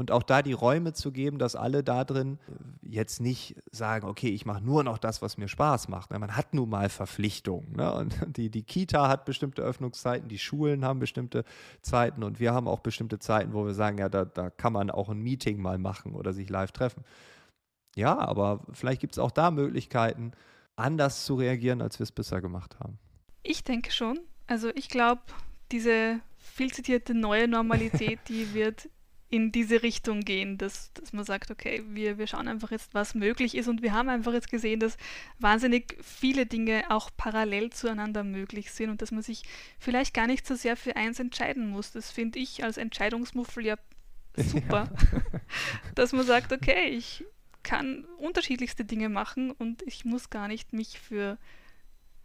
und 0.01 0.09
auch 0.09 0.23
da 0.23 0.41
die 0.41 0.53
Räume 0.53 0.93
zu 0.93 1.11
geben, 1.11 1.37
dass 1.37 1.55
alle 1.55 1.83
da 1.83 2.03
drin 2.03 2.39
jetzt 2.81 3.21
nicht 3.21 3.55
sagen, 3.71 4.07
okay, 4.07 4.29
ich 4.29 4.47
mache 4.47 4.63
nur 4.63 4.83
noch 4.83 4.97
das, 4.97 5.21
was 5.21 5.37
mir 5.37 5.47
Spaß 5.47 5.89
macht. 5.89 6.09
Ne? 6.09 6.17
Man 6.17 6.35
hat 6.35 6.55
nun 6.55 6.69
mal 6.69 6.89
Verpflichtungen. 6.89 7.73
Ne? 7.73 7.93
Und 7.97 8.17
die, 8.35 8.49
die 8.49 8.63
Kita 8.63 9.09
hat 9.09 9.25
bestimmte 9.25 9.61
Öffnungszeiten, 9.61 10.27
die 10.27 10.39
Schulen 10.39 10.83
haben 10.83 10.97
bestimmte 10.97 11.43
Zeiten 11.83 12.23
und 12.23 12.39
wir 12.39 12.51
haben 12.51 12.67
auch 12.67 12.79
bestimmte 12.79 13.19
Zeiten, 13.19 13.53
wo 13.53 13.63
wir 13.63 13.75
sagen, 13.75 13.99
ja, 13.99 14.09
da, 14.09 14.25
da 14.25 14.49
kann 14.49 14.73
man 14.73 14.89
auch 14.89 15.09
ein 15.09 15.19
Meeting 15.19 15.61
mal 15.61 15.77
machen 15.77 16.15
oder 16.15 16.33
sich 16.33 16.49
live 16.49 16.71
treffen. 16.71 17.03
Ja, 17.95 18.17
aber 18.17 18.61
vielleicht 18.73 19.01
gibt 19.01 19.13
es 19.13 19.19
auch 19.19 19.31
da 19.31 19.51
Möglichkeiten, 19.51 20.31
anders 20.75 21.25
zu 21.25 21.35
reagieren, 21.35 21.81
als 21.81 21.99
wir 21.99 22.03
es 22.03 22.11
bisher 22.11 22.41
gemacht 22.41 22.79
haben. 22.79 22.97
Ich 23.43 23.63
denke 23.63 23.91
schon. 23.91 24.19
Also 24.47 24.69
ich 24.75 24.89
glaube, 24.89 25.21
diese 25.71 26.19
viel 26.37 26.73
zitierte 26.73 27.13
neue 27.13 27.47
Normalität, 27.47 28.19
die 28.27 28.53
wird 28.53 28.89
in 29.31 29.53
diese 29.53 29.81
Richtung 29.81 30.19
gehen, 30.21 30.57
dass, 30.57 30.91
dass 30.93 31.13
man 31.13 31.23
sagt, 31.23 31.51
okay, 31.51 31.83
wir, 31.87 32.17
wir 32.17 32.27
schauen 32.27 32.49
einfach 32.49 32.69
jetzt, 32.69 32.93
was 32.93 33.15
möglich 33.15 33.55
ist 33.55 33.69
und 33.69 33.81
wir 33.81 33.93
haben 33.93 34.09
einfach 34.09 34.33
jetzt 34.33 34.51
gesehen, 34.51 34.81
dass 34.81 34.97
wahnsinnig 35.39 35.97
viele 36.01 36.45
Dinge 36.45 36.83
auch 36.89 37.09
parallel 37.15 37.69
zueinander 37.69 38.25
möglich 38.25 38.71
sind 38.71 38.89
und 38.89 39.01
dass 39.01 39.11
man 39.11 39.21
sich 39.21 39.43
vielleicht 39.79 40.13
gar 40.13 40.27
nicht 40.27 40.45
so 40.45 40.55
sehr 40.55 40.75
für 40.75 40.97
eins 40.97 41.17
entscheiden 41.17 41.69
muss. 41.69 41.93
Das 41.93 42.11
finde 42.11 42.39
ich 42.39 42.65
als 42.65 42.75
Entscheidungsmuffel 42.75 43.65
ja 43.65 43.75
super, 44.35 44.89
ja. 45.13 45.39
dass 45.95 46.11
man 46.11 46.25
sagt, 46.25 46.51
okay, 46.51 46.89
ich 46.89 47.23
kann 47.63 48.05
unterschiedlichste 48.17 48.85
Dinge 48.85 49.09
machen 49.09 49.51
und 49.51 49.81
ich 49.83 50.05
muss 50.05 50.29
gar 50.29 50.47
nicht 50.47 50.73
mich 50.73 50.99
für 50.99 51.37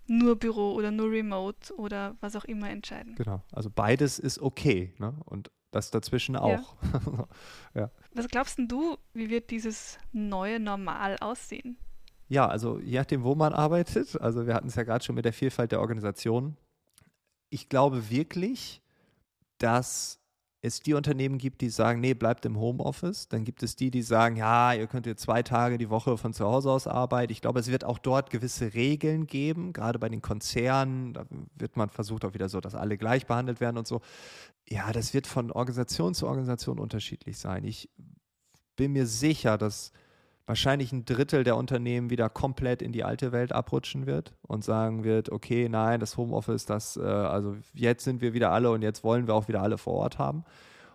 nur 0.08 0.36
Büro 0.36 0.72
oder 0.72 0.90
nur 0.90 1.10
Remote 1.10 1.74
oder 1.76 2.16
was 2.20 2.36
auch 2.36 2.44
immer 2.44 2.70
entscheiden. 2.70 3.14
Genau, 3.16 3.42
also 3.52 3.70
beides 3.70 4.18
ist 4.18 4.40
okay. 4.40 4.94
Ne? 4.98 5.14
Und 5.24 5.50
das 5.72 5.90
dazwischen 5.90 6.36
auch. 6.36 6.76
Ja. 6.82 7.28
ja. 7.74 7.90
Was 8.14 8.28
glaubst 8.28 8.58
du, 8.58 8.96
wie 9.12 9.30
wird 9.30 9.50
dieses 9.50 9.98
neue 10.12 10.60
Normal 10.60 11.16
aussehen? 11.20 11.76
Ja, 12.28 12.46
also 12.48 12.78
je 12.80 12.98
nachdem, 12.98 13.22
wo 13.22 13.34
man 13.34 13.52
arbeitet, 13.52 14.20
also 14.20 14.46
wir 14.46 14.54
hatten 14.54 14.68
es 14.68 14.74
ja 14.74 14.82
gerade 14.82 15.04
schon 15.04 15.14
mit 15.14 15.24
der 15.24 15.32
Vielfalt 15.32 15.72
der 15.72 15.80
Organisation. 15.80 16.56
Ich 17.50 17.68
glaube 17.68 18.10
wirklich, 18.10 18.82
dass 19.58 20.18
es 20.62 20.80
die 20.80 20.94
Unternehmen 20.94 21.38
gibt, 21.38 21.60
die 21.60 21.68
sagen, 21.68 22.00
nee, 22.00 22.14
bleibt 22.14 22.44
im 22.44 22.58
Homeoffice. 22.58 23.28
Dann 23.28 23.44
gibt 23.44 23.62
es 23.62 23.76
die, 23.76 23.90
die 23.90 24.02
sagen, 24.02 24.36
ja, 24.36 24.72
ihr 24.72 24.86
könnt 24.86 25.06
jetzt 25.06 25.22
zwei 25.22 25.42
Tage 25.42 25.78
die 25.78 25.90
Woche 25.90 26.16
von 26.16 26.32
zu 26.32 26.44
Hause 26.44 26.70
aus 26.70 26.86
arbeiten. 26.86 27.32
Ich 27.32 27.40
glaube, 27.40 27.60
es 27.60 27.70
wird 27.70 27.84
auch 27.84 27.98
dort 27.98 28.30
gewisse 28.30 28.74
Regeln 28.74 29.26
geben, 29.26 29.72
gerade 29.72 29.98
bei 29.98 30.08
den 30.08 30.22
Konzernen. 30.22 31.12
Da 31.12 31.26
wird 31.54 31.76
man 31.76 31.90
versucht 31.90 32.24
auch 32.24 32.34
wieder 32.34 32.48
so, 32.48 32.60
dass 32.60 32.74
alle 32.74 32.98
gleich 32.98 33.26
behandelt 33.26 33.60
werden 33.60 33.78
und 33.78 33.86
so. 33.86 34.00
Ja, 34.68 34.92
das 34.92 35.14
wird 35.14 35.26
von 35.26 35.52
Organisation 35.52 36.14
zu 36.14 36.26
Organisation 36.26 36.78
unterschiedlich 36.78 37.38
sein. 37.38 37.64
Ich 37.64 37.88
bin 38.76 38.92
mir 38.92 39.06
sicher, 39.06 39.58
dass 39.58 39.92
wahrscheinlich 40.46 40.92
ein 40.92 41.04
Drittel 41.04 41.44
der 41.44 41.56
Unternehmen 41.56 42.08
wieder 42.08 42.28
komplett 42.28 42.80
in 42.80 42.92
die 42.92 43.04
alte 43.04 43.32
Welt 43.32 43.52
abrutschen 43.52 44.06
wird 44.06 44.32
und 44.42 44.64
sagen 44.64 45.02
wird, 45.02 45.30
okay, 45.30 45.68
nein, 45.68 46.00
das 46.00 46.16
Homeoffice, 46.16 46.66
das, 46.66 46.96
äh, 46.96 47.02
also 47.02 47.56
jetzt 47.74 48.04
sind 48.04 48.20
wir 48.20 48.32
wieder 48.32 48.52
alle 48.52 48.70
und 48.70 48.82
jetzt 48.82 49.02
wollen 49.02 49.26
wir 49.26 49.34
auch 49.34 49.48
wieder 49.48 49.62
alle 49.62 49.76
vor 49.76 49.94
Ort 49.94 50.18
haben. 50.18 50.44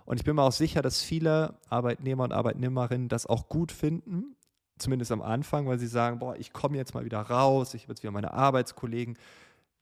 Und 0.06 0.18
ich 0.20 0.24
bin 0.24 0.36
mir 0.36 0.44
auch 0.44 0.52
sicher, 0.52 0.82
dass 0.82 1.02
viele 1.02 1.56
Arbeitnehmer 1.70 2.24
und 2.24 2.32
Arbeitnehmerinnen 2.32 3.10
das 3.10 3.28
auch 3.28 3.50
gut 3.50 3.72
finden, 3.72 4.36
zumindest 4.78 5.12
am 5.12 5.22
Anfang, 5.22 5.68
weil 5.68 5.80
sie 5.80 5.88
sagen, 5.88 6.20
boah, 6.20 6.36
ich 6.38 6.54
komme 6.54 6.78
jetzt 6.78 6.94
mal 6.94 7.06
wieder 7.06 7.22
raus, 7.22 7.74
ich 7.74 7.84
habe 7.84 7.94
jetzt 7.94 8.04
wieder 8.04 8.12
meine 8.12 8.34
Arbeitskollegen. 8.34 9.18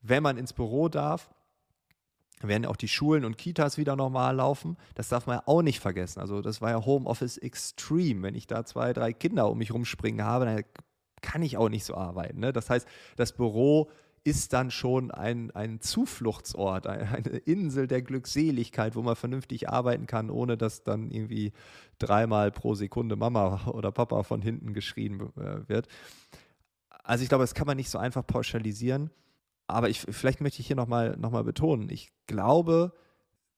Wenn 0.01 0.23
man 0.23 0.37
ins 0.37 0.53
Büro 0.53 0.89
darf, 0.89 1.29
werden 2.47 2.65
auch 2.65 2.77
die 2.77 2.87
Schulen 2.87 3.25
und 3.25 3.37
Kitas 3.37 3.77
wieder 3.77 3.95
normal 3.95 4.35
laufen. 4.35 4.77
Das 4.95 5.09
darf 5.09 5.27
man 5.27 5.37
ja 5.37 5.43
auch 5.45 5.61
nicht 5.61 5.79
vergessen. 5.79 6.19
Also 6.19 6.41
das 6.41 6.61
war 6.61 6.71
ja 6.71 6.85
Homeoffice 6.85 7.37
Extreme. 7.37 8.23
Wenn 8.23 8.35
ich 8.35 8.47
da 8.47 8.65
zwei, 8.65 8.93
drei 8.93 9.13
Kinder 9.13 9.49
um 9.49 9.57
mich 9.57 9.73
rumspringen 9.73 10.25
habe, 10.25 10.45
dann 10.45 10.63
kann 11.21 11.41
ich 11.41 11.57
auch 11.57 11.69
nicht 11.69 11.83
so 11.83 11.95
arbeiten. 11.95 12.39
Ne? 12.39 12.53
Das 12.53 12.69
heißt, 12.69 12.87
das 13.17 13.33
Büro 13.33 13.89
ist 14.23 14.53
dann 14.53 14.69
schon 14.71 15.11
ein, 15.11 15.51
ein 15.51 15.79
Zufluchtsort, 15.79 16.87
eine 16.87 17.37
Insel 17.45 17.87
der 17.87 18.01
Glückseligkeit, 18.01 18.95
wo 18.95 19.01
man 19.01 19.15
vernünftig 19.15 19.69
arbeiten 19.69 20.07
kann, 20.07 20.29
ohne 20.29 20.57
dass 20.57 20.83
dann 20.83 21.09
irgendwie 21.09 21.51
dreimal 21.99 22.51
pro 22.51 22.75
Sekunde 22.75 23.15
Mama 23.15 23.67
oder 23.67 23.91
Papa 23.91 24.23
von 24.23 24.41
hinten 24.41 24.73
geschrien 24.73 25.19
äh, 25.37 25.67
wird. 25.67 25.87
Also 27.03 27.23
ich 27.23 27.29
glaube, 27.29 27.43
das 27.43 27.55
kann 27.55 27.67
man 27.67 27.77
nicht 27.77 27.89
so 27.89 27.97
einfach 27.97 28.25
pauschalisieren. 28.25 29.09
Aber 29.69 29.89
ich, 29.89 30.01
vielleicht 30.01 30.41
möchte 30.41 30.61
ich 30.61 30.67
hier 30.67 30.75
nochmal 30.75 31.15
noch 31.17 31.31
mal 31.31 31.43
betonen, 31.43 31.89
ich 31.89 32.11
glaube, 32.27 32.93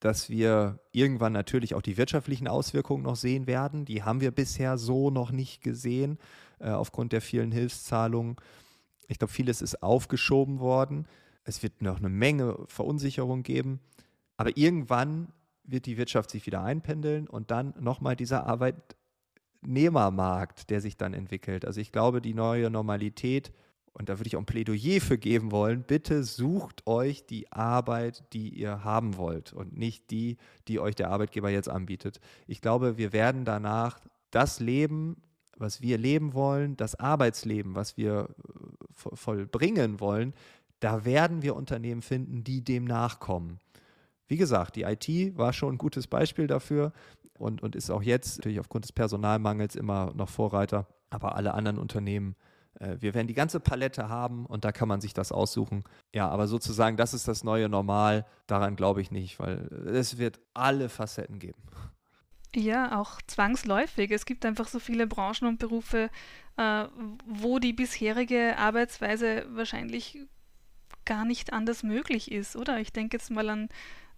dass 0.01 0.30
wir 0.30 0.80
irgendwann 0.91 1.32
natürlich 1.32 1.74
auch 1.76 1.82
die 1.82 1.97
wirtschaftlichen 1.97 2.47
Auswirkungen 2.47 3.03
noch 3.03 3.16
sehen 3.16 3.45
werden. 3.45 3.86
Die 3.86 4.01
haben 4.03 4.20
wir 4.20 4.32
bisher 4.32 4.80
so 4.80 5.12
noch 5.12 5.32
nicht 5.32 5.62
gesehen, 5.62 6.18
äh, 6.59 6.72
aufgrund 6.72 7.14
der 7.14 7.22
vielen 7.22 7.51
Hilfszahlungen. 7.51 8.38
Ich 9.07 9.20
glaube, 9.20 9.32
vieles 9.32 9.62
ist 9.62 9.84
aufgeschoben 9.84 10.59
worden. 10.59 11.05
Es 11.43 11.62
wird 11.62 11.84
noch 11.84 11.99
eine 11.99 12.09
Menge 12.09 12.57
Verunsicherung 12.66 13.43
geben. 13.43 13.80
Aber 14.38 14.57
irgendwann 14.57 15.32
wird 15.64 15.86
die 15.86 15.97
Wirtschaft 15.97 16.32
sich 16.32 16.47
wieder 16.47 16.64
einpendeln 16.64 17.28
und 17.28 17.51
dann 17.51 17.76
nochmal 17.80 18.16
dieser 18.16 18.47
Arbeitnehmermarkt, 18.47 20.72
der 20.72 20.82
sich 20.82 20.97
dann 20.97 21.14
entwickelt. 21.14 21.64
Also 21.64 21.80
ich 21.80 21.91
glaube, 21.91 22.22
die 22.22 22.34
neue 22.34 22.72
Normalität, 22.72 23.51
und 23.93 24.09
da 24.09 24.19
würde 24.19 24.27
ich 24.27 24.35
auch 24.35 24.41
ein 24.41 24.45
Plädoyer 24.45 25.01
für 25.01 25.17
geben 25.17 25.51
wollen, 25.51 25.83
bitte 25.83 26.23
sucht 26.23 26.87
euch 26.87 27.25
die 27.25 27.51
Arbeit, 27.51 28.23
die 28.33 28.49
ihr 28.49 28.83
haben 28.83 29.17
wollt 29.17 29.53
und 29.53 29.77
nicht 29.77 30.11
die, 30.11 30.37
die 30.67 30.79
euch 30.79 30.95
der 30.95 31.09
Arbeitgeber 31.09 31.49
jetzt 31.49 31.69
anbietet. 31.69 32.19
Ich 32.47 32.61
glaube, 32.61 32.97
wir 32.97 33.13
werden 33.13 33.43
danach 33.43 33.99
das 34.31 34.59
Leben, 34.59 35.21
was 35.57 35.81
wir 35.81 35.97
leben 35.97 36.33
wollen, 36.33 36.77
das 36.77 36.99
Arbeitsleben, 36.99 37.75
was 37.75 37.97
wir 37.97 38.29
äh, 38.29 39.15
vollbringen 39.15 39.99
wollen, 39.99 40.33
da 40.79 41.05
werden 41.05 41.43
wir 41.43 41.55
Unternehmen 41.55 42.01
finden, 42.01 42.43
die 42.43 42.63
dem 42.63 42.85
nachkommen. 42.85 43.59
Wie 44.27 44.37
gesagt, 44.37 44.75
die 44.77 44.83
IT 44.83 45.37
war 45.37 45.53
schon 45.53 45.75
ein 45.75 45.77
gutes 45.77 46.07
Beispiel 46.07 46.47
dafür 46.47 46.93
und, 47.37 47.61
und 47.61 47.75
ist 47.75 47.91
auch 47.91 48.01
jetzt 48.01 48.37
natürlich 48.37 48.59
aufgrund 48.59 48.85
des 48.85 48.91
Personalmangels 48.91 49.75
immer 49.75 50.13
noch 50.15 50.29
Vorreiter. 50.29 50.87
Aber 51.09 51.35
alle 51.35 51.53
anderen 51.53 51.77
Unternehmen, 51.77 52.35
wir 52.80 53.13
werden 53.13 53.28
die 53.28 53.34
ganze 53.34 53.59
Palette 53.59 54.09
haben 54.09 54.45
und 54.45 54.65
da 54.65 54.72
kann 54.72 54.88
man 54.88 55.01
sich 55.01 55.13
das 55.13 55.32
aussuchen. 55.32 55.84
Ja, 56.13 56.30
aber 56.30 56.47
sozusagen, 56.47 56.97
das 56.97 57.13
ist 57.13 57.28
das 57.28 57.43
neue 57.43 57.69
Normal. 57.69 58.26
Daran 58.47 58.76
glaube 58.76 59.01
ich 59.01 59.11
nicht, 59.11 59.39
weil 59.39 59.67
es 59.93 60.17
wird 60.17 60.39
alle 60.53 60.89
Facetten 60.89 61.39
geben. 61.39 61.61
Ja, 62.55 62.99
auch 62.99 63.22
zwangsläufig. 63.28 64.11
Es 64.11 64.26
gibt 64.26 64.45
einfach 64.45 64.67
so 64.67 64.80
viele 64.80 65.07
Branchen 65.07 65.47
und 65.47 65.59
Berufe, 65.59 66.09
äh, 66.57 66.86
wo 67.26 67.59
die 67.59 67.74
bisherige 67.74 68.57
Arbeitsweise 68.57 69.45
wahrscheinlich 69.49 70.19
gar 71.05 71.24
nicht 71.26 71.53
anders 71.53 71.84
möglich 71.84 72.32
ist, 72.32 72.55
oder? 72.55 72.80
Ich 72.80 72.91
denke 72.91 73.17
jetzt 73.17 73.32
mal 73.32 73.49
an 73.49 73.69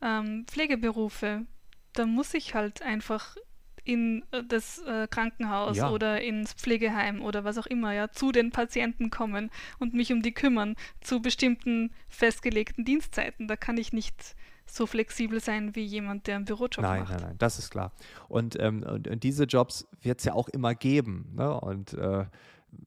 ähm, 0.02 0.46
Pflegeberufe. 0.48 1.46
Da 1.94 2.06
muss 2.06 2.34
ich 2.34 2.56
halt 2.56 2.82
einfach 2.82 3.36
in 3.84 4.24
äh, 4.32 4.44
das 4.44 4.80
äh, 4.80 5.08
Krankenhaus 5.08 5.78
ja. 5.78 5.90
oder 5.90 6.22
ins 6.22 6.54
Pflegeheim 6.54 7.22
oder 7.22 7.44
was 7.44 7.58
auch 7.58 7.66
immer, 7.66 7.94
ja, 7.94 8.12
zu 8.12 8.32
den 8.32 8.52
Patienten 8.52 9.10
kommen 9.10 9.50
und 9.80 9.94
mich 9.94 10.12
um 10.12 10.22
die 10.22 10.34
kümmern, 10.34 10.76
zu 11.02 11.22
bestimmten 11.22 11.92
festgelegten 12.08 12.86
Dienstzeiten. 12.86 13.48
Da 13.48 13.56
kann 13.56 13.78
ich 13.78 13.94
nicht 13.94 14.36
so 14.66 14.86
flexibel 14.86 15.40
sein 15.40 15.76
wie 15.76 15.84
jemand, 15.84 16.28
der 16.28 16.38
einen 16.38 16.46
Bürojob 16.46 16.82
nein, 16.82 17.02
macht. 17.02 17.10
Nein, 17.10 17.20
nein, 17.20 17.30
nein, 17.30 17.38
das 17.38 17.60
ist 17.60 17.70
klar. 17.70 17.92
Und, 18.30 18.60
ähm, 18.60 18.84
und, 18.84 19.08
und 19.08 19.24
diese 19.24 19.44
Jobs 19.44 19.88
wird 20.02 20.20
es 20.20 20.26
ja 20.26 20.34
auch 20.34 20.48
immer 20.50 20.74
geben. 20.74 21.34
Ne? 21.36 21.60
Und 21.60 21.94
äh, 21.94 22.26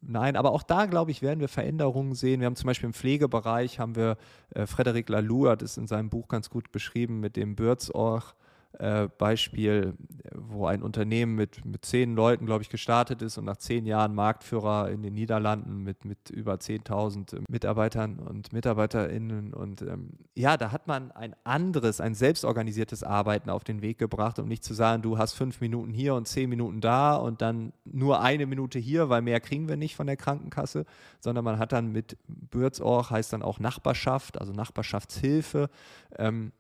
Nein, 0.01 0.36
aber 0.36 0.53
auch 0.53 0.62
da, 0.62 0.86
glaube 0.86 1.11
ich, 1.11 1.22
werden 1.22 1.40
wir 1.40 1.49
Veränderungen 1.49 2.14
sehen. 2.14 2.40
Wir 2.40 2.47
haben 2.47 2.57
zum 2.57 2.66
Beispiel 2.66 2.88
im 2.88 2.92
Pflegebereich, 2.92 3.78
haben 3.78 3.97
wir, 3.97 4.16
äh, 4.51 4.66
Frederik 4.66 5.09
Laloux 5.09 5.49
hat 5.49 5.62
es 5.62 5.76
in 5.76 5.86
seinem 5.86 6.11
Buch 6.11 6.28
ganz 6.28 6.51
gut 6.51 6.72
beschrieben 6.72 7.20
mit 7.20 7.36
dem 7.36 7.57
Bürzorch 7.57 8.34
äh, 8.79 9.09
Beispiel, 9.18 9.95
wo 10.35 10.66
ein 10.66 10.83
Unternehmen 10.83 11.35
mit, 11.35 11.64
mit 11.64 11.85
zehn 11.85 12.14
Leuten, 12.14 12.47
glaube 12.47 12.62
ich, 12.62 12.68
gestartet 12.68 13.22
ist 13.22 13.39
und 13.39 13.45
nach 13.45 13.57
zehn 13.57 13.87
Jahren 13.87 14.14
Marktführer 14.14 14.91
in 14.91 15.03
den 15.03 15.14
Niederlanden 15.14 15.83
mit, 15.83 16.05
mit 16.05 16.31
über 16.31 16.55
10.000 16.55 17.43
Mitarbeitern 17.49 18.18
und 18.18 18.53
MitarbeiterInnen. 18.53 19.55
Und 19.55 19.83
ähm, 19.83 20.11
ja, 20.35 20.57
da 20.57 20.72
hat 20.72 20.87
man 20.87 21.11
ein 21.12 21.35
anderes, 21.45 22.01
ein 22.01 22.14
selbstorganisiertes 22.14 23.03
Arbeiten 23.03 23.51
auf 23.51 23.64
den 23.64 23.83
Weg 23.83 23.99
gebracht, 23.99 24.39
um 24.39 24.49
nicht 24.49 24.64
zu 24.64 24.74
sagen, 24.74 25.03
du 25.03 25.18
hast 25.18 25.35
fünf 25.35 25.61
Minuten 25.61 25.93
hier 25.93 26.14
und 26.14 26.29
zehn 26.29 26.51
Minuten 26.51 26.81
da 26.81 27.16
und 27.16 27.43
dann 27.43 27.72
nur 27.85 28.20
eine 28.20 28.47
Minute 28.47 28.79
hier, 28.79 29.09
weil 29.09 29.22
mehr 29.22 29.41
kriegen 29.41 29.68
wir 29.68 29.77
nicht 29.77 29.97
von 29.97 30.07
der 30.07 30.16
Krankenkasse, 30.16 30.85
sondern 31.20 31.45
man 31.45 31.59
hat 31.59 31.72
dann 31.72 31.93
mit 31.93 32.16
Bürzorch, 32.29 33.11
heißt 33.11 33.33
dann 33.33 33.43
auch 33.43 33.59
Nachbarschaft, 33.59 34.41
also 34.41 34.53
Nachbarschaftshilfe, 34.53 35.70
ähm, 36.18 36.53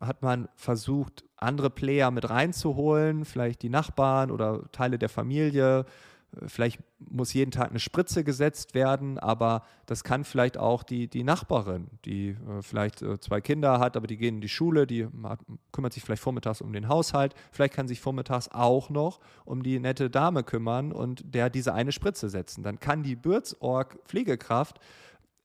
hat 0.00 0.22
man 0.22 0.48
versucht, 0.54 1.24
andere 1.36 1.70
Player 1.70 2.10
mit 2.10 2.28
reinzuholen, 2.28 3.24
vielleicht 3.24 3.62
die 3.62 3.68
Nachbarn 3.68 4.30
oder 4.30 4.70
Teile 4.72 4.98
der 4.98 5.08
Familie. 5.08 5.84
Vielleicht 6.46 6.80
muss 6.98 7.34
jeden 7.34 7.50
Tag 7.50 7.68
eine 7.68 7.78
Spritze 7.78 8.24
gesetzt 8.24 8.74
werden, 8.74 9.18
aber 9.18 9.64
das 9.84 10.02
kann 10.02 10.24
vielleicht 10.24 10.56
auch 10.56 10.82
die, 10.82 11.06
die 11.06 11.24
Nachbarin, 11.24 11.88
die 12.06 12.30
äh, 12.30 12.62
vielleicht 12.62 13.02
äh, 13.02 13.20
zwei 13.20 13.42
Kinder 13.42 13.78
hat, 13.78 13.98
aber 13.98 14.06
die 14.06 14.16
gehen 14.16 14.36
in 14.36 14.40
die 14.40 14.48
Schule, 14.48 14.86
die 14.86 15.06
kümmert 15.72 15.92
sich 15.92 16.02
vielleicht 16.02 16.22
vormittags 16.22 16.62
um 16.62 16.72
den 16.72 16.88
Haushalt, 16.88 17.34
vielleicht 17.50 17.74
kann 17.74 17.86
sich 17.86 18.00
vormittags 18.00 18.48
auch 18.48 18.88
noch 18.88 19.20
um 19.44 19.62
die 19.62 19.78
nette 19.78 20.08
Dame 20.08 20.42
kümmern 20.42 20.90
und 20.92 21.22
der 21.34 21.50
diese 21.50 21.74
eine 21.74 21.92
Spritze 21.92 22.30
setzen. 22.30 22.62
Dann 22.62 22.80
kann 22.80 23.02
die 23.02 23.16
Bürzorg 23.16 23.98
Pflegekraft 24.06 24.80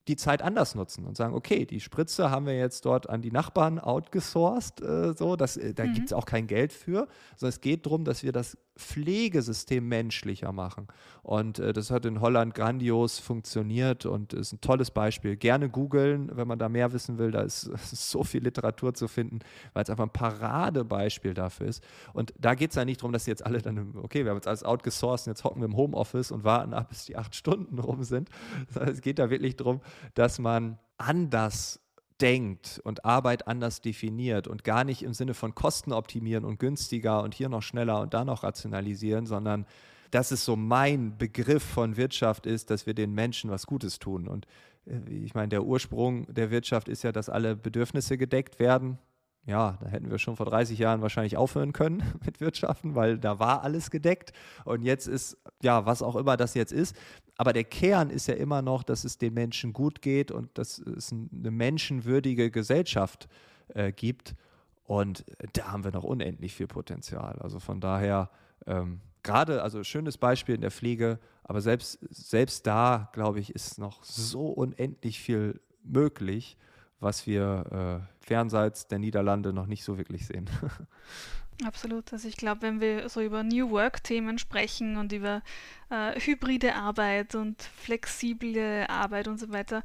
die 0.08 0.16
Zeit 0.16 0.42
anders 0.42 0.76
nutzen 0.76 1.06
und 1.06 1.18
sagen, 1.18 1.34
okay, 1.34 1.66
die 1.66 1.80
Spritze 1.80 2.32
haben 2.32 2.46
wir 2.46 2.58
jetzt 2.58 2.86
dort 2.86 3.10
an 3.10 3.22
die 3.22 3.32
Nachbarn 3.32 3.80
outgesourced, 3.80 4.82
äh, 4.82 5.14
so, 5.14 5.36
das, 5.36 5.58
äh, 5.58 5.74
da 5.74 5.86
mhm. 5.86 5.94
gibt 5.94 6.08
es 6.08 6.14
auch 6.14 6.26
kein 6.26 6.48
Geld 6.48 6.74
für, 6.74 7.08
sondern 7.36 7.50
es 7.50 7.62
geht 7.62 7.86
darum, 7.86 8.04
dass 8.04 8.24
wir 8.24 8.32
das 8.32 8.58
Pflegesystem 8.78 9.88
menschlicher 9.88 10.52
machen. 10.52 10.88
Und 11.24 11.60
äh, 11.60 11.74
das 11.74 11.92
hat 11.92 12.06
in 12.06 12.22
Holland 12.22 12.54
grandios 12.56 13.20
funktioniert 13.20 14.06
und 14.06 14.34
ist 14.34 14.54
ein 14.54 14.62
tolles 14.62 14.92
Beispiel. 14.92 15.36
Gerne 15.36 15.70
googeln, 15.70 16.32
wenn 16.36 16.48
man 16.48 16.60
da 16.60 16.70
mehr 16.70 16.94
wissen 16.94 17.18
will, 17.18 17.32
da 17.32 17.42
ist, 17.42 17.62
so 17.92 18.24
viel 18.24 18.44
Literatur 18.44 18.94
zu 18.94 19.08
finden, 19.08 19.40
weil 19.74 19.84
es 19.84 19.90
einfach 19.90 20.06
ein 20.06 20.14
Paradebeispiel 20.14 21.34
dafür 21.34 21.68
ist. 21.68 21.84
Und 22.14 22.34
da 22.40 22.56
geht 22.56 22.70
es 22.72 22.76
ja 22.76 22.86
nicht 22.86 23.02
darum, 23.02 23.14
dass 23.14 23.26
jetzt 23.26 23.46
alle 23.46 23.62
dann, 23.62 23.96
okay, 24.02 24.24
wir 24.24 24.32
haben 24.32 24.38
jetzt 24.38 24.48
alles 24.48 24.64
outgesourced 24.64 25.28
jetzt 25.28 25.44
hocken 25.44 25.62
wir 25.62 25.66
im 25.66 25.76
Homeoffice 25.76 26.32
und 26.32 26.44
warten 26.44 26.74
ab, 26.74 26.90
bis 26.90 27.06
die 27.06 27.18
acht 27.18 27.36
Stunden 27.36 27.80
rum 27.80 28.04
sind. 28.04 28.30
Es 28.88 29.02
geht 29.02 29.20
da 29.20 29.30
wirklich 29.30 29.56
darum, 29.56 29.82
dass 30.14 30.40
man 30.40 30.80
anders 30.98 31.82
denkt 32.22 32.82
und 32.84 33.06
Arbeit 33.06 33.48
anders 33.48 33.82
definiert 33.82 34.48
und 34.48 34.64
gar 34.64 34.84
nicht 34.84 35.04
im 35.04 35.14
Sinne 35.14 35.34
von 35.34 35.56
Kosten 35.56 35.94
optimieren 35.94 36.46
und 36.46 36.60
günstiger 36.60 37.24
und 37.24 37.34
hier 37.34 37.50
noch 37.50 37.62
schneller 37.62 38.02
und 38.02 38.14
da 38.14 38.26
noch 38.26 38.44
rationalisieren, 38.44 39.26
sondern 39.26 39.66
dass 40.12 40.32
es 40.32 40.46
so 40.46 40.56
mein 40.56 41.18
Begriff 41.18 41.64
von 41.64 41.98
Wirtschaft 41.98 42.46
ist, 42.46 42.70
dass 42.70 42.86
wir 42.86 42.94
den 42.94 43.14
Menschen 43.14 43.50
was 43.50 43.68
Gutes 43.68 44.00
tun. 44.00 44.28
Und 44.28 44.48
äh, 44.86 45.00
ich 45.12 45.36
meine, 45.36 45.50
der 45.50 45.64
Ursprung 45.64 46.34
der 46.34 46.50
Wirtschaft 46.50 46.88
ist 46.88 47.04
ja, 47.04 47.12
dass 47.12 47.30
alle 47.30 47.56
Bedürfnisse 47.56 48.18
gedeckt 48.18 48.60
werden 48.60 48.98
ja, 49.46 49.78
da 49.82 49.88
hätten 49.88 50.12
wir 50.12 50.20
schon 50.20 50.36
vor 50.36 50.46
30 50.46 50.78
Jahren 50.78 51.02
wahrscheinlich 51.02 51.38
aufhören 51.38 51.72
können 51.74 52.04
mit 52.26 52.42
Wirtschaften, 52.42 52.96
weil 52.96 53.18
da 53.18 53.40
war 53.40 53.64
alles 53.64 53.92
gedeckt. 53.92 54.34
Und 54.66 54.84
jetzt 54.84 55.08
ist, 55.08 55.38
ja, 55.62 55.86
was 55.86 56.02
auch 56.02 56.16
immer 56.16 56.36
das 56.38 56.54
jetzt 56.54 56.74
ist. 56.74 56.96
Aber 57.38 57.54
der 57.54 57.64
Kern 57.64 58.10
ist 58.10 58.28
ja 58.28 58.34
immer 58.34 58.62
noch, 58.62 58.84
dass 58.84 59.04
es 59.04 59.18
den 59.18 59.34
Menschen 59.34 59.72
gut 59.72 60.02
geht 60.02 60.32
und 60.32 60.58
dass 60.58 60.80
es 60.80 61.12
eine 61.12 61.52
menschenwürdige 61.52 62.52
Gesellschaft 62.52 63.30
äh, 63.70 63.92
gibt. 63.92 64.36
Und 64.84 65.26
da 65.54 65.72
haben 65.72 65.84
wir 65.84 65.92
noch 65.92 66.04
unendlich 66.04 66.56
viel 66.56 66.68
Potenzial. 66.68 67.38
Also 67.40 67.60
von 67.60 67.80
daher, 67.80 68.30
ähm, 68.66 69.02
gerade, 69.24 69.62
also 69.62 69.84
schönes 69.84 70.18
Beispiel 70.18 70.56
in 70.56 70.62
der 70.62 70.72
Pflege, 70.72 71.20
aber 71.44 71.62
selbst, 71.62 72.00
selbst 72.10 72.66
da, 72.66 73.10
glaube 73.14 73.40
ich, 73.40 73.54
ist 73.54 73.78
noch 73.78 74.04
so 74.04 74.48
unendlich 74.48 75.20
viel 75.20 75.62
möglich 75.84 76.58
was 77.00 77.28
wir 77.28 78.02
äh, 78.02 78.26
fernseits 78.26 78.88
der 78.88 79.00
Niederlande 79.00 79.54
noch 79.54 79.68
nicht 79.68 79.84
so 79.84 79.98
wirklich 79.98 80.26
sehen. 80.28 80.50
Absolut. 81.66 82.14
Also 82.14 82.28
ich 82.28 82.38
glaube, 82.38 82.62
wenn 82.62 82.82
wir 82.82 83.10
so 83.10 83.22
über 83.22 83.44
New 83.44 83.72
Work-Themen 83.72 84.38
sprechen 84.38 84.98
und 84.98 85.12
über 85.12 85.42
äh, 85.90 86.20
hybride 86.20 86.76
Arbeit 86.76 87.34
und 87.34 87.62
flexible 87.62 88.86
Arbeit 88.88 89.28
und 89.28 89.40
so 89.40 89.50
weiter, 89.50 89.84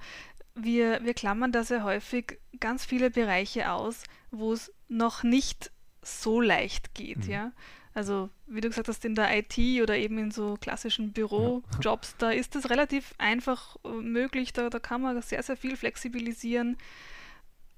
wir, 0.54 1.02
wir 1.02 1.14
klammern 1.14 1.50
da 1.50 1.64
sehr 1.64 1.82
häufig 1.82 2.38
ganz 2.60 2.84
viele 2.84 3.10
Bereiche 3.10 3.72
aus, 3.72 4.04
wo 4.30 4.52
es 4.52 4.72
noch 4.88 5.22
nicht 5.22 5.70
so 6.02 6.40
leicht 6.40 6.94
geht, 6.94 7.24
mhm. 7.26 7.30
ja. 7.30 7.52
Also, 7.94 8.30
wie 8.46 8.60
du 8.60 8.68
gesagt 8.68 8.88
hast, 8.88 9.04
in 9.04 9.14
der 9.14 9.36
IT 9.36 9.58
oder 9.82 9.96
eben 9.96 10.18
in 10.18 10.30
so 10.30 10.56
klassischen 10.58 11.12
Bürojobs, 11.12 12.16
da 12.16 12.30
ist 12.30 12.56
es 12.56 12.70
relativ 12.70 13.14
einfach 13.18 13.76
äh, 13.84 13.88
möglich, 13.88 14.52
da, 14.52 14.70
da 14.70 14.78
kann 14.78 15.02
man 15.02 15.20
sehr, 15.20 15.42
sehr 15.42 15.56
viel 15.56 15.76
flexibilisieren. 15.76 16.78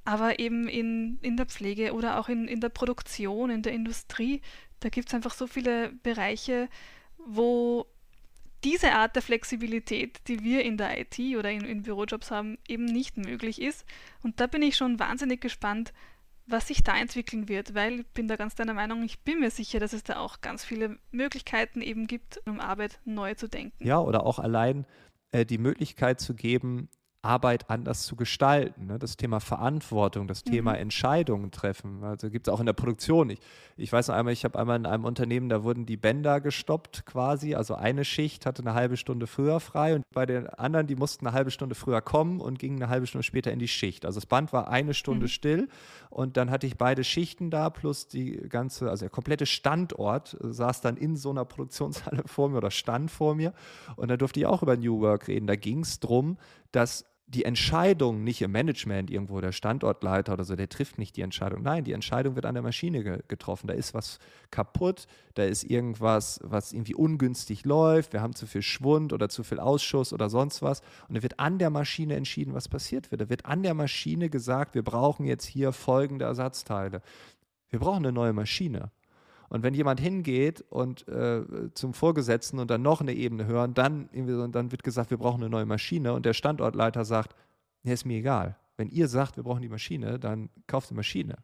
Aber 0.05 0.39
eben 0.39 0.69
in, 0.69 1.19
in 1.23 1.37
der 1.37 1.47
Pflege 1.47 1.95
oder 1.95 2.21
auch 2.21 2.29
in, 2.29 2.47
in 2.47 2.61
der 2.61 2.69
Produktion, 2.69 3.51
in 3.51 3.63
der 3.63 3.73
Industrie, 3.73 4.43
da 4.81 4.89
gibt 4.89 5.09
es 5.09 5.15
einfach 5.15 5.33
so 5.33 5.47
viele 5.47 5.93
Bereiche, 6.03 6.69
wo 7.19 7.87
diese 8.65 8.93
Art 8.93 9.17
der 9.17 9.23
Flexibilität, 9.23 10.21
die 10.29 10.43
wir 10.43 10.63
in 10.63 10.77
der 10.77 10.99
IT 10.99 11.19
oder 11.37 11.51
in, 11.51 11.65
in 11.65 11.83
Bürojobs 11.83 12.31
haben, 12.31 12.59
eben 12.69 12.85
nicht 12.85 13.17
möglich 13.17 13.61
ist. 13.61 13.85
Und 14.23 14.41
da 14.41 14.47
bin 14.47 14.63
ich 14.63 14.77
schon 14.77 14.99
wahnsinnig 14.99 15.41
gespannt, 15.41 15.93
was 16.47 16.69
sich 16.69 16.83
da 16.83 16.97
entwickeln 16.97 17.49
wird, 17.49 17.75
weil 17.75 18.01
ich 18.01 18.07
bin 18.09 18.29
da 18.29 18.37
ganz 18.37 18.55
deiner 18.55 18.75
Meinung, 18.75 19.03
ich 19.03 19.21
bin 19.21 19.41
mir 19.41 19.51
sicher, 19.51 19.81
dass 19.81 19.93
es 19.93 20.03
da 20.03 20.19
auch 20.19 20.41
ganz 20.41 20.65
viele 20.65 20.99
Möglichkeiten 21.11 21.81
eben 21.81 22.07
gibt, 22.07 22.41
um 22.47 22.61
Arbeit 22.61 23.01
neu 23.05 23.35
zu 23.35 23.49
denken. 23.49 23.73
Ja, 23.85 24.01
oder 24.01 24.27
auch 24.27 24.39
allein 24.39 24.87
äh, 25.33 25.47
die 25.47 25.59
Möglichkeit 25.59 26.21
zu 26.21 26.35
geben, 26.35 26.89
Arbeit 27.25 27.71
anders 27.71 28.05
zu 28.05 28.17
gestalten. 28.17 28.87
Ne? 28.87 28.99
Das 28.99 29.17
Thema 29.17 29.41
Verantwortung, 29.41 30.29
das 30.29 30.45
mhm. 30.45 30.51
Thema 30.51 30.75
Entscheidungen 30.75 31.51
treffen. 31.51 32.05
Also 32.05 32.31
gibt 32.31 32.47
es 32.47 32.53
auch 32.53 32.61
in 32.61 32.67
der 32.67 32.73
Produktion. 32.73 33.31
Ich, 33.31 33.41
ich 33.77 33.93
weiß 33.93 34.09
noch 34.09 34.15
einmal, 34.15 34.33
ich 34.33 34.45
habe 34.45 34.59
einmal 34.59 34.77
in 34.77 34.87
einem 34.87 35.05
Unternehmen, 35.05 35.49
da 35.49 35.65
wurden 35.65 35.87
die 35.87 35.97
Bänder 35.97 36.41
gestoppt 36.41 37.07
quasi. 37.07 37.55
Also 37.55 37.75
eine 37.75 38.05
Schicht 38.05 38.47
hatte 38.47 38.63
eine 38.63 38.75
halbe 38.75 38.97
Stunde 38.97 39.27
früher 39.27 39.61
frei 39.61 39.95
und 39.95 40.05
bei 40.13 40.27
den 40.27 40.47
anderen, 40.49 40.87
die 40.87 40.97
mussten 40.97 41.27
eine 41.27 41.35
halbe 41.35 41.51
Stunde 41.51 41.75
früher 41.75 42.01
kommen 42.01 42.41
und 42.41 42.59
gingen 42.59 42.83
eine 42.83 42.91
halbe 42.91 43.07
Stunde 43.07 43.25
später 43.25 43.53
in 43.53 43.59
die 43.59 43.69
Schicht. 43.69 44.05
Also 44.05 44.21
das 44.21 44.27
Band 44.27 44.53
war 44.53 44.69
eine 44.69 44.95
Stunde 44.95 45.25
mhm. 45.25 45.29
still 45.29 45.69
und 46.11 46.37
dann 46.37 46.51
hatte 46.51 46.67
ich 46.67 46.77
beide 46.77 47.05
Schichten 47.05 47.51
da 47.51 47.71
plus 47.71 48.07
die 48.07 48.37
ganze, 48.49 48.91
also 48.91 49.05
der 49.05 49.11
komplette 49.11 49.47
Standort 49.47 50.37
saß 50.41 50.81
dann 50.81 50.97
in 50.97 51.17
so 51.17 51.31
einer 51.31 51.45
Produktionshalle 51.45 52.23
vor 52.27 52.49
mir 52.49 52.59
oder 52.59 52.71
stand 52.71 53.11
vor 53.11 53.35
mir 53.35 53.53
und 53.97 54.11
da 54.11 54.17
durfte 54.17 54.41
ich 54.41 54.47
auch 54.47 54.63
über 54.63 54.77
New 54.77 55.01
Work 55.01 55.29
reden. 55.29 55.47
Da 55.47 55.57
ging 55.57 55.81
es 55.81 56.01
darum, 56.01 56.37
dass 56.73 57.05
die 57.27 57.45
Entscheidung 57.45 58.23
nicht 58.23 58.43
im 58.43 58.53
Management 58.53 59.11
irgendwo, 59.11 59.41
der 59.41 59.53
Standortleiter 59.53 60.35
oder 60.35 60.45
so, 60.45 60.57
der 60.57 60.69
trifft 60.69 60.99
nicht 60.99 61.17
die 61.17 61.23
Entscheidung. 61.23 61.63
Nein, 61.63 61.85
die 61.85 61.93
Entscheidung 61.93 62.35
wird 62.35 62.45
an 62.45 62.55
der 62.55 62.63
Maschine 62.63 63.03
ge 63.03 63.19
getroffen. 63.29 63.67
Da 63.67 63.75
ist 63.75 63.95
was 63.95 64.19
kaputt, 64.51 65.07
da 65.35 65.45
ist 65.45 65.65
irgendwas, 65.65 66.39
was 66.43 66.73
irgendwie 66.73 66.95
ungünstig 66.95 67.65
läuft, 67.65 68.13
wir 68.13 68.21
haben 68.21 68.35
zu 68.35 68.47
viel 68.47 68.63
Schwund 68.63 69.13
oder 69.13 69.29
zu 69.29 69.43
viel 69.43 69.59
Ausschuss 69.59 70.13
oder 70.13 70.29
sonst 70.29 70.61
was. 70.63 70.83
Und 71.09 71.17
da 71.17 71.23
wird 71.23 71.41
an 71.41 71.59
der 71.59 71.71
Maschine 71.71 72.15
entschieden, 72.15 72.53
was 72.53 72.69
passiert 72.69 73.11
wird. 73.11 73.23
Da 73.23 73.31
wird 73.31 73.47
an 73.47 73.63
der 73.63 73.75
Maschine 73.75 74.29
gesagt, 74.29 74.75
wir 74.75 74.83
brauchen 74.83 75.25
jetzt 75.25 75.47
hier 75.47 75.73
folgende 75.73 76.27
Ersatzteile. 76.27 77.01
Wir 77.71 77.79
brauchen 77.79 78.05
eine 78.05 78.13
neue 78.13 78.35
Maschine. 78.35 78.91
Und 79.49 79.63
wenn 79.63 79.75
jemand 79.75 80.01
hingeht 80.01 80.63
und 80.71 81.07
äh, 81.09 81.43
zum 81.75 81.95
Vorgesetzten 81.95 82.59
und 82.59 82.71
dann 82.71 82.83
noch 82.83 83.01
eine 83.01 83.13
Ebene 83.13 83.47
hören, 83.47 83.75
dann, 83.75 84.09
dann 84.53 84.73
wird 84.73 84.83
gesagt, 84.83 85.11
wir 85.11 85.19
brauchen 85.19 85.43
eine 85.43 85.51
neue 85.51 85.67
Maschine 85.67 86.13
und 86.13 86.27
der 86.27 86.35
Standortleiter 86.35 87.05
sagt, 87.05 87.35
nee, 87.83 87.93
ist 87.93 88.05
mir 88.05 88.19
egal. 88.19 88.57
Wenn 88.77 88.89
ihr 88.89 89.09
sagt, 89.09 89.37
wir 89.37 89.45
brauchen 89.45 89.63
die 89.63 89.69
Maschine, 89.69 90.19
dann 90.19 90.51
kauft 90.67 90.91
die 90.91 90.95
Maschine. 90.95 91.37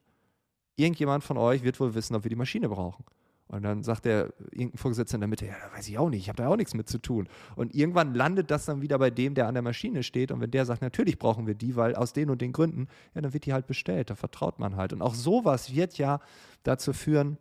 Irgendjemand 0.77 1.23
von 1.23 1.37
euch 1.37 1.63
wird 1.63 1.79
wohl 1.79 1.95
wissen, 1.95 2.17
ob 2.17 2.25
wir 2.25 2.31
die 2.31 2.37
Maschine 2.37 2.69
brauchen. 2.69 3.05
Und 3.51 3.65
dann 3.65 3.83
sagt 3.83 4.05
der 4.05 4.33
irgendein 4.53 4.79
Vorgesetzter 4.79 5.17
in 5.17 5.23
der 5.23 5.29
Mitte, 5.29 5.45
ja, 5.45 5.55
da 5.61 5.77
weiß 5.77 5.89
ich 5.89 5.99
auch 5.99 6.09
nicht, 6.09 6.21
ich 6.21 6.29
habe 6.29 6.41
da 6.41 6.49
auch 6.49 6.57
nichts 6.57 6.73
mit 6.73 6.89
zu 6.89 6.99
tun. 6.99 7.29
Und 7.57 7.75
irgendwann 7.75 8.15
landet 8.15 8.49
das 8.53 8.65
dann 8.65 8.81
wieder 8.81 8.97
bei 8.97 9.11
dem, 9.11 9.35
der 9.35 9.49
an 9.49 9.55
der 9.55 9.63
Maschine 9.63 10.05
steht. 10.05 10.31
Und 10.31 10.41
wenn 10.41 10.53
der 10.53 10.65
sagt, 10.65 10.83
natürlich 10.83 11.19
brauchen 11.19 11.49
wir 11.49 11.55
die, 11.55 11.75
weil 11.75 11.97
aus 11.97 12.13
den 12.13 12.31
und 12.31 12.41
den 12.41 12.53
Gründen, 12.53 12.87
ja, 13.13 13.21
dann 13.21 13.33
wird 13.33 13.47
die 13.47 13.53
halt 13.53 13.67
bestellt, 13.67 14.09
da 14.09 14.15
vertraut 14.15 14.61
man 14.61 14.77
halt. 14.77 14.93
Und 14.93 15.03
auch 15.03 15.15
sowas 15.15 15.75
wird 15.75 15.99
ja 15.99 16.21
dazu 16.63 16.93
führen, 16.93 17.39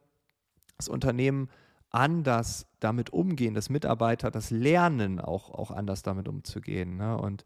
das 0.80 0.88
Unternehmen 0.88 1.50
anders 1.92 2.66
damit 2.80 3.12
umgehen, 3.12 3.54
dass 3.54 3.70
Mitarbeiter 3.70 4.32
das 4.32 4.50
lernen, 4.52 5.20
auch, 5.20 5.50
auch 5.52 5.72
anders 5.72 6.04
damit 6.04 6.28
umzugehen. 6.28 6.98
Ne? 6.98 7.18
Und 7.18 7.44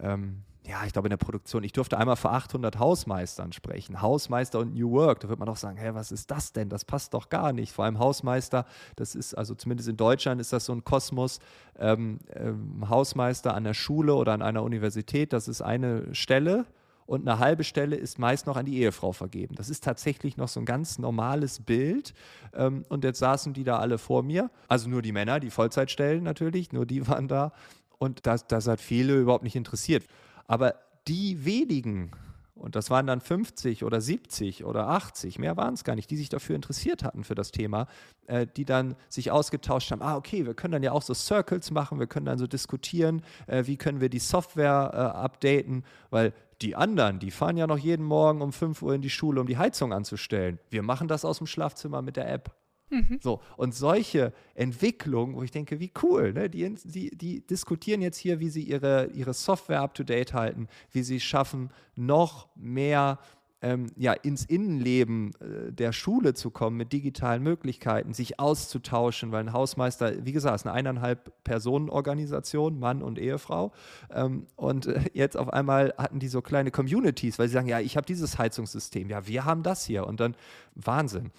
ähm, 0.00 0.42
ja, 0.66 0.84
ich 0.84 0.92
glaube 0.92 1.06
in 1.06 1.10
der 1.10 1.16
Produktion, 1.16 1.62
ich 1.62 1.72
durfte 1.72 1.96
einmal 1.96 2.16
vor 2.16 2.32
800 2.32 2.78
Hausmeistern 2.80 3.52
sprechen. 3.52 4.02
Hausmeister 4.02 4.58
und 4.58 4.74
New 4.74 4.90
Work, 4.90 5.20
da 5.20 5.28
wird 5.28 5.38
man 5.38 5.46
doch 5.46 5.56
sagen, 5.56 5.76
hä, 5.76 5.90
was 5.92 6.10
ist 6.10 6.30
das 6.30 6.52
denn? 6.52 6.68
Das 6.68 6.84
passt 6.84 7.14
doch 7.14 7.28
gar 7.28 7.52
nicht. 7.52 7.72
Vor 7.72 7.84
allem 7.84 8.00
Hausmeister, 8.00 8.66
das 8.96 9.14
ist, 9.14 9.34
also 9.34 9.54
zumindest 9.54 9.88
in 9.88 9.96
Deutschland 9.96 10.40
ist 10.40 10.52
das 10.52 10.64
so 10.64 10.72
ein 10.72 10.82
Kosmos. 10.82 11.38
Ähm, 11.78 12.18
ähm, 12.34 12.88
Hausmeister 12.88 13.54
an 13.54 13.62
der 13.62 13.74
Schule 13.74 14.14
oder 14.14 14.32
an 14.32 14.42
einer 14.42 14.64
Universität, 14.64 15.32
das 15.32 15.46
ist 15.46 15.62
eine 15.62 16.12
Stelle 16.14 16.66
und 17.06 17.26
eine 17.26 17.38
halbe 17.38 17.64
Stelle 17.64 17.96
ist 17.96 18.18
meist 18.18 18.46
noch 18.46 18.56
an 18.56 18.66
die 18.66 18.78
Ehefrau 18.78 19.12
vergeben. 19.12 19.54
Das 19.54 19.70
ist 19.70 19.84
tatsächlich 19.84 20.36
noch 20.36 20.48
so 20.48 20.60
ein 20.60 20.66
ganz 20.66 20.98
normales 20.98 21.60
Bild. 21.60 22.14
Ähm, 22.52 22.84
und 22.88 23.04
jetzt 23.04 23.20
saßen 23.20 23.52
die 23.52 23.64
da 23.64 23.78
alle 23.78 23.98
vor 23.98 24.22
mir. 24.24 24.50
Also 24.66 24.88
nur 24.88 25.02
die 25.02 25.12
Männer, 25.12 25.38
die 25.38 25.50
Vollzeitstellen 25.50 26.24
natürlich, 26.24 26.72
nur 26.72 26.84
die 26.84 27.06
waren 27.08 27.28
da. 27.28 27.52
Und 27.98 28.26
das, 28.26 28.46
das 28.46 28.66
hat 28.66 28.80
viele 28.80 29.14
überhaupt 29.14 29.44
nicht 29.44 29.56
interessiert. 29.56 30.04
Aber 30.46 30.74
die 31.06 31.44
wenigen, 31.44 32.10
und 32.56 32.74
das 32.74 32.90
waren 32.90 33.06
dann 33.06 33.20
50 33.20 33.84
oder 33.84 34.00
70 34.00 34.64
oder 34.64 34.88
80, 34.88 35.38
mehr 35.38 35.56
waren 35.56 35.74
es 35.74 35.84
gar 35.84 35.94
nicht, 35.94 36.10
die 36.10 36.16
sich 36.16 36.30
dafür 36.30 36.56
interessiert 36.56 37.04
hatten 37.04 37.22
für 37.22 37.34
das 37.34 37.52
Thema, 37.52 37.86
äh, 38.26 38.46
die 38.56 38.64
dann 38.64 38.96
sich 39.08 39.30
ausgetauscht 39.30 39.90
haben, 39.92 40.02
ah, 40.02 40.16
okay, 40.16 40.46
wir 40.46 40.54
können 40.54 40.72
dann 40.72 40.82
ja 40.82 40.92
auch 40.92 41.02
so 41.02 41.12
Circles 41.14 41.70
machen, 41.70 41.98
wir 41.98 42.06
können 42.06 42.26
dann 42.26 42.38
so 42.38 42.46
diskutieren, 42.46 43.22
äh, 43.46 43.66
wie 43.66 43.76
können 43.76 44.00
wir 44.00 44.08
die 44.08 44.18
Software 44.18 44.90
äh, 44.92 45.18
updaten, 45.18 45.84
weil 46.10 46.32
die 46.62 46.74
anderen, 46.74 47.18
die 47.18 47.30
fahren 47.30 47.58
ja 47.58 47.66
noch 47.66 47.78
jeden 47.78 48.04
Morgen 48.04 48.40
um 48.40 48.52
5 48.52 48.80
Uhr 48.80 48.94
in 48.94 49.02
die 49.02 49.10
Schule, 49.10 49.40
um 49.40 49.46
die 49.46 49.58
Heizung 49.58 49.92
anzustellen. 49.92 50.58
Wir 50.70 50.82
machen 50.82 51.08
das 51.08 51.26
aus 51.26 51.38
dem 51.38 51.46
Schlafzimmer 51.46 52.00
mit 52.00 52.16
der 52.16 52.32
App. 52.32 52.54
Mhm. 52.90 53.18
So, 53.20 53.40
und 53.56 53.74
solche 53.74 54.32
Entwicklungen, 54.54 55.34
wo 55.34 55.42
ich 55.42 55.50
denke, 55.50 55.80
wie 55.80 55.92
cool, 56.02 56.32
ne? 56.32 56.48
die, 56.48 56.74
die, 56.84 57.16
die 57.16 57.46
diskutieren 57.46 58.00
jetzt 58.00 58.18
hier, 58.18 58.38
wie 58.38 58.48
sie 58.48 58.62
ihre, 58.62 59.06
ihre 59.12 59.34
Software 59.34 59.80
up-to-date 59.80 60.34
halten, 60.34 60.68
wie 60.92 61.02
sie 61.02 61.20
schaffen, 61.20 61.70
noch 61.96 62.48
mehr 62.54 63.18
ähm, 63.62 63.86
ja, 63.96 64.12
ins 64.12 64.44
Innenleben 64.44 65.32
äh, 65.40 65.72
der 65.72 65.92
Schule 65.92 66.34
zu 66.34 66.50
kommen 66.50 66.76
mit 66.76 66.92
digitalen 66.92 67.42
Möglichkeiten, 67.42 68.12
sich 68.12 68.38
auszutauschen, 68.38 69.32
weil 69.32 69.40
ein 69.40 69.52
Hausmeister, 69.52 70.24
wie 70.24 70.32
gesagt, 70.32 70.54
ist 70.54 70.66
eine 70.66 70.74
eineinhalb 70.74 71.32
Personen-Organisation, 71.42 72.78
Mann 72.78 73.02
und 73.02 73.18
Ehefrau. 73.18 73.72
Ähm, 74.14 74.46
und 74.56 74.86
äh, 74.86 75.00
jetzt 75.14 75.36
auf 75.36 75.52
einmal 75.52 75.94
hatten 75.96 76.18
die 76.18 76.28
so 76.28 76.42
kleine 76.42 76.70
Communities, 76.70 77.38
weil 77.38 77.48
sie 77.48 77.54
sagen, 77.54 77.68
ja, 77.68 77.80
ich 77.80 77.96
habe 77.96 78.06
dieses 78.06 78.38
Heizungssystem, 78.38 79.08
ja, 79.08 79.26
wir 79.26 79.44
haben 79.44 79.62
das 79.62 79.84
hier. 79.84 80.06
Und 80.06 80.20
dann 80.20 80.36
Wahnsinn. 80.74 81.32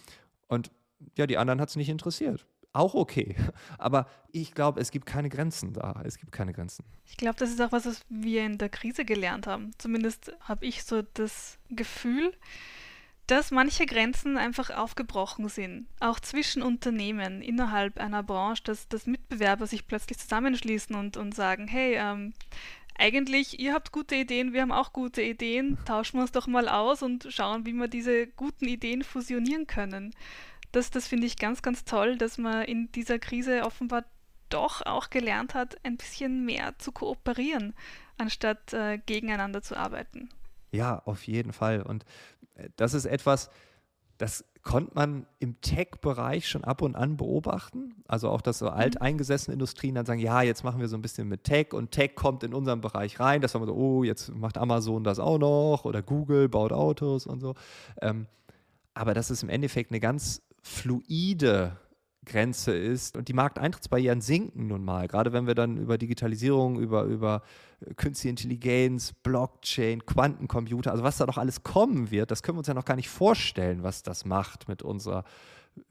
Und 0.47 0.71
ja, 1.17 1.27
die 1.27 1.37
anderen 1.37 1.61
hat 1.61 1.69
es 1.69 1.75
nicht 1.75 1.89
interessiert 1.89 2.45
auch 2.77 2.93
okay. 2.93 3.35
Aber 3.77 4.07
ich 4.31 4.53
glaube, 4.53 4.79
es 4.79 4.91
gibt 4.91 5.05
keine 5.05 5.29
Grenzen 5.29 5.73
da. 5.73 6.01
Es 6.05 6.17
gibt 6.17 6.31
keine 6.31 6.53
Grenzen. 6.53 6.85
Ich 7.05 7.17
glaube, 7.17 7.37
das 7.37 7.49
ist 7.49 7.61
auch 7.61 7.71
was, 7.71 7.85
was 7.85 8.01
wir 8.09 8.45
in 8.45 8.57
der 8.57 8.69
Krise 8.69 9.03
gelernt 9.03 9.47
haben. 9.47 9.71
Zumindest 9.77 10.33
habe 10.41 10.65
ich 10.65 10.83
so 10.83 11.01
das 11.13 11.57
Gefühl, 11.69 12.33
dass 13.25 13.51
manche 13.51 13.85
Grenzen 13.85 14.37
einfach 14.37 14.69
aufgebrochen 14.69 15.49
sind. 15.49 15.87
Auch 15.99 16.19
zwischen 16.19 16.61
Unternehmen 16.61 17.41
innerhalb 17.41 17.97
einer 17.99 18.23
Branche, 18.23 18.63
dass, 18.63 18.87
dass 18.87 19.05
Mitbewerber 19.05 19.67
sich 19.67 19.87
plötzlich 19.87 20.17
zusammenschließen 20.17 20.95
und, 20.95 21.17
und 21.17 21.35
sagen, 21.35 21.67
hey, 21.67 21.95
ähm, 21.95 22.33
eigentlich, 22.97 23.59
ihr 23.59 23.73
habt 23.73 23.91
gute 23.91 24.15
Ideen, 24.15 24.53
wir 24.53 24.61
haben 24.61 24.71
auch 24.71 24.93
gute 24.93 25.21
Ideen, 25.21 25.77
tauschen 25.85 26.17
wir 26.17 26.21
uns 26.21 26.31
doch 26.31 26.47
mal 26.47 26.67
aus 26.69 27.03
und 27.03 27.27
schauen, 27.29 27.65
wie 27.65 27.73
wir 27.73 27.87
diese 27.87 28.27
guten 28.27 28.65
Ideen 28.65 29.03
fusionieren 29.03 29.67
können 29.67 30.15
das, 30.71 30.91
das 30.91 31.07
finde 31.07 31.27
ich 31.27 31.37
ganz, 31.37 31.61
ganz 31.61 31.85
toll, 31.85 32.17
dass 32.17 32.37
man 32.37 32.63
in 32.63 32.91
dieser 32.91 33.19
Krise 33.19 33.63
offenbar 33.63 34.03
doch 34.49 34.85
auch 34.85 35.09
gelernt 35.09 35.53
hat, 35.53 35.77
ein 35.83 35.97
bisschen 35.97 36.45
mehr 36.45 36.77
zu 36.79 36.91
kooperieren, 36.91 37.73
anstatt 38.17 38.73
äh, 38.73 38.97
gegeneinander 38.97 39.61
zu 39.61 39.75
arbeiten. 39.75 40.29
Ja, 40.71 41.01
auf 41.05 41.27
jeden 41.27 41.53
Fall. 41.53 41.81
Und 41.81 42.05
äh, 42.55 42.69
das 42.75 42.93
ist 42.93 43.05
etwas, 43.05 43.49
das 44.17 44.45
konnte 44.63 44.91
man 44.95 45.25
im 45.39 45.61
Tech-Bereich 45.61 46.47
schon 46.47 46.63
ab 46.63 46.81
und 46.81 46.95
an 46.95 47.17
beobachten. 47.17 48.03
Also 48.07 48.29
auch, 48.29 48.41
dass 48.41 48.59
so 48.59 48.65
mhm. 48.65 48.73
alteingesessene 48.73 49.53
Industrien 49.53 49.95
dann 49.95 50.05
sagen, 50.05 50.19
ja, 50.19 50.41
jetzt 50.41 50.63
machen 50.63 50.81
wir 50.81 50.87
so 50.87 50.97
ein 50.97 51.01
bisschen 51.01 51.27
mit 51.27 51.43
Tech 51.43 51.73
und 51.73 51.91
Tech 51.91 52.15
kommt 52.15 52.43
in 52.43 52.53
unseren 52.53 52.81
Bereich 52.81 53.19
rein. 53.19 53.41
Das 53.41 53.53
war 53.53 53.61
man 53.61 53.69
so, 53.69 53.75
oh, 53.75 54.03
jetzt 54.03 54.33
macht 54.35 54.57
Amazon 54.57 55.03
das 55.03 55.19
auch 55.19 55.37
noch 55.37 55.85
oder 55.85 56.01
Google 56.01 56.49
baut 56.49 56.73
Autos 56.73 57.25
und 57.25 57.39
so. 57.39 57.55
Ähm, 58.01 58.27
aber 58.93 59.13
das 59.13 59.29
ist 59.29 59.43
im 59.43 59.49
Endeffekt 59.49 59.91
eine 59.91 59.99
ganz 59.99 60.41
fluide 60.67 61.77
Grenze 62.25 62.73
ist. 62.73 63.17
Und 63.17 63.27
die 63.27 63.33
Markteintrittsbarrieren 63.33 64.21
sinken 64.21 64.67
nun 64.67 64.83
mal, 64.83 65.07
gerade 65.07 65.33
wenn 65.33 65.47
wir 65.47 65.55
dann 65.55 65.77
über 65.77 65.97
Digitalisierung, 65.97 66.79
über, 66.79 67.03
über 67.03 67.41
künstliche 67.95 68.29
Intelligenz, 68.29 69.13
Blockchain, 69.23 70.05
Quantencomputer, 70.05 70.91
also 70.91 71.03
was 71.03 71.17
da 71.17 71.25
noch 71.25 71.37
alles 71.37 71.63
kommen 71.63 72.11
wird, 72.11 72.29
das 72.29 72.43
können 72.43 72.57
wir 72.57 72.59
uns 72.59 72.67
ja 72.67 72.73
noch 72.73 72.85
gar 72.85 72.95
nicht 72.95 73.09
vorstellen, 73.09 73.81
was 73.81 74.03
das 74.03 74.25
macht 74.25 74.67
mit 74.67 74.83
unserer 74.83 75.23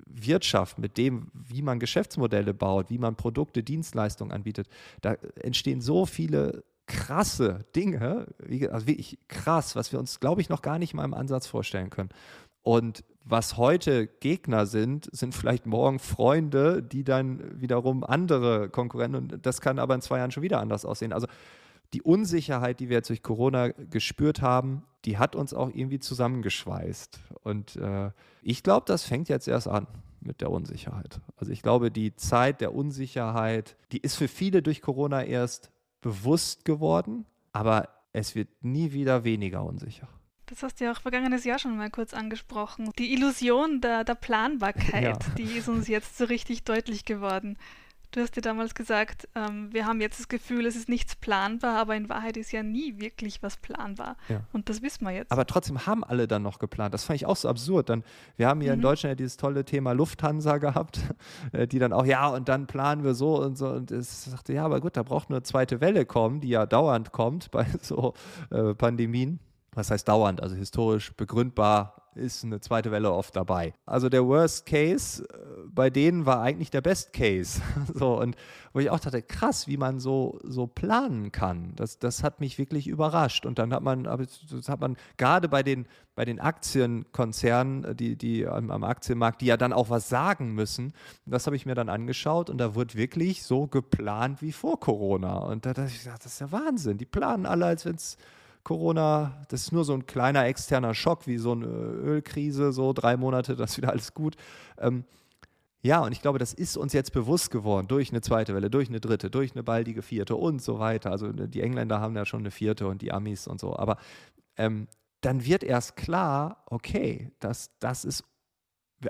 Wirtschaft, 0.05 0.79
mit 0.79 0.99
dem, 0.99 1.31
wie 1.33 1.63
man 1.63 1.79
Geschäftsmodelle 1.79 2.55
baut, 2.55 2.91
wie 2.91 2.99
man 2.99 3.17
Produkte, 3.17 3.63
Dienstleistungen 3.63 4.33
anbietet. 4.33 4.69
Da 5.01 5.17
entstehen 5.41 5.81
so 5.81 6.07
viele 6.07 6.65
krasse 6.87 7.65
Dinge, 7.75 8.29
also 8.71 8.87
wirklich 8.87 9.19
krass, 9.29 9.75
was 9.75 9.93
wir 9.93 9.99
uns, 9.99 10.21
glaube 10.21 10.41
ich, 10.41 10.49
noch 10.49 10.63
gar 10.63 10.79
nicht 10.79 10.95
mal 10.95 11.05
im 11.05 11.15
Ansatz 11.15 11.47
vorstellen 11.47 11.91
können. 11.91 12.11
Und 12.67 13.05
was 13.23 13.57
heute 13.57 14.09
Gegner 14.09 14.67
sind, 14.67 15.09
sind 15.13 15.37
vielleicht 15.37 15.67
morgen 15.67 16.01
Freunde, 16.01 16.83
die 16.83 17.05
dann 17.05 17.61
wiederum 17.61 18.03
andere 18.03 18.69
Konkurrenten 18.71 19.15
und 19.15 19.47
das 19.47 19.61
kann 19.61 19.79
aber 19.79 19.95
in 19.95 20.01
zwei 20.01 20.19
Jahren 20.19 20.33
schon 20.33 20.43
wieder 20.43 20.59
anders 20.59 20.85
aussehen. 20.85 21.13
Also 21.13 21.29
die 21.93 22.03
Unsicherheit, 22.03 22.81
die 22.81 22.89
wir 22.89 22.97
jetzt 22.97 23.09
durch 23.09 23.23
Corona 23.23 23.69
gespürt 23.69 24.43
haben, 24.43 24.83
die 25.05 25.17
hat 25.17 25.37
uns 25.37 25.55
auch 25.55 25.69
irgendwie 25.69 26.01
zusammengeschweißt. 26.01 27.21
Und 27.45 27.77
äh, 27.77 28.11
ich 28.43 28.65
glaube, 28.65 28.83
das 28.87 29.05
fängt 29.05 29.29
jetzt 29.29 29.47
erst 29.47 29.69
an 29.69 29.87
mit 30.19 30.41
der 30.41 30.51
Unsicherheit. 30.51 31.21
Also 31.37 31.53
ich 31.53 31.63
glaube, 31.63 31.93
die 31.93 32.17
Zeit 32.17 32.61
der 32.61 32.75
Unsicherheit, 32.75 33.77
die 33.93 33.99
ist 33.99 34.17
für 34.17 34.27
viele 34.27 34.61
durch 34.61 34.83
Corona 34.83 35.23
erst 35.23 35.71
bewusst 36.01 36.65
geworden, 36.65 37.27
aber 37.53 37.91
es 38.13 38.35
wird 38.35 38.49
nie 38.63 38.91
wieder 38.91 39.23
weniger 39.23 39.63
unsicher. 39.63 40.09
Das 40.47 40.63
hast 40.63 40.81
du 40.81 40.85
ja 40.85 40.93
auch 40.93 41.01
vergangenes 41.01 41.45
Jahr 41.45 41.59
schon 41.59 41.77
mal 41.77 41.91
kurz 41.91 42.15
angesprochen. 42.15 42.91
Die 42.99 43.13
Illusion 43.13 43.81
der, 43.81 44.05
der 44.05 44.15
Planbarkeit, 44.15 45.03
ja. 45.03 45.35
die 45.37 45.59
ist 45.59 45.69
uns 45.69 45.89
jetzt 45.89 46.17
so 46.17 46.25
richtig 46.25 46.63
deutlich 46.63 47.05
geworden. 47.05 47.59
Du 48.13 48.21
hast 48.21 48.37
dir 48.37 48.41
damals 48.41 48.75
gesagt, 48.75 49.29
ähm, 49.35 49.73
wir 49.73 49.85
haben 49.85 50.01
jetzt 50.01 50.21
das 50.21 50.29
Gefühl, 50.29 50.65
es 50.65 50.77
ist 50.77 50.89
nichts 50.89 51.17
planbar, 51.17 51.77
aber 51.77 51.97
in 51.97 52.09
Wahrheit 52.09 52.37
ist 52.37 52.53
ja 52.53 52.63
nie 52.63 52.99
wirklich 52.99 53.43
was 53.43 53.57
planbar. 53.57 54.17
Ja. 54.29 54.41
Und 54.53 54.69
das 54.69 54.81
wissen 54.81 55.05
wir 55.05 55.11
jetzt. 55.11 55.33
Aber 55.33 55.47
trotzdem 55.47 55.85
haben 55.85 56.05
alle 56.05 56.29
dann 56.29 56.43
noch 56.43 56.59
geplant. 56.59 56.95
Das 56.95 57.05
fand 57.05 57.17
ich 57.17 57.27
auch 57.27 57.37
so 57.37 57.49
absurd. 57.49 57.91
Dann, 57.91 58.05
wir 58.37 58.47
haben 58.47 58.61
hier 58.61 58.71
mhm. 58.71 58.77
in 58.77 58.83
Deutschland 58.83 59.11
ja 59.11 59.15
dieses 59.17 59.37
tolle 59.37 59.65
Thema 59.65 59.93
Lufthansa 59.93 60.59
gehabt, 60.59 61.01
äh, 61.53 61.67
die 61.67 61.79
dann 61.79 61.93
auch, 61.93 62.07
ja, 62.07 62.29
und 62.29 62.49
dann 62.49 62.67
planen 62.67 63.05
wir 63.05 63.15
so 63.15 63.43
und 63.43 63.59
so. 63.59 63.69
Und 63.69 63.91
es 63.91 64.25
sagte, 64.25 64.55
ja, 64.55 64.65
aber 64.65 64.81
gut, 64.81 64.97
da 64.97 65.03
braucht 65.03 65.29
nur 65.29 65.39
eine 65.39 65.43
zweite 65.43 65.81
Welle 65.81 66.07
kommen, 66.07 66.41
die 66.41 66.49
ja 66.49 66.65
dauernd 66.65 67.13
kommt 67.13 67.51
bei 67.51 67.67
so 67.83 68.15
äh, 68.51 68.73
Pandemien 68.75 69.41
was 69.77 69.91
heißt 69.91 70.09
dauernd, 70.09 70.43
also 70.43 70.57
historisch 70.57 71.15
begründbar 71.17 72.03
ist 72.15 72.45
eine 72.45 72.61
zweite 72.61 72.91
Welle 72.91 73.13
oft 73.13 73.37
dabei. 73.37 73.75
Also 73.85 74.09
der 74.09 74.27
Worst 74.27 74.65
Case 74.65 75.23
äh, 75.23 75.47
bei 75.69 75.91
denen 75.91 76.27
war 76.27 76.41
eigentlich 76.41 76.71
der 76.71 76.81
Best 76.81 77.13
Case. 77.13 77.61
so, 77.95 78.19
und 78.19 78.37
wo 78.73 78.81
ich 78.81 78.91
auch 78.91 78.99
dachte, 78.99 79.23
krass, 79.23 79.69
wie 79.69 79.77
man 79.77 80.01
so, 80.01 80.41
so 80.43 80.67
planen 80.67 81.31
kann. 81.31 81.75
Das, 81.77 81.99
das 81.99 82.23
hat 82.23 82.41
mich 82.41 82.59
wirklich 82.59 82.89
überrascht. 82.89 83.47
Und 83.47 83.59
dann 83.59 83.73
hat 83.73 83.83
man, 83.83 84.05
das 84.05 84.69
hat 84.69 84.81
man 84.81 84.97
gerade 85.19 85.49
bei 85.49 85.63
den, 85.63 85.87
bei 86.15 86.25
den 86.25 86.41
Aktienkonzernen, 86.41 87.97
die, 87.97 88.17
die 88.17 88.47
am, 88.47 88.71
am 88.71 88.85
Aktienmarkt, 88.85 89.43
die 89.43 89.47
ja 89.47 89.57
dann 89.57 89.73
auch 89.73 89.91
was 89.91 90.09
sagen 90.09 90.55
müssen, 90.55 90.95
das 91.27 91.47
habe 91.47 91.57
ich 91.57 91.67
mir 91.67 91.75
dann 91.75 91.91
angeschaut 91.91 92.49
und 92.49 92.59
da 92.59 92.75
wird 92.75 92.97
wirklich 92.97 93.43
so 93.43 93.67
geplant 93.67 94.41
wie 94.41 94.53
vor 94.53 94.81
Corona. 94.81 95.39
Und 95.39 95.67
da 95.67 95.75
dachte 95.75 95.93
ich, 95.95 96.05
das 96.05 96.25
ist 96.25 96.41
ja 96.41 96.51
Wahnsinn. 96.51 96.97
Die 96.99 97.05
planen 97.05 97.45
alle, 97.45 97.67
als 97.67 97.85
wenn 97.85 97.97
es 97.97 98.17
Corona, 98.67 99.45
das 99.49 99.63
ist 99.63 99.73
nur 99.73 99.85
so 99.85 99.93
ein 99.93 100.07
kleiner 100.07 100.45
externer 100.45 100.93
Schock, 100.93 101.29
wie 101.29 101.39
so 101.39 101.53
eine 101.53 101.67
Ölkrise, 101.67 102.73
so 102.73 102.93
drei 102.93 103.17
Monate, 103.17 103.55
das 103.55 103.71
ist 103.71 103.77
wieder 103.77 103.91
alles 103.91 104.13
gut. 104.13 104.35
Ähm, 104.77 105.05
ja, 105.83 106.01
und 106.01 106.11
ich 106.11 106.21
glaube, 106.21 106.41
das 106.41 106.53
ist 106.53 106.77
uns 106.77 106.93
jetzt 106.93 107.13
bewusst 107.13 107.53
geworden 107.53 107.87
durch 107.87 108.11
eine 108.11 108.23
zweite 108.23 108.57
Welle, 108.57 108.69
durch 108.69 108.89
eine 108.89 108.99
dritte, 108.99 109.31
durch 109.31 109.53
eine 109.53 109.63
baldige 109.63 110.03
vierte 110.03 110.35
und 110.35 110.61
so 110.61 110.81
weiter. 110.81 111.13
Also 111.13 111.29
ne, 111.29 111.49
die 111.49 111.63
Engländer 111.63 112.01
haben 112.01 112.17
ja 112.17 112.27
schon 112.27 112.41
eine 112.41 112.51
vierte 112.51 112.89
und 112.89 113.03
die 113.03 113.13
Amis 113.13 113.47
und 113.47 113.61
so. 113.61 113.77
Aber 113.77 113.99
ähm, 114.57 114.89
dann 115.21 115.45
wird 115.45 115.63
erst 115.63 115.95
klar, 115.95 116.65
okay, 116.67 117.31
das, 117.39 117.71
das 117.79 118.05
ist 118.05 118.25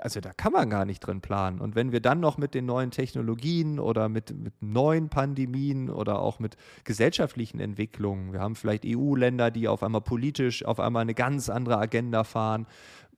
also 0.01 0.19
da 0.19 0.33
kann 0.33 0.51
man 0.51 0.69
gar 0.69 0.85
nicht 0.85 0.99
drin 0.99 1.21
planen. 1.21 1.59
Und 1.59 1.75
wenn 1.75 1.91
wir 1.91 2.01
dann 2.01 2.19
noch 2.19 2.37
mit 2.37 2.53
den 2.53 2.65
neuen 2.65 2.91
Technologien 2.91 3.79
oder 3.79 4.09
mit, 4.09 4.35
mit 4.37 4.53
neuen 4.61 5.09
Pandemien 5.09 5.89
oder 5.89 6.19
auch 6.19 6.39
mit 6.39 6.57
gesellschaftlichen 6.83 7.59
Entwicklungen, 7.59 8.33
wir 8.33 8.41
haben 8.41 8.55
vielleicht 8.55 8.83
EU-Länder, 8.85 9.51
die 9.51 9.67
auf 9.67 9.83
einmal 9.83 10.01
politisch 10.01 10.65
auf 10.65 10.79
einmal 10.79 11.03
eine 11.03 11.13
ganz 11.13 11.49
andere 11.49 11.77
Agenda 11.77 12.23
fahren 12.23 12.67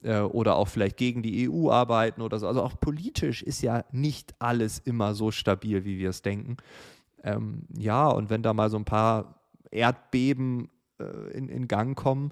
äh, 0.03 0.19
oder 0.19 0.55
auch 0.55 0.67
vielleicht 0.67 0.97
gegen 0.97 1.23
die 1.23 1.49
EU 1.49 1.71
arbeiten 1.71 2.21
oder 2.21 2.39
so. 2.39 2.47
Also 2.47 2.61
auch 2.61 2.79
politisch 2.79 3.41
ist 3.41 3.61
ja 3.61 3.83
nicht 3.91 4.35
alles 4.39 4.79
immer 4.79 5.15
so 5.15 5.31
stabil, 5.31 5.85
wie 5.85 5.97
wir 5.97 6.09
es 6.09 6.21
denken. 6.21 6.57
Ähm, 7.23 7.63
ja, 7.77 8.07
und 8.07 8.29
wenn 8.29 8.43
da 8.43 8.53
mal 8.53 8.69
so 8.69 8.77
ein 8.77 8.85
paar 8.85 9.41
Erdbeben 9.71 10.69
äh, 10.99 11.31
in, 11.31 11.49
in 11.49 11.67
Gang 11.67 11.97
kommen, 11.97 12.31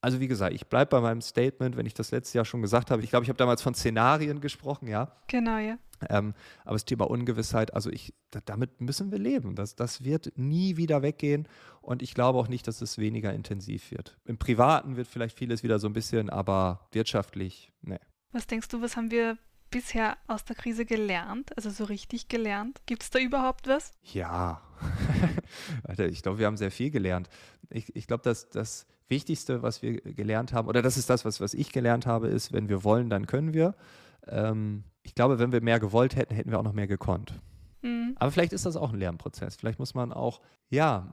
also 0.00 0.20
wie 0.20 0.28
gesagt, 0.28 0.54
ich 0.54 0.66
bleibe 0.66 0.90
bei 0.90 1.00
meinem 1.00 1.20
Statement, 1.20 1.76
wenn 1.76 1.86
ich 1.86 1.94
das 1.94 2.10
letztes 2.10 2.34
Jahr 2.34 2.44
schon 2.44 2.62
gesagt 2.62 2.90
habe. 2.90 3.02
Ich 3.02 3.10
glaube, 3.10 3.24
ich 3.24 3.28
habe 3.28 3.36
damals 3.36 3.62
von 3.62 3.74
Szenarien 3.74 4.40
gesprochen, 4.40 4.88
ja. 4.88 5.12
Genau, 5.26 5.58
ja. 5.58 5.78
Ähm, 6.08 6.34
aber 6.64 6.74
das 6.74 6.84
Thema 6.84 7.10
Ungewissheit, 7.10 7.74
also 7.74 7.90
ich, 7.90 8.14
damit 8.44 8.80
müssen 8.80 9.10
wir 9.10 9.18
leben. 9.18 9.56
Das, 9.56 9.74
das 9.74 10.04
wird 10.04 10.32
nie 10.36 10.76
wieder 10.76 11.02
weggehen 11.02 11.48
und 11.80 12.02
ich 12.02 12.14
glaube 12.14 12.38
auch 12.38 12.48
nicht, 12.48 12.68
dass 12.68 12.80
es 12.80 12.98
weniger 12.98 13.32
intensiv 13.32 13.90
wird. 13.90 14.16
Im 14.24 14.38
Privaten 14.38 14.96
wird 14.96 15.08
vielleicht 15.08 15.36
vieles 15.36 15.62
wieder 15.64 15.80
so 15.80 15.88
ein 15.88 15.92
bisschen, 15.92 16.30
aber 16.30 16.88
wirtschaftlich, 16.92 17.72
ne. 17.82 17.98
Was 18.30 18.46
denkst 18.46 18.68
du, 18.68 18.80
was 18.82 18.96
haben 18.96 19.10
wir 19.10 19.38
bisher 19.70 20.16
aus 20.26 20.44
der 20.44 20.56
Krise 20.56 20.84
gelernt? 20.84 21.56
Also 21.56 21.70
so 21.70 21.84
richtig 21.84 22.28
gelernt? 22.28 22.80
Gibt 22.86 23.02
es 23.02 23.10
da 23.10 23.18
überhaupt 23.18 23.68
was? 23.68 23.92
Ja. 24.12 24.62
Alter, 25.84 26.06
ich 26.06 26.22
glaube, 26.22 26.38
wir 26.38 26.46
haben 26.46 26.56
sehr 26.56 26.70
viel 26.70 26.90
gelernt. 26.90 27.28
Ich, 27.70 27.94
ich 27.94 28.06
glaube, 28.06 28.22
dass 28.22 28.48
das 28.50 28.86
Wichtigste, 29.08 29.62
was 29.62 29.82
wir 29.82 30.00
gelernt 30.00 30.52
haben, 30.52 30.68
oder 30.68 30.82
das 30.82 30.96
ist 30.96 31.08
das, 31.10 31.24
was, 31.24 31.40
was 31.40 31.54
ich 31.54 31.72
gelernt 31.72 32.06
habe, 32.06 32.28
ist, 32.28 32.52
wenn 32.52 32.68
wir 32.68 32.84
wollen, 32.84 33.10
dann 33.10 33.26
können 33.26 33.54
wir. 33.54 33.74
Ähm, 34.26 34.84
ich 35.02 35.14
glaube, 35.14 35.38
wenn 35.38 35.52
wir 35.52 35.62
mehr 35.62 35.80
gewollt 35.80 36.16
hätten, 36.16 36.34
hätten 36.34 36.50
wir 36.50 36.58
auch 36.58 36.64
noch 36.64 36.74
mehr 36.74 36.86
gekonnt. 36.86 37.32
Mhm. 37.82 38.14
Aber 38.18 38.30
vielleicht 38.30 38.52
ist 38.52 38.66
das 38.66 38.76
auch 38.76 38.92
ein 38.92 38.98
Lernprozess. 38.98 39.56
Vielleicht 39.56 39.78
muss 39.78 39.94
man 39.94 40.12
auch, 40.12 40.40
ja, 40.68 41.12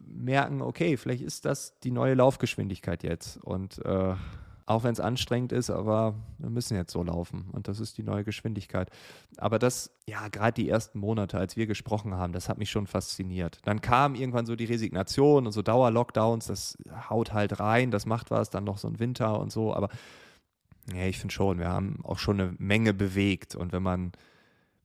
merken, 0.00 0.62
okay, 0.62 0.96
vielleicht 0.96 1.22
ist 1.22 1.44
das 1.44 1.78
die 1.80 1.90
neue 1.90 2.14
Laufgeschwindigkeit 2.14 3.02
jetzt. 3.02 3.36
Und 3.38 3.84
äh, 3.84 4.14
auch 4.66 4.82
wenn 4.82 4.92
es 4.92 5.00
anstrengend 5.00 5.52
ist, 5.52 5.70
aber 5.70 6.14
wir 6.38 6.48
müssen 6.48 6.76
jetzt 6.76 6.92
so 6.92 7.02
laufen 7.02 7.48
und 7.52 7.68
das 7.68 7.80
ist 7.80 7.98
die 7.98 8.02
neue 8.02 8.24
Geschwindigkeit. 8.24 8.90
Aber 9.36 9.58
das, 9.58 9.90
ja, 10.06 10.28
gerade 10.28 10.54
die 10.54 10.68
ersten 10.68 10.98
Monate, 10.98 11.38
als 11.38 11.56
wir 11.56 11.66
gesprochen 11.66 12.14
haben, 12.14 12.32
das 12.32 12.48
hat 12.48 12.58
mich 12.58 12.70
schon 12.70 12.86
fasziniert. 12.86 13.60
Dann 13.64 13.80
kam 13.82 14.14
irgendwann 14.14 14.46
so 14.46 14.56
die 14.56 14.64
Resignation 14.64 15.46
und 15.46 15.52
so 15.52 15.62
Dauerlockdowns, 15.62 16.46
das 16.46 16.78
haut 17.10 17.32
halt 17.32 17.60
rein, 17.60 17.90
das 17.90 18.06
macht 18.06 18.30
was, 18.30 18.50
dann 18.50 18.64
noch 18.64 18.78
so 18.78 18.88
ein 18.88 18.98
Winter 18.98 19.38
und 19.38 19.52
so, 19.52 19.74
aber 19.74 19.90
ja, 20.94 21.06
ich 21.06 21.18
finde 21.18 21.34
schon, 21.34 21.58
wir 21.58 21.68
haben 21.68 22.00
auch 22.02 22.18
schon 22.18 22.40
eine 22.40 22.54
Menge 22.58 22.94
bewegt 22.94 23.54
und 23.54 23.72
wenn 23.72 23.82
man 23.82 24.12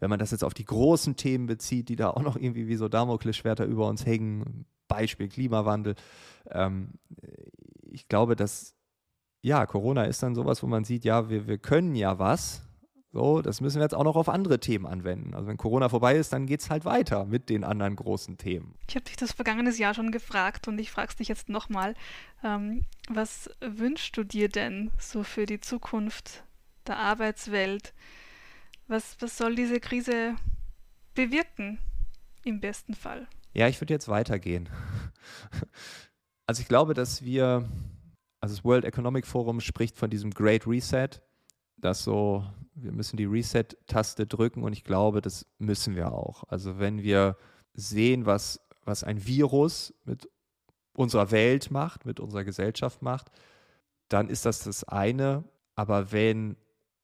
wenn 0.02 0.10
man 0.10 0.20
das 0.20 0.32
jetzt 0.32 0.44
auf 0.44 0.54
die 0.54 0.66
großen 0.66 1.18
Themen 1.18 1.46
bezieht, 1.46 1.90
die 1.90 1.98
da 1.98 2.12
auch 2.12 2.22
noch 2.22 2.38
irgendwie 2.38 2.70
wie 2.70 2.78
so 2.78 2.88
Damoklesschwerter 2.88 3.66
über 3.66 3.88
uns 3.88 4.06
hängen, 4.06 4.66
Beispiel 4.88 5.28
Klimawandel, 5.28 5.96
ähm, 6.50 6.92
ich 7.92 8.08
glaube, 8.08 8.38
dass 8.38 8.76
ja, 9.42 9.66
Corona 9.66 10.06
ist 10.06 10.22
dann 10.24 10.36
sowas, 10.36 10.62
wo 10.64 10.68
man 10.68 10.84
sieht, 10.84 11.06
ja, 11.06 11.30
wir, 11.30 11.48
wir 11.48 11.58
können 11.58 11.96
ja 11.96 12.20
was. 12.20 12.62
So, 13.12 13.42
das 13.42 13.60
müssen 13.60 13.78
wir 13.78 13.84
jetzt 13.84 13.96
auch 13.96 14.04
noch 14.04 14.16
auf 14.16 14.30
andere 14.30 14.60
Themen 14.60 14.86
anwenden. 14.86 15.34
Also 15.34 15.48
wenn 15.48 15.58
Corona 15.58 15.90
vorbei 15.90 16.16
ist, 16.16 16.32
dann 16.32 16.46
geht 16.46 16.60
es 16.62 16.70
halt 16.70 16.86
weiter 16.86 17.26
mit 17.26 17.50
den 17.50 17.64
anderen 17.64 17.96
großen 17.96 18.38
Themen. 18.38 18.76
Ich 18.88 18.96
habe 18.96 19.06
dich 19.06 19.16
das 19.16 19.32
vergangenes 19.32 19.80
Jahr 19.80 19.96
schon 19.96 20.12
gefragt 20.12 20.68
und 20.68 20.78
ich 20.78 20.92
frage 20.92 21.10
es 21.10 21.16
dich 21.16 21.28
jetzt 21.28 21.50
nochmal. 21.50 21.96
Ähm, 22.44 22.86
was 23.10 23.50
wünschst 23.62 24.16
du 24.16 24.24
dir 24.24 24.48
denn 24.48 24.92
so 25.00 25.24
für 25.24 25.48
die 25.48 25.60
Zukunft 25.60 26.44
der 26.86 26.98
Arbeitswelt? 26.98 27.94
Was, 28.88 29.18
was 29.20 29.38
soll 29.38 29.56
diese 29.56 29.80
Krise 29.80 30.36
bewirken 31.16 31.80
im 32.44 32.60
besten 32.60 32.94
Fall? 32.94 33.28
Ja, 33.54 33.68
ich 33.68 33.82
würde 33.82 33.94
jetzt 33.94 34.08
weitergehen. 34.08 34.70
Also 36.46 36.64
ich 36.64 36.68
glaube, 36.68 36.96
dass 36.96 37.24
wir 37.24 37.70
also 38.40 38.56
das 38.56 38.66
World 38.66 38.86
Economic 38.86 39.26
Forum 39.26 39.60
spricht 39.60 39.98
von 39.98 40.10
diesem 40.10 40.32
Great 40.32 40.66
Reset, 40.66 41.10
dass 41.78 42.04
so, 42.04 42.46
wir 42.76 42.92
müssen 42.92 43.18
die 43.18 43.26
Reset-Taste 43.26 44.26
drücken 44.26 44.64
und 44.64 44.74
ich 44.74 44.84
glaube, 44.84 45.22
das 45.22 45.46
müssen 45.58 45.96
wir 45.96 46.12
auch. 46.12 46.44
Also 46.48 46.80
wenn 46.80 47.04
wir 47.04 47.38
sehen, 47.74 48.26
was, 48.26 48.62
was 48.84 49.04
ein 49.04 49.26
Virus 49.26 49.94
mit 50.06 50.30
unserer 50.94 51.32
Welt 51.32 51.72
macht, 51.72 52.06
mit 52.06 52.20
unserer 52.20 52.44
Gesellschaft 52.44 53.02
macht, 53.02 53.32
dann 54.10 54.30
ist 54.30 54.46
das 54.46 54.64
das 54.64 54.84
eine. 54.84 55.44
Aber 55.76 56.12
wenn 56.12 56.58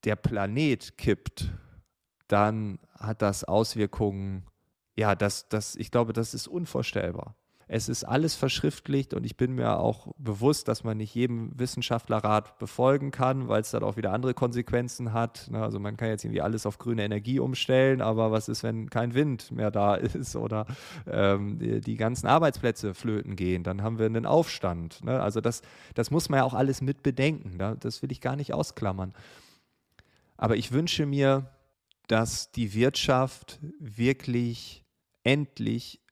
der 0.04 0.16
Planet 0.16 0.98
kippt, 0.98 1.52
dann 2.28 2.80
hat 2.98 3.22
das 3.22 3.44
Auswirkungen, 3.44 4.46
ja, 4.96 5.16
das, 5.16 5.48
das, 5.50 5.76
ich 5.76 5.92
glaube, 5.92 6.14
das 6.14 6.34
ist 6.34 6.48
unvorstellbar. 6.48 7.36
Es 7.68 7.90
ist 7.90 8.04
alles 8.04 8.36
verschriftlicht 8.36 9.14
und 9.16 9.26
ich 9.26 9.38
bin 9.38 9.54
mir 9.54 9.80
auch 9.80 10.14
bewusst, 10.18 10.68
dass 10.68 10.84
man 10.84 10.98
nicht 10.98 11.16
jedem 11.16 11.58
Wissenschaftlerrat 11.58 12.60
befolgen 12.60 13.10
kann, 13.10 13.48
weil 13.48 13.62
es 13.62 13.72
dann 13.72 13.84
auch 13.84 13.98
wieder 13.98 14.14
andere 14.14 14.36
Konsequenzen 14.36 15.14
hat. 15.14 15.48
Ne, 15.50 15.64
also 15.64 15.80
man 15.80 15.98
kann 15.98 16.10
jetzt 16.10 16.24
irgendwie 16.24 16.42
alles 16.42 16.68
auf 16.68 16.78
grüne 16.78 17.04
Energie 17.04 17.40
umstellen, 17.40 18.02
aber 18.02 18.32
was 18.32 18.50
ist, 18.50 18.62
wenn 18.62 18.90
kein 18.92 19.16
Wind 19.16 19.52
mehr 19.52 19.72
da 19.72 19.96
ist 19.96 20.36
oder 20.36 20.68
ähm, 21.08 21.58
die, 21.60 21.96
ganzen 21.96 22.28
Arbeitsplätze 22.28 22.94
flöten 22.94 23.36
gehen? 23.36 23.64
Dann 23.64 23.82
haben 23.82 23.98
wir 23.98 24.06
einen 24.06 24.28
Aufstand. 24.28 25.04
Ne? 25.04 25.20
Also 25.20 25.42
das, 25.42 25.64
das 25.96 26.12
muss 26.12 26.30
man 26.30 26.40
ja 26.40 26.44
auch 26.44 26.54
alles 26.54 26.82
mit 26.82 27.02
bedenken. 27.02 27.58
Das 27.80 28.02
will 28.04 28.12
ich 28.12 28.22
gar 28.22 28.36
nicht 28.36 28.54
ausklammern. 28.54 29.14
Aber 30.38 30.56
ich 30.56 30.72
wünsche 30.72 31.06
mir, 31.06 31.50
dass 32.08 32.52
die 32.52 32.76
Wirtschaft 32.76 33.60
wirklich 33.80 34.84
endlich 35.24 36.05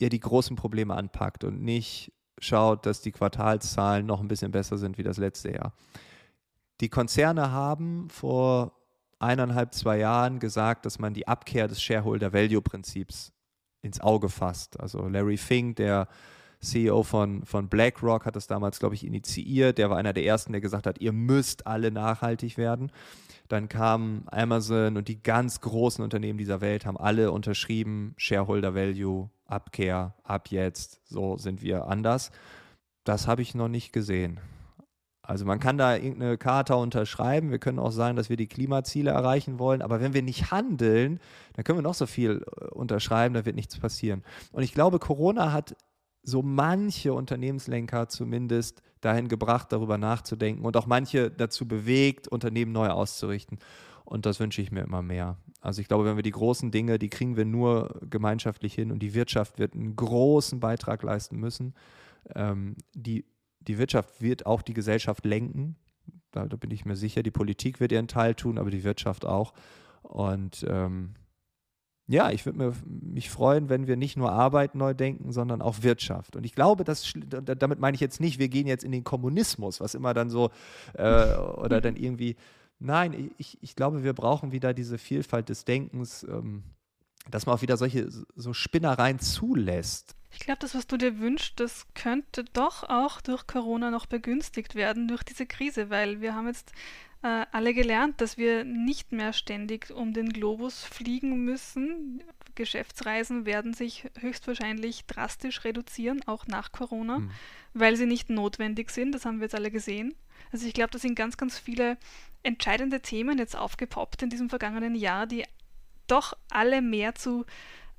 ihr 0.00 0.08
die 0.08 0.20
großen 0.20 0.56
Probleme 0.56 0.94
anpackt 0.94 1.44
und 1.44 1.62
nicht 1.62 2.12
schaut, 2.38 2.86
dass 2.86 3.02
die 3.02 3.12
Quartalszahlen 3.12 4.06
noch 4.06 4.20
ein 4.20 4.28
bisschen 4.28 4.50
besser 4.50 4.78
sind 4.78 4.98
wie 4.98 5.02
das 5.02 5.18
letzte 5.18 5.52
Jahr. 5.52 5.74
Die 6.80 6.88
Konzerne 6.88 7.52
haben 7.52 8.08
vor 8.08 8.72
eineinhalb, 9.18 9.74
zwei 9.74 9.98
Jahren 9.98 10.38
gesagt, 10.38 10.86
dass 10.86 10.98
man 10.98 11.12
die 11.12 11.28
Abkehr 11.28 11.68
des 11.68 11.82
Shareholder-Value-Prinzips 11.82 13.32
ins 13.82 14.00
Auge 14.00 14.30
fasst. 14.30 14.80
Also 14.80 15.06
Larry 15.06 15.36
Fink, 15.36 15.76
der 15.76 16.08
CEO 16.60 17.02
von, 17.02 17.44
von 17.44 17.68
BlackRock, 17.68 18.26
hat 18.26 18.36
das 18.36 18.46
damals, 18.46 18.78
glaube 18.78 18.94
ich, 18.94 19.06
initiiert. 19.06 19.78
Der 19.78 19.90
war 19.90 19.96
einer 19.96 20.12
der 20.12 20.24
ersten, 20.24 20.52
der 20.52 20.60
gesagt 20.60 20.86
hat, 20.86 21.00
ihr 21.00 21.12
müsst 21.12 21.66
alle 21.66 21.90
nachhaltig 21.90 22.58
werden. 22.58 22.92
Dann 23.48 23.68
kam 23.68 24.24
Amazon 24.30 24.96
und 24.96 25.08
die 25.08 25.22
ganz 25.22 25.60
großen 25.60 26.04
Unternehmen 26.04 26.38
dieser 26.38 26.60
Welt 26.60 26.86
haben 26.86 26.96
alle 26.96 27.32
unterschrieben, 27.32 28.14
Shareholder 28.16 28.74
Value, 28.74 29.28
Abkehr, 29.46 30.14
ab 30.22 30.48
jetzt, 30.48 31.00
so 31.04 31.36
sind 31.36 31.60
wir 31.62 31.86
anders. 31.86 32.30
Das 33.04 33.26
habe 33.26 33.42
ich 33.42 33.54
noch 33.54 33.68
nicht 33.68 33.92
gesehen. 33.92 34.38
Also 35.22 35.44
man 35.44 35.60
kann 35.60 35.78
da 35.78 35.94
irgendeine 35.94 36.38
Charta 36.38 36.74
unterschreiben, 36.74 37.50
wir 37.50 37.58
können 37.58 37.78
auch 37.78 37.92
sagen, 37.92 38.16
dass 38.16 38.30
wir 38.30 38.36
die 38.36 38.48
Klimaziele 38.48 39.10
erreichen 39.10 39.58
wollen, 39.58 39.80
aber 39.80 40.00
wenn 40.00 40.12
wir 40.12 40.22
nicht 40.22 40.50
handeln, 40.50 41.20
dann 41.54 41.64
können 41.64 41.78
wir 41.78 41.82
noch 41.82 41.94
so 41.94 42.06
viel 42.06 42.44
äh, 42.60 42.64
unterschreiben, 42.66 43.34
da 43.34 43.44
wird 43.44 43.56
nichts 43.56 43.78
passieren. 43.78 44.24
Und 44.52 44.62
ich 44.62 44.74
glaube, 44.74 44.98
Corona 44.98 45.52
hat 45.52 45.76
so 46.22 46.42
manche 46.42 47.12
Unternehmenslenker 47.14 48.08
zumindest 48.08 48.82
dahin 49.00 49.28
gebracht, 49.28 49.72
darüber 49.72 49.98
nachzudenken 49.98 50.64
und 50.64 50.76
auch 50.76 50.86
manche 50.86 51.30
dazu 51.30 51.66
bewegt, 51.66 52.28
Unternehmen 52.28 52.72
neu 52.72 52.88
auszurichten. 52.88 53.58
Und 54.04 54.26
das 54.26 54.40
wünsche 54.40 54.60
ich 54.60 54.72
mir 54.72 54.82
immer 54.82 55.02
mehr. 55.02 55.38
Also 55.60 55.80
ich 55.80 55.88
glaube, 55.88 56.04
wenn 56.04 56.16
wir 56.16 56.22
die 56.22 56.32
großen 56.32 56.70
Dinge, 56.70 56.98
die 56.98 57.08
kriegen 57.08 57.36
wir 57.36 57.44
nur 57.44 58.00
gemeinschaftlich 58.08 58.74
hin 58.74 58.90
und 58.90 59.00
die 59.00 59.14
Wirtschaft 59.14 59.58
wird 59.58 59.74
einen 59.74 59.94
großen 59.94 60.58
Beitrag 60.58 61.02
leisten 61.02 61.36
müssen. 61.36 61.74
Ähm, 62.34 62.76
die, 62.94 63.24
die 63.60 63.78
Wirtschaft 63.78 64.20
wird 64.20 64.46
auch 64.46 64.62
die 64.62 64.74
Gesellschaft 64.74 65.24
lenken. 65.24 65.76
Da, 66.32 66.46
da, 66.46 66.56
bin 66.56 66.70
ich 66.70 66.84
mir 66.84 66.96
sicher. 66.96 67.22
Die 67.22 67.30
Politik 67.30 67.78
wird 67.78 67.92
ihren 67.92 68.08
Teil 68.08 68.34
tun, 68.34 68.58
aber 68.58 68.70
die 68.70 68.84
Wirtschaft 68.84 69.24
auch. 69.24 69.52
Und 70.02 70.66
ähm, 70.68 71.14
ja, 72.10 72.32
ich 72.32 72.44
würde 72.44 72.74
mich 72.88 73.30
freuen, 73.30 73.68
wenn 73.68 73.86
wir 73.86 73.96
nicht 73.96 74.16
nur 74.16 74.32
Arbeit 74.32 74.74
neu 74.74 74.94
denken, 74.94 75.30
sondern 75.30 75.62
auch 75.62 75.84
Wirtschaft. 75.84 76.34
Und 76.34 76.42
ich 76.42 76.56
glaube, 76.56 76.82
das, 76.82 77.12
damit 77.24 77.78
meine 77.78 77.94
ich 77.94 78.00
jetzt 78.00 78.18
nicht, 78.18 78.40
wir 78.40 78.48
gehen 78.48 78.66
jetzt 78.66 78.82
in 78.82 78.90
den 78.90 79.04
Kommunismus, 79.04 79.80
was 79.80 79.94
immer 79.94 80.12
dann 80.12 80.28
so, 80.28 80.50
äh, 80.94 81.36
oder 81.36 81.80
dann 81.80 81.94
irgendwie, 81.94 82.34
nein, 82.80 83.30
ich, 83.38 83.58
ich 83.60 83.76
glaube, 83.76 84.02
wir 84.02 84.12
brauchen 84.12 84.50
wieder 84.50 84.74
diese 84.74 84.98
Vielfalt 84.98 85.50
des 85.50 85.64
Denkens, 85.64 86.24
ähm, 86.24 86.64
dass 87.30 87.46
man 87.46 87.54
auch 87.54 87.62
wieder 87.62 87.76
solche 87.76 88.08
so 88.10 88.52
Spinnereien 88.54 89.20
zulässt. 89.20 90.16
Ich 90.32 90.40
glaube, 90.40 90.58
das, 90.58 90.74
was 90.74 90.88
du 90.88 90.96
dir 90.96 91.20
wünschst, 91.20 91.60
das 91.60 91.86
könnte 91.94 92.44
doch 92.52 92.82
auch 92.88 93.20
durch 93.20 93.46
Corona 93.46 93.92
noch 93.92 94.06
begünstigt 94.06 94.74
werden, 94.74 95.06
durch 95.06 95.22
diese 95.22 95.46
Krise, 95.46 95.90
weil 95.90 96.20
wir 96.20 96.34
haben 96.34 96.48
jetzt 96.48 96.72
äh, 97.22 97.46
alle 97.52 97.74
gelernt, 97.74 98.20
dass 98.20 98.38
wir 98.38 98.64
nicht 98.64 99.12
mehr 99.12 99.32
ständig 99.32 99.90
um 99.90 100.12
den 100.12 100.30
Globus 100.30 100.84
fliegen 100.84 101.44
müssen. 101.44 102.22
Geschäftsreisen 102.54 103.46
werden 103.46 103.74
sich 103.74 104.08
höchstwahrscheinlich 104.18 105.06
drastisch 105.06 105.64
reduzieren, 105.64 106.22
auch 106.26 106.46
nach 106.46 106.72
Corona, 106.72 107.18
mhm. 107.18 107.30
weil 107.74 107.96
sie 107.96 108.06
nicht 108.06 108.30
notwendig 108.30 108.90
sind. 108.90 109.12
Das 109.12 109.24
haben 109.24 109.38
wir 109.38 109.44
jetzt 109.44 109.54
alle 109.54 109.70
gesehen. 109.70 110.14
Also 110.52 110.66
ich 110.66 110.74
glaube, 110.74 110.90
da 110.90 110.98
sind 110.98 111.14
ganz, 111.14 111.36
ganz 111.36 111.58
viele 111.58 111.96
entscheidende 112.42 113.00
Themen 113.00 113.38
jetzt 113.38 113.56
aufgepoppt 113.56 114.22
in 114.22 114.30
diesem 114.30 114.48
vergangenen 114.48 114.94
Jahr, 114.94 115.26
die 115.26 115.44
doch 116.06 116.34
alle 116.48 116.82
mehr 116.82 117.14
zu, 117.14 117.44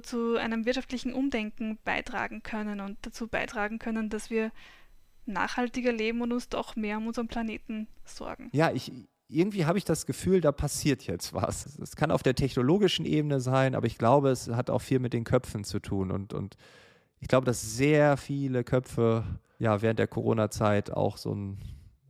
zu 0.01 0.35
einem 0.35 0.65
wirtschaftlichen 0.65 1.13
Umdenken 1.13 1.77
beitragen 1.85 2.43
können 2.43 2.79
und 2.81 2.97
dazu 3.03 3.27
beitragen 3.27 3.79
können, 3.79 4.09
dass 4.09 4.29
wir 4.29 4.51
nachhaltiger 5.25 5.91
leben 5.91 6.21
und 6.21 6.31
uns 6.31 6.49
doch 6.49 6.75
mehr 6.75 6.97
um 6.97 7.07
unseren 7.07 7.27
Planeten 7.27 7.87
sorgen. 8.03 8.49
Ja, 8.51 8.71
ich, 8.71 8.91
irgendwie 9.31 9.65
habe 9.65 9.77
ich 9.77 9.85
das 9.85 10.05
Gefühl, 10.05 10.41
da 10.41 10.51
passiert 10.51 11.07
jetzt 11.07 11.33
was. 11.33 11.77
Es 11.79 11.95
kann 11.95 12.11
auf 12.11 12.23
der 12.23 12.35
technologischen 12.35 13.05
Ebene 13.05 13.39
sein, 13.39 13.75
aber 13.75 13.87
ich 13.87 13.97
glaube, 13.97 14.29
es 14.29 14.49
hat 14.49 14.69
auch 14.69 14.81
viel 14.81 14.99
mit 14.99 15.13
den 15.13 15.23
Köpfen 15.23 15.63
zu 15.63 15.79
tun. 15.79 16.11
Und, 16.11 16.33
und 16.33 16.57
ich 17.19 17.27
glaube, 17.27 17.45
dass 17.45 17.61
sehr 17.61 18.17
viele 18.17 18.63
Köpfe 18.63 19.23
ja 19.57 19.81
während 19.81 19.99
der 19.99 20.07
Corona-Zeit 20.07 20.91
auch 20.91 21.17
so 21.17 21.31
einen 21.31 21.57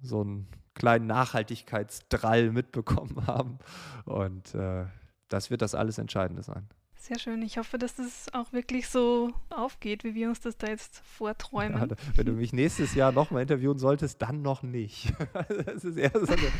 so 0.01 0.25
kleinen 0.73 1.05
Nachhaltigkeitsdrall 1.07 2.51
mitbekommen 2.51 3.23
haben. 3.27 3.59
Und 4.05 4.55
äh, 4.55 4.85
das 5.27 5.51
wird 5.51 5.61
das 5.61 5.75
alles 5.75 5.97
Entscheidende 5.97 6.43
sein. 6.43 6.67
Sehr 7.01 7.17
schön. 7.17 7.41
Ich 7.41 7.57
hoffe, 7.57 7.79
dass 7.79 7.95
das 7.95 8.31
auch 8.31 8.53
wirklich 8.53 8.87
so 8.87 9.33
aufgeht, 9.49 10.03
wie 10.03 10.13
wir 10.13 10.29
uns 10.29 10.39
das 10.39 10.55
da 10.59 10.67
jetzt 10.67 11.01
vorträumen. 11.03 11.89
Ja, 11.89 11.97
wenn 12.15 12.25
du 12.27 12.33
mich 12.33 12.53
nächstes 12.53 12.93
Jahr 12.93 13.11
nochmal 13.11 13.41
interviewen 13.41 13.79
solltest, 13.79 14.21
dann 14.21 14.43
noch 14.43 14.61
nicht. 14.61 15.11
das 15.65 15.83
ist 15.83 15.97
eher 15.97 16.11
so 16.13 16.31
eine 16.31 16.51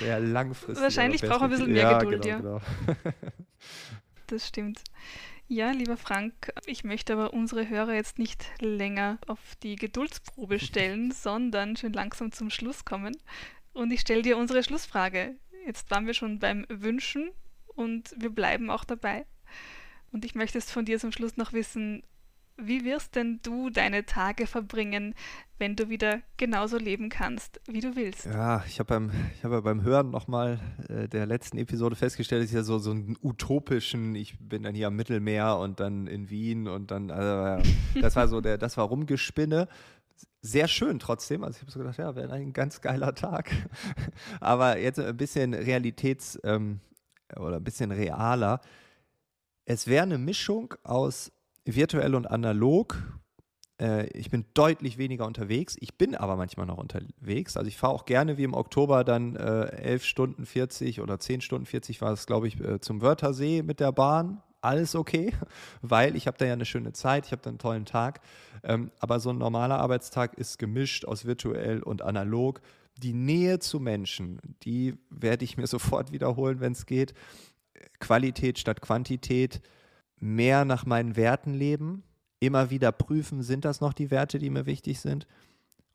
sehr 0.00 0.18
langfristige 0.18 0.80
Wahrscheinlich 0.80 1.22
braucht 1.22 1.42
man 1.42 1.44
ein 1.44 1.50
bisschen 1.50 1.72
mehr 1.72 1.82
ja, 1.82 1.98
Geduld, 2.00 2.22
genau, 2.22 2.34
ja. 2.34 2.38
Genau. 2.38 2.60
das 4.26 4.48
stimmt. 4.48 4.82
Ja, 5.46 5.70
lieber 5.70 5.96
Frank, 5.96 6.52
ich 6.66 6.82
möchte 6.82 7.12
aber 7.12 7.32
unsere 7.32 7.68
Hörer 7.68 7.94
jetzt 7.94 8.18
nicht 8.18 8.44
länger 8.60 9.18
auf 9.28 9.38
die 9.62 9.76
Geduldsprobe 9.76 10.58
stellen, 10.58 11.12
sondern 11.12 11.76
schön 11.76 11.92
langsam 11.92 12.32
zum 12.32 12.50
Schluss 12.50 12.84
kommen. 12.84 13.16
Und 13.74 13.92
ich 13.92 14.00
stelle 14.00 14.22
dir 14.22 14.38
unsere 14.38 14.64
Schlussfrage. 14.64 15.36
Jetzt 15.66 15.88
waren 15.92 16.08
wir 16.08 16.14
schon 16.14 16.40
beim 16.40 16.66
Wünschen 16.68 17.30
und 17.66 18.12
wir 18.18 18.30
bleiben 18.30 18.68
auch 18.68 18.82
dabei. 18.82 19.24
Und 20.12 20.24
ich 20.24 20.34
möchte 20.34 20.58
es 20.58 20.70
von 20.70 20.84
dir 20.84 20.98
zum 20.98 21.10
Schluss 21.10 21.36
noch 21.36 21.52
wissen, 21.52 22.02
wie 22.58 22.84
wirst 22.84 23.16
denn 23.16 23.40
du 23.42 23.70
deine 23.70 24.04
Tage 24.04 24.46
verbringen, 24.46 25.14
wenn 25.58 25.74
du 25.74 25.88
wieder 25.88 26.20
genauso 26.36 26.76
leben 26.76 27.08
kannst, 27.08 27.60
wie 27.66 27.80
du 27.80 27.96
willst? 27.96 28.26
Ja, 28.26 28.62
ich 28.66 28.78
habe 28.78 28.88
beim, 28.88 29.12
hab 29.42 29.52
ja 29.52 29.60
beim 29.60 29.82
Hören 29.82 30.10
nochmal 30.10 30.60
äh, 30.88 31.08
der 31.08 31.26
letzten 31.26 31.56
Episode 31.56 31.96
festgestellt, 31.96 32.42
dass 32.42 32.50
ich 32.50 32.54
ja 32.54 32.62
so, 32.62 32.78
so 32.78 32.90
einen 32.90 33.16
utopischen, 33.22 34.14
ich 34.14 34.38
bin 34.38 34.64
dann 34.64 34.74
hier 34.74 34.88
am 34.88 34.96
Mittelmeer 34.96 35.56
und 35.56 35.80
dann 35.80 36.06
in 36.06 36.28
Wien 36.30 36.68
und 36.68 36.90
dann, 36.90 37.10
also, 37.10 37.62
das 38.00 38.16
war 38.16 38.28
so 38.28 38.40
der, 38.40 38.58
das 38.58 38.76
war 38.76 38.84
Rumgespinne. 38.84 39.66
Sehr 40.42 40.68
schön 40.68 40.98
trotzdem. 40.98 41.44
Also 41.44 41.56
ich 41.56 41.62
habe 41.62 41.70
so 41.72 41.78
gedacht, 41.78 41.98
ja, 41.98 42.14
wäre 42.16 42.32
ein 42.32 42.52
ganz 42.52 42.80
geiler 42.80 43.14
Tag. 43.14 43.50
Aber 44.40 44.78
jetzt 44.78 44.98
ein 44.98 45.16
bisschen 45.16 45.54
Realitäts- 45.54 46.38
ähm, 46.44 46.80
oder 47.36 47.56
ein 47.56 47.64
bisschen 47.64 47.92
realer 47.92 48.60
es 49.64 49.86
wäre 49.86 50.02
eine 50.02 50.18
Mischung 50.18 50.74
aus 50.82 51.32
virtuell 51.64 52.14
und 52.14 52.30
analog. 52.30 53.02
Äh, 53.80 54.06
ich 54.08 54.30
bin 54.30 54.44
deutlich 54.54 54.98
weniger 54.98 55.26
unterwegs. 55.26 55.76
Ich 55.80 55.96
bin 55.96 56.14
aber 56.14 56.36
manchmal 56.36 56.66
noch 56.66 56.78
unterwegs. 56.78 57.56
Also 57.56 57.68
ich 57.68 57.76
fahre 57.76 57.92
auch 57.92 58.04
gerne 58.04 58.38
wie 58.38 58.44
im 58.44 58.54
Oktober 58.54 59.04
dann 59.04 59.36
äh, 59.36 59.66
11 59.66 60.04
Stunden 60.04 60.46
40 60.46 61.00
oder 61.00 61.18
10 61.18 61.40
Stunden 61.40 61.66
40 61.66 62.00
war 62.00 62.12
es, 62.12 62.26
glaube 62.26 62.48
ich, 62.48 62.60
äh, 62.60 62.80
zum 62.80 63.02
Wörthersee 63.02 63.62
mit 63.62 63.80
der 63.80 63.92
Bahn. 63.92 64.42
Alles 64.60 64.94
okay, 64.94 65.32
weil 65.82 66.14
ich 66.14 66.28
habe 66.28 66.38
da 66.38 66.44
ja 66.44 66.52
eine 66.52 66.64
schöne 66.64 66.92
Zeit, 66.92 67.26
ich 67.26 67.32
habe 67.32 67.42
da 67.42 67.50
einen 67.50 67.58
tollen 67.58 67.84
Tag. 67.84 68.20
Ähm, 68.62 68.92
aber 69.00 69.18
so 69.18 69.30
ein 69.30 69.38
normaler 69.38 69.78
Arbeitstag 69.78 70.34
ist 70.34 70.58
gemischt 70.58 71.04
aus 71.04 71.24
virtuell 71.24 71.82
und 71.82 72.02
analog. 72.02 72.60
Die 72.98 73.14
Nähe 73.14 73.58
zu 73.58 73.80
Menschen, 73.80 74.40
die 74.62 74.94
werde 75.10 75.44
ich 75.44 75.56
mir 75.56 75.66
sofort 75.68 76.12
wiederholen, 76.12 76.60
wenn 76.60 76.72
es 76.72 76.86
geht. 76.86 77.14
Qualität 78.00 78.58
statt 78.58 78.80
Quantität, 78.80 79.60
mehr 80.18 80.64
nach 80.64 80.86
meinen 80.86 81.16
Werten 81.16 81.54
leben, 81.54 82.04
immer 82.40 82.70
wieder 82.70 82.92
prüfen, 82.92 83.42
sind 83.42 83.64
das 83.64 83.80
noch 83.80 83.92
die 83.92 84.10
Werte, 84.10 84.38
die 84.38 84.50
mir 84.50 84.66
wichtig 84.66 85.00
sind. 85.00 85.26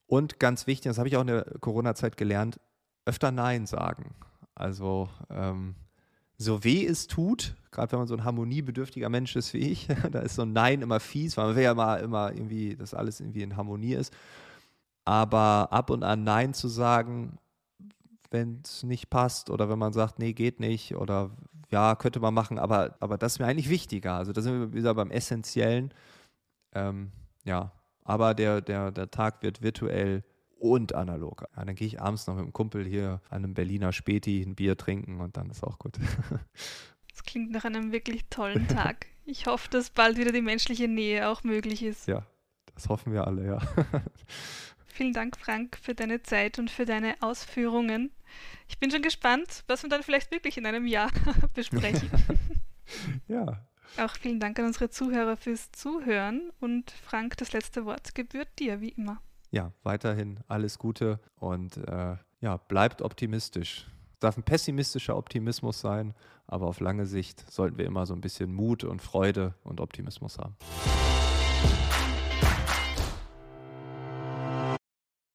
Und 0.06 0.40
ganz 0.40 0.68
wichtig, 0.68 0.90
das 0.90 0.98
habe 0.98 1.10
ich 1.10 1.18
auch 1.18 1.22
in 1.22 1.28
der 1.28 1.46
Corona-Zeit 1.60 2.18
gelernt, 2.18 2.60
öfter 3.06 3.32
Nein 3.32 3.66
sagen. 3.66 4.16
Also 4.56 5.10
ähm, 5.30 5.76
so 6.38 6.64
weh 6.64 6.86
es 6.86 7.08
tut, 7.08 7.56
gerade 7.72 7.92
wenn 7.92 8.00
man 8.00 8.08
so 8.08 8.16
ein 8.16 8.24
harmoniebedürftiger 8.24 9.10
Mensch 9.10 9.36
ist 9.36 9.54
wie 9.54 9.60
ich, 9.60 9.88
da 10.12 10.20
ist 10.20 10.36
so 10.36 10.44
ein 10.44 10.54
Nein 10.54 10.82
immer 10.82 11.00
fies, 11.00 11.36
weil 11.36 11.48
man 11.48 11.56
will 11.56 11.64
ja 11.64 11.74
mal 11.74 11.98
immer 11.98 12.32
irgendwie, 12.32 12.76
dass 12.76 12.94
alles 12.94 13.20
irgendwie 13.20 13.44
in 13.44 13.58
Harmonie 13.58 13.94
ist. 13.94 14.14
Aber 15.04 15.70
ab 15.72 15.90
und 15.90 16.04
an 16.04 16.24
Nein 16.24 16.54
zu 16.54 16.68
sagen, 16.68 17.38
wenn 18.30 18.62
es 18.64 18.84
nicht 18.84 19.10
passt 19.10 19.50
oder 19.50 19.70
wenn 19.70 19.80
man 19.80 19.94
sagt, 19.94 20.20
nee, 20.20 20.34
geht 20.34 20.60
nicht 20.60 20.96
oder 20.96 21.32
ja, 21.70 21.96
könnte 21.96 22.20
man 22.20 22.34
machen, 22.34 22.60
aber, 22.60 22.96
aber 23.00 23.18
das 23.18 23.34
ist 23.34 23.40
mir 23.40 23.46
eigentlich 23.46 23.70
wichtiger. 23.70 24.14
Also 24.14 24.32
da 24.32 24.42
sind 24.42 24.60
wir 24.60 24.74
wieder 24.74 24.94
beim 24.94 25.12
Essentiellen. 25.12 25.94
Ähm, 26.74 27.12
ja, 27.44 27.72
aber 28.04 28.34
der, 28.34 28.62
der, 28.62 28.92
der 28.92 29.12
Tag 29.12 29.44
wird 29.44 29.62
virtuell 29.62 30.24
und 30.60 30.96
analog. 30.96 31.46
Ja, 31.56 31.66
dann 31.66 31.76
gehe 31.76 31.88
ich 31.88 32.02
abends 32.02 32.28
noch 32.28 32.36
mit 32.36 32.46
dem 32.46 32.54
Kumpel 32.54 32.86
hier 32.86 33.22
an 33.30 33.44
einem 33.44 33.54
Berliner 33.54 33.92
Späti 33.92 34.42
ein 34.42 34.56
Bier 34.56 34.78
trinken 34.78 35.20
und 35.20 35.38
dann 35.38 35.50
ist 35.50 35.64
auch 35.64 35.80
gut. 35.80 35.98
Das 37.10 37.24
klingt 37.24 37.50
nach 37.50 37.66
einem 37.66 37.92
wirklich 37.92 38.28
tollen 38.30 38.68
Tag. 38.68 39.08
Ich 39.26 39.48
hoffe, 39.48 39.68
dass 39.72 39.90
bald 39.90 40.20
wieder 40.20 40.32
die 40.32 40.44
menschliche 40.44 40.88
Nähe 40.88 41.28
auch 41.30 41.44
möglich 41.44 41.82
ist. 41.82 42.08
Ja, 42.08 42.28
das 42.76 42.90
hoffen 42.90 43.12
wir 43.12 43.26
alle, 43.26 43.44
ja. 43.44 43.58
Vielen 44.98 45.14
Dank, 45.14 45.38
Frank, 45.38 45.78
für 45.80 45.94
deine 45.94 46.24
Zeit 46.24 46.58
und 46.58 46.72
für 46.72 46.84
deine 46.84 47.18
Ausführungen. 47.22 48.10
Ich 48.68 48.80
bin 48.80 48.90
schon 48.90 49.04
gespannt, 49.04 49.64
was 49.68 49.84
wir 49.84 49.92
dann 49.92 50.02
vielleicht 50.02 50.32
wirklich 50.32 50.58
in 50.58 50.66
einem 50.66 50.88
Jahr 50.88 51.12
besprechen. 51.54 52.10
ja. 53.28 53.64
Auch 54.00 54.16
vielen 54.16 54.40
Dank 54.40 54.58
an 54.58 54.66
unsere 54.66 54.90
Zuhörer 54.90 55.38
fürs 55.38 55.72
Zuhören 55.72 56.50
und 56.60 56.90
Frank, 56.90 57.38
das 57.38 57.54
letzte 57.54 57.86
Wort 57.86 58.16
gebührt 58.16 58.48
dir, 58.58 58.82
wie 58.82 58.90
immer. 58.90 59.22
Ja, 59.52 59.72
weiterhin 59.84 60.40
alles 60.48 60.80
Gute 60.80 61.20
und 61.36 61.78
äh, 61.78 62.16
ja, 62.42 62.58
bleibt 62.58 63.04
optimistisch. 63.04 63.86
Es 64.14 64.20
darf 64.20 64.36
ein 64.36 64.44
pessimistischer 64.44 65.16
Optimismus 65.16 65.80
sein, 65.80 66.16
aber 66.48 66.66
auf 66.66 66.80
lange 66.80 67.06
Sicht 67.06 67.52
sollten 67.52 67.78
wir 67.78 67.86
immer 67.86 68.08
so 68.08 68.16
ein 68.16 68.22
bisschen 68.22 68.52
Mut 68.52 68.84
und 68.84 69.04
Freude 69.04 69.54
und 69.64 69.80
Optimismus 69.80 70.40
haben. 70.40 70.56